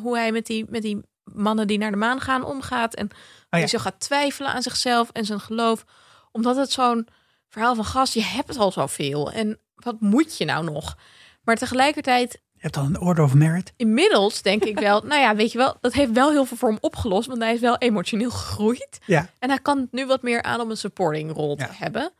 [0.00, 1.00] hoe hij met die, met die
[1.36, 2.94] mannen die naar de maan gaan omgaat.
[2.94, 3.18] En ja.
[3.58, 5.84] hij zo gaat twijfelen aan zichzelf en zijn geloof.
[6.32, 7.08] Omdat het zo'n
[7.48, 9.32] verhaal van gast, je hebt het al zoveel.
[9.32, 10.96] En wat moet je nou nog?
[11.44, 13.72] Maar tegelijkertijd Je hebt al een Order of Merit.
[13.76, 16.68] Inmiddels denk ik wel, nou ja, weet je wel, dat heeft wel heel veel voor
[16.68, 18.98] hem opgelost, want hij is wel emotioneel gegroeid.
[19.06, 19.30] Ja.
[19.38, 21.66] En hij kan nu wat meer aan om een supporting rol Ja.
[21.66, 22.12] te hebben.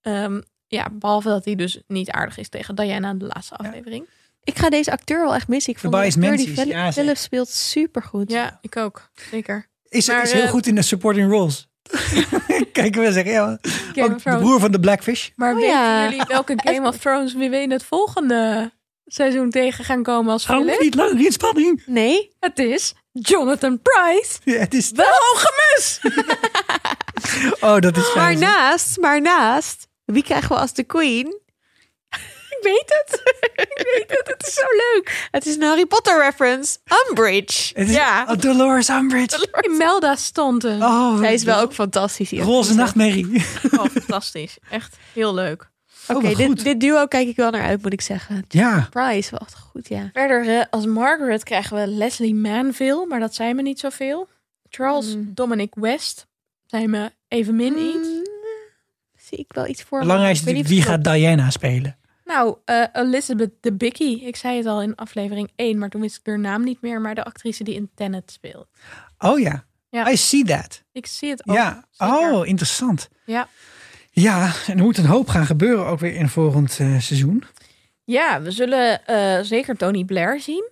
[0.00, 4.08] Ehm, ja, behalve dat hij dus niet aardig is tegen Diana in de laatste aflevering.
[4.44, 5.72] Ik ga deze acteur wel echt missen.
[5.72, 8.30] Ik vond de acteur die Menzies, Phil- ja, ze- Phillips speelt supergoed.
[8.30, 9.10] Ja, ik ook.
[9.30, 9.66] Zeker.
[9.88, 11.68] Is, Maar, is heel eh, goed in de supporting roles.
[12.72, 13.58] Kijk, we zeggen, ja,
[13.92, 15.28] Game ook of de broer van de Blackfish.
[15.36, 16.02] Maar Oh, weten ja.
[16.04, 18.72] jullie welke Game of Thrones we weer in het volgende
[19.06, 20.80] seizoen tegen gaan komen als Philip?
[20.80, 21.82] niet langer in spanning.
[21.86, 22.30] Nee?
[22.40, 24.38] Het is Jonathan Price.
[24.44, 24.90] Ja, het is...
[24.90, 26.00] De hoge mus!
[27.60, 31.40] Oh, dat is Maar naast, maar naast, wie krijgen we als de queen?
[32.64, 33.20] Ik weet het.
[33.54, 34.28] ik weet het.
[34.38, 35.28] Het is zo leuk.
[35.30, 36.78] Het is een Harry Potter reference.
[37.08, 37.72] Umbridge.
[37.74, 38.26] Het is Ja.
[38.28, 39.48] oh, Dolores Umbridge.
[39.72, 40.82] Imelda Staunton.
[40.82, 42.42] Oh, Zij is wel ook fantastisch hier.
[42.42, 43.44] roze nachtmerrie.
[43.78, 44.58] Oh, fantastisch.
[44.70, 45.72] Echt heel leuk.
[46.08, 48.44] Oké, Oh, wat dit, dit duo kijk ik wel naar uit, moet ik zeggen.
[48.48, 50.10] Ja, Price, wel echt goed, ja.
[50.12, 54.28] Verder, eh, als Margaret krijgen we Leslie Manville, maar dat zijn me niet zoveel.
[54.68, 55.30] Charles Mm.
[55.34, 56.26] Dominic West
[56.66, 58.08] zijn me evenmin iets.
[58.08, 58.22] Mm,
[59.16, 60.00] zie ik wel iets voor.
[60.00, 61.98] belangrijk is wie gaat Diana spelen.
[62.24, 64.20] Nou, eh, Elizabeth de Bicky.
[64.24, 67.00] Ik zei het al in aflevering 1, maar toen wist ik haar naam niet meer.
[67.00, 68.68] Maar de actrice die in Tenet speelt.
[69.18, 70.10] Oh ja, Ja.
[70.10, 70.82] I see that.
[70.92, 71.54] Ik zie het ook.
[71.56, 72.32] Ja, zeker.
[72.32, 73.08] oh, interessant.
[73.24, 73.48] Ja.
[74.10, 77.44] Ja, en er moet een hoop gaan gebeuren ook weer in volgend eh, seizoen.
[78.04, 80.70] Ja, we zullen eh, zeker Tony Blair zien.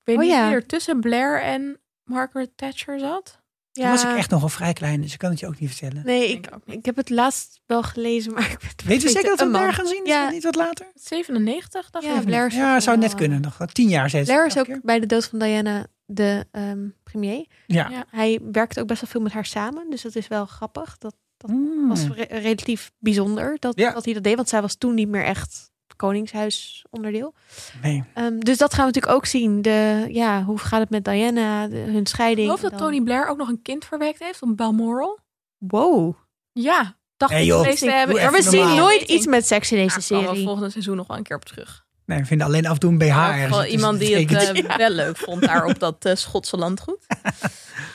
[0.00, 0.46] Ik weet Oh niet ja.
[0.46, 3.39] wie er tussen Blair en Margaret Thatcher zat.
[3.72, 6.04] Toen was ik echt nogal vrij klein, dus ik kan het je ook niet vertellen.
[6.06, 9.28] Nee, ik, ik heb het laatst wel gelezen, maar ik ben het Weet je zeker
[9.36, 9.48] dat we.
[9.48, 10.04] Blair gaan zien?
[10.04, 10.22] Is Ja.
[10.24, 10.86] dat niet wat later?
[10.94, 12.24] 97, dacht Ja, ik.
[12.24, 13.40] Blair is Ja, zou net kunnen.
[13.40, 14.26] Nog tien jaar zes.
[14.26, 17.46] Blair is ook bij de dood van Diana de ehm, premier.
[17.66, 17.88] Ja.
[17.90, 18.04] Ja.
[18.10, 20.98] Hij werkt ook best wel veel met haar samen, dus dat is wel grappig.
[20.98, 21.14] Dat
[21.46, 21.88] Mm.
[21.88, 23.92] was re- relatief bijzonder dat, Ja.
[23.92, 25.70] dat hij dat deed, want zij was toen niet meer echt
[26.00, 27.34] koningshuis onderdeel.
[27.82, 28.04] Nee.
[28.14, 29.62] Ehm, dus dat gaan we natuurlijk ook zien.
[29.62, 32.46] De, ja, hoe gaat het met Diana, de- hun Ik scheiding.
[32.46, 35.18] geloof dat dan- Tony Blair ook nog een kind verwekt heeft op Balmoral.
[35.58, 36.14] Wow.
[36.52, 37.66] Ja, dacht Nee, ik joh.
[37.68, 38.16] te hebben.
[38.16, 40.44] Maar we zien nooit iets met seks in Ja, deze ik er serie.
[40.44, 41.84] volgende seizoen nog wel een keer op terug.
[42.06, 43.56] nee, we vinden alleen af en toe een BH Ja, ergens.
[43.56, 44.32] wel iemand die het
[44.66, 47.06] eh, wel leuk vond daar op dat eh, Schotse landgoed.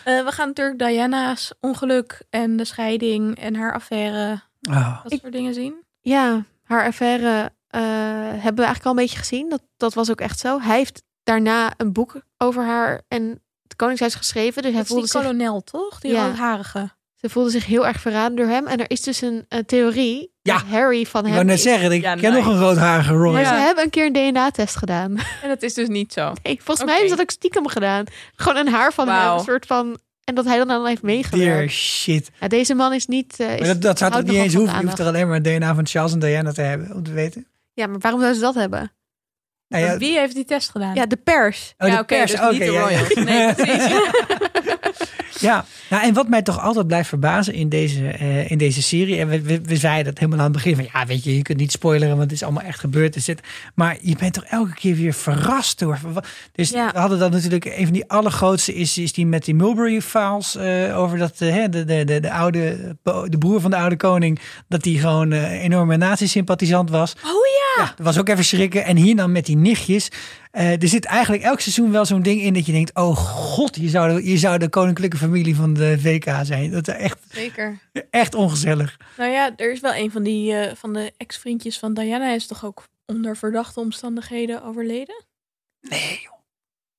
[0.04, 5.04] Eh, we gaan natuurlijk Diana's ongeluk en de scheiding en haar affaire, Oh.
[5.04, 5.76] dat soort dingen zien.
[6.02, 7.52] Ja, haar affaire
[7.82, 9.50] hebben we eigenlijk al een beetje gezien.
[9.50, 10.60] Dat, dat was ook echt zo.
[10.62, 14.62] Hij heeft daarna een boek over haar en het Koningshuis geschreven.
[14.62, 16.00] Dus hij Dat is voelde die zich, kolonel, toch?
[16.00, 16.26] Die Ja.
[16.28, 16.94] roodharige.
[17.16, 18.68] ze voelde zich heel erg verraden door hem.
[18.68, 20.54] En er is dus een, eh, theorie Ja.
[20.58, 21.64] dat Harry van Ik hem wou net is.
[21.64, 22.44] zeggen, ik Ja, ken nice.
[22.46, 23.32] nog een roodharige Roy.
[23.34, 23.48] Maar Ja.
[23.58, 25.18] ze hebben een keer een DNA-test gedaan.
[25.44, 26.34] En dat is dus niet zo.
[26.44, 28.06] Nee, volgens mij ze dat ook stiekem gedaan.
[28.36, 30.00] Gewoon een haar van hem, een soort van...
[30.24, 31.72] En dat hij dan dan heeft Dear meegewerkt.
[31.72, 32.30] shit.
[32.40, 33.40] Ja, deze man is niet...
[33.40, 34.80] eh, is, Maar dat, dat zou niet eens hoeven.
[34.80, 37.12] Je hoeft er alleen maar het DNA van Charles en Diana te hebben, om te
[37.12, 37.48] weten.
[37.76, 38.92] Ja, maar waarom zouden ze dat hebben?
[39.68, 40.96] Nou ja, Wie heeft die test gedaan?
[40.96, 41.74] Ja, de pers.
[41.78, 42.80] oh, de ja, oké, pers, dus niet de ja, ja.
[42.80, 43.14] royals.
[43.14, 44.00] Nee, precies.
[45.40, 49.20] Ja, nou, en wat mij toch altijd blijft verbazen in deze, eh, in deze serie.
[49.20, 50.76] En we, we, we zeiden dat helemaal aan het begin.
[50.76, 53.14] Van ja, weet je, je kunt niet spoileren, want het is allemaal echt gebeurd.
[53.14, 53.40] Dus het,
[53.76, 56.00] maar je bent toch elke keer weer verrast door.
[56.52, 56.92] Dus Ja.
[56.94, 60.56] we hadden dan natuurlijk een van die allergrootste is, is die met die Mulberry Files.
[60.56, 64.40] eh, over dat eh, de, de, de, de oude, de broer van de oude koning.
[64.68, 67.14] Dat die gewoon een enorme nazi-sympathisant was.
[67.14, 67.84] Oh ja.
[67.84, 68.86] Ja, dat was ook even schrikken.
[68.86, 70.10] En hier dan met die nichtjes.
[70.56, 73.76] Eh, er zit eigenlijk elk seizoen wel zo'n ding in dat je denkt: oh god,
[73.76, 76.72] je zou, de, je zou de koninklijke familie van de VK zijn.
[76.72, 77.80] Dat is echt, Zeker.
[78.10, 78.98] echt ongezellig.
[79.18, 82.48] Nou ja, er is wel een van die eh, van de ex-vriendjes van Diana is
[82.48, 85.26] toch ook onder verdachte omstandigheden overleden?
[85.82, 86.35] Nee, joh.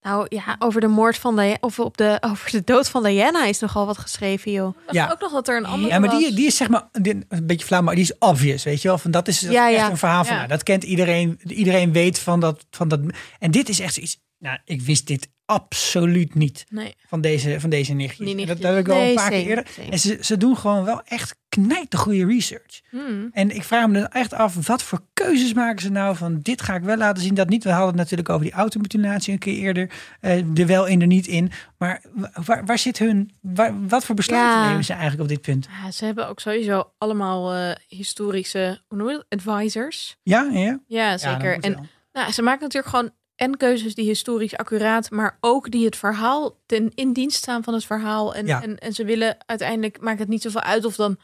[0.07, 3.45] Nou ja, over de moord van Diana, of op de, over de dood van Diana
[3.45, 4.77] is nogal wat geschreven, joh.
[4.77, 5.11] Dacht Ja.
[5.13, 6.35] ook nog dat er een andere Ja, maar die, was.
[6.35, 8.99] die is zeg maar die- een beetje flauw, maar die is obvious, weet je wel.
[8.99, 9.91] Van dat is Ja, echt ja.
[9.91, 10.33] een verhaal van.
[10.33, 10.39] Ja.
[10.39, 11.41] nou, dat kent iedereen.
[11.45, 13.01] Iedereen weet van dat, van dat.
[13.39, 14.25] En dit is echt zoiets.
[14.39, 16.95] Nou, ik wist dit absoluut niet Nee.
[17.07, 18.47] van deze, van deze nichtjes.
[18.47, 19.67] Dat, dat heb ik wel Nee, een paar same, keer eerder.
[19.69, 19.91] same.
[19.91, 22.81] En ze, ze doen gewoon wel echt knijt goede research.
[22.91, 23.29] Hmm.
[23.33, 26.63] En ik vraag me dan echt af, wat voor keuzes maken ze nou van dit
[26.63, 27.65] ga ik wel laten zien, dat niet.
[27.65, 31.07] We hadden het natuurlijk over die automutilatie een keer eerder, eh, er wel in, er
[31.07, 31.51] niet in.
[31.79, 34.69] Maar wa- waar, waar zit hun, waar, wat voor besluiten Ja.
[34.69, 35.69] nemen ze eigenlijk op dit punt?
[35.83, 39.47] Ja, ze hebben ook sowieso allemaal eh, historische, hoe noem je dat?
[39.47, 40.17] Advisors.
[40.23, 40.81] Ja, ja.
[40.87, 41.59] Ja, zeker.
[41.59, 45.97] en nou, ze maken natuurlijk gewoon en keuzes die historisch accuraat, maar ook die het
[45.97, 48.35] verhaal ten in dienst staan van het verhaal.
[48.35, 48.63] En, Ja.
[48.63, 51.19] en, en ze willen uiteindelijk maakt het niet zoveel uit of dan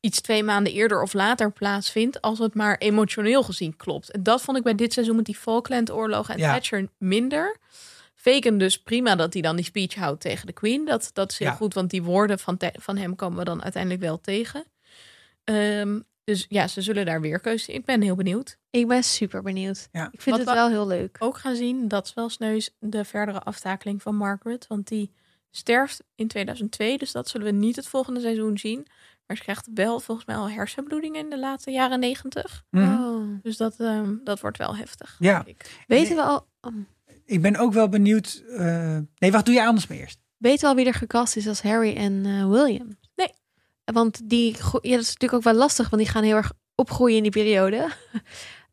[0.00, 4.10] iets twee maanden eerder of later plaatsvindt, als het maar emotioneel gezien klopt.
[4.10, 6.52] En dat vond ik bij dit seizoen met die Falklandoorlogen en Ja.
[6.52, 7.56] Thatcher minder.
[8.14, 10.84] Faken dus prima dat hij dan die speech houdt tegen de Queen.
[10.84, 11.54] Dat, dat is heel Ja.
[11.54, 14.64] goed, want die woorden van, van hem komen we dan uiteindelijk wel tegen.
[15.44, 17.78] Ehm, Dus ja, ze zullen daar weer keuze in.
[17.78, 18.58] Ik ben heel benieuwd.
[18.70, 19.88] Ik ben super benieuwd.
[19.92, 20.08] Ja.
[20.10, 21.16] Ik vind Wat het wel heel leuk.
[21.18, 24.66] Ook gaan zien, dat is wel sneus, de verdere aftakeling van Margaret.
[24.66, 25.12] Want die
[25.50, 28.86] sterft in 2002, dus dat zullen we niet het volgende seizoen zien.
[29.26, 32.64] Maar ze krijgt wel volgens mij al hersenbloedingen in de late jaren negentig.
[32.70, 32.92] Mhm.
[32.92, 33.42] Oh.
[33.42, 35.16] Dus dat, ehm, dat wordt wel heftig.
[35.18, 35.42] Ja.
[35.42, 35.84] denk ik.
[35.86, 36.46] Weten we al...
[36.60, 36.74] oh.
[37.24, 38.42] Ik ben ook wel benieuwd.
[38.56, 40.18] eh, nee, wacht, doe jij anders maar eerst.
[40.36, 42.96] Weten we al wie er gecast is als Harry en eh, William?
[43.92, 47.16] Want die, ja, dat is natuurlijk ook wel lastig, want die gaan heel erg opgroeien
[47.16, 47.88] in die periode.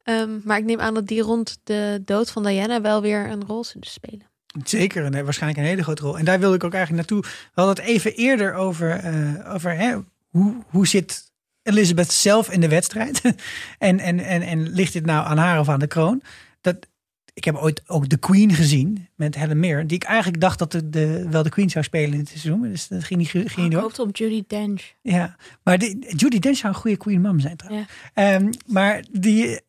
[0.03, 3.45] Ehm, maar ik neem aan dat die rond de dood van Diana wel weer een
[3.45, 4.29] rol zullen spelen.
[4.63, 6.17] Zeker, en waarschijnlijk een hele grote rol.
[6.17, 7.31] En daar wilde ik ook eigenlijk naartoe.
[7.31, 9.97] We hadden het even eerder over, eh, over hè,
[10.29, 11.31] hoe, hoe zit
[11.63, 13.21] Elizabeth zelf in de wedstrijd?
[13.77, 16.21] en, en, en, en ligt dit nou aan haar of aan de kroon?
[16.61, 16.87] Dat,
[17.35, 19.87] ik heb ooit ook The Queen gezien met Helen Mirren.
[19.87, 22.61] Die ik eigenlijk dacht dat de, de, wel de Queen zou spelen in het seizoen.
[22.61, 23.81] Dus dat ging niet, ging Oh, niet ik door.
[23.81, 24.93] hoopte op Judy Dench.
[25.01, 27.87] Ja, maar die, Judy Dench zou een goede Queen Mom zijn trouwens.
[28.13, 29.59] Ehm, maar die,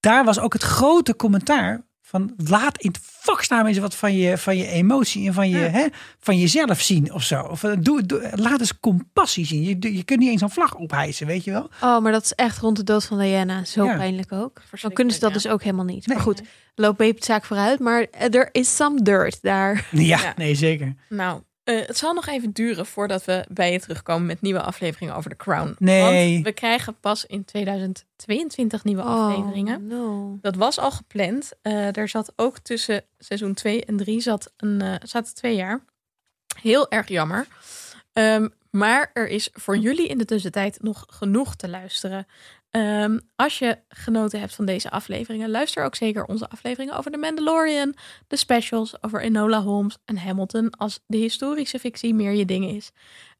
[0.00, 4.38] daar was ook het grote commentaar van laat in het vaksnaam eens wat van je,
[4.38, 5.68] van je emotie en van, je, Ja.
[5.68, 5.86] hè,
[6.18, 7.40] van jezelf zien of zo.
[7.42, 9.62] Of, eh, doe, doe, laat eens compassie zien.
[9.62, 11.70] Je, je kunt niet eens een vlag ophijsen, weet je wel.
[11.82, 13.64] Oh, maar dat is echt rond de dood van Diana.
[13.64, 13.96] Zo Ja.
[13.96, 14.62] pijnlijk ook.
[14.80, 15.34] Dan kunnen ze dat ja.
[15.36, 16.06] dus ook helemaal niet.
[16.06, 16.16] Nee.
[16.16, 16.42] Maar goed,
[16.74, 17.78] loop de zaak vooruit.
[17.80, 19.88] Maar er is some dirt daar.
[19.90, 20.32] Ja, Ja.
[20.36, 20.94] nee zeker.
[21.08, 25.14] Nou, eh, het zal nog even duren voordat we bij je terugkomen met nieuwe afleveringen
[25.14, 25.76] over The Crown.
[25.78, 26.32] Nee.
[26.32, 29.76] Want we krijgen pas in 2022 nieuwe afleveringen.
[29.76, 30.38] Oh, no.
[30.40, 31.52] Dat was al gepland.
[31.62, 35.84] Eh, er zat ook tussen seizoen 2 en 3 zat een, eh, zaten twee jaar.
[36.60, 37.46] Heel erg jammer.
[38.12, 42.26] Ehm, maar er is voor jullie in de tussentijd nog genoeg te luisteren.
[42.70, 47.18] Ehm, als je genoten hebt van deze afleveringen, luister ook zeker onze afleveringen over The
[47.18, 47.94] Mandalorian,
[48.26, 52.90] de specials over Enola Holmes en Hamilton als de historische fictie meer je ding is.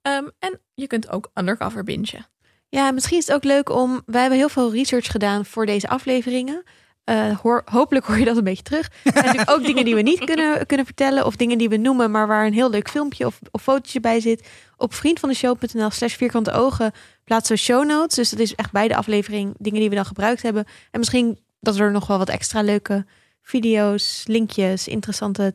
[0.03, 2.27] Ehm, en je kunt ook Undercover bingen.
[2.69, 4.03] Ja, misschien is het ook leuk om.
[4.07, 6.63] Wij hebben heel veel research gedaan voor deze afleveringen.
[7.11, 8.87] Eh, hopelijk hoor je dat een beetje terug.
[8.87, 11.27] Er zijn natuurlijk ook dingen die we niet kunnen, kunnen vertellen.
[11.27, 14.21] Of dingen die we noemen, maar waar een heel leuk filmpje of, of fotootje bij
[14.21, 14.49] zit.
[14.77, 16.93] Op vriendvandeshow.nl slash vierkante ogen
[17.25, 18.15] plaatsen we show notes.
[18.17, 20.65] Dus dat is echt bij de aflevering dingen die we dan gebruikt hebben.
[20.91, 23.07] En misschien dat er nog wel wat extra leuke
[23.43, 25.55] video's, linkjes, interessante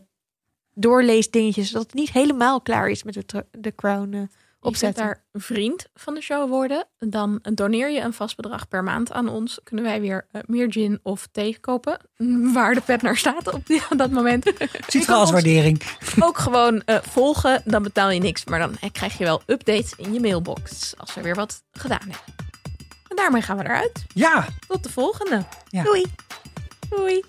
[0.73, 1.71] doorleesdingetjes.
[1.71, 4.29] Dat het niet helemaal klaar is met de, de crown
[4.65, 5.03] Je kunt opzetten.
[5.33, 6.87] daar vriend van de show worden.
[6.99, 9.59] Dan doneer je een vast bedrag per maand aan ons.
[9.63, 11.99] Kunnen wij weer eh, meer gin of thee kopen.
[12.53, 14.51] Waar de pet naar staat op die, op dat moment.
[14.87, 15.81] Ziet wel als waardering.
[16.19, 17.61] Ook gewoon eh, volgen.
[17.65, 18.45] Dan betaal je niks.
[18.45, 20.93] Maar dan eh, krijg je wel updates in je mailbox.
[20.97, 22.33] Als we weer wat gedaan hebben.
[23.07, 24.05] En daarmee gaan we eruit.
[24.13, 25.43] Ja, Tot de volgende.
[25.69, 25.83] Ja.
[25.83, 26.05] Doei.
[26.89, 27.23] Doei.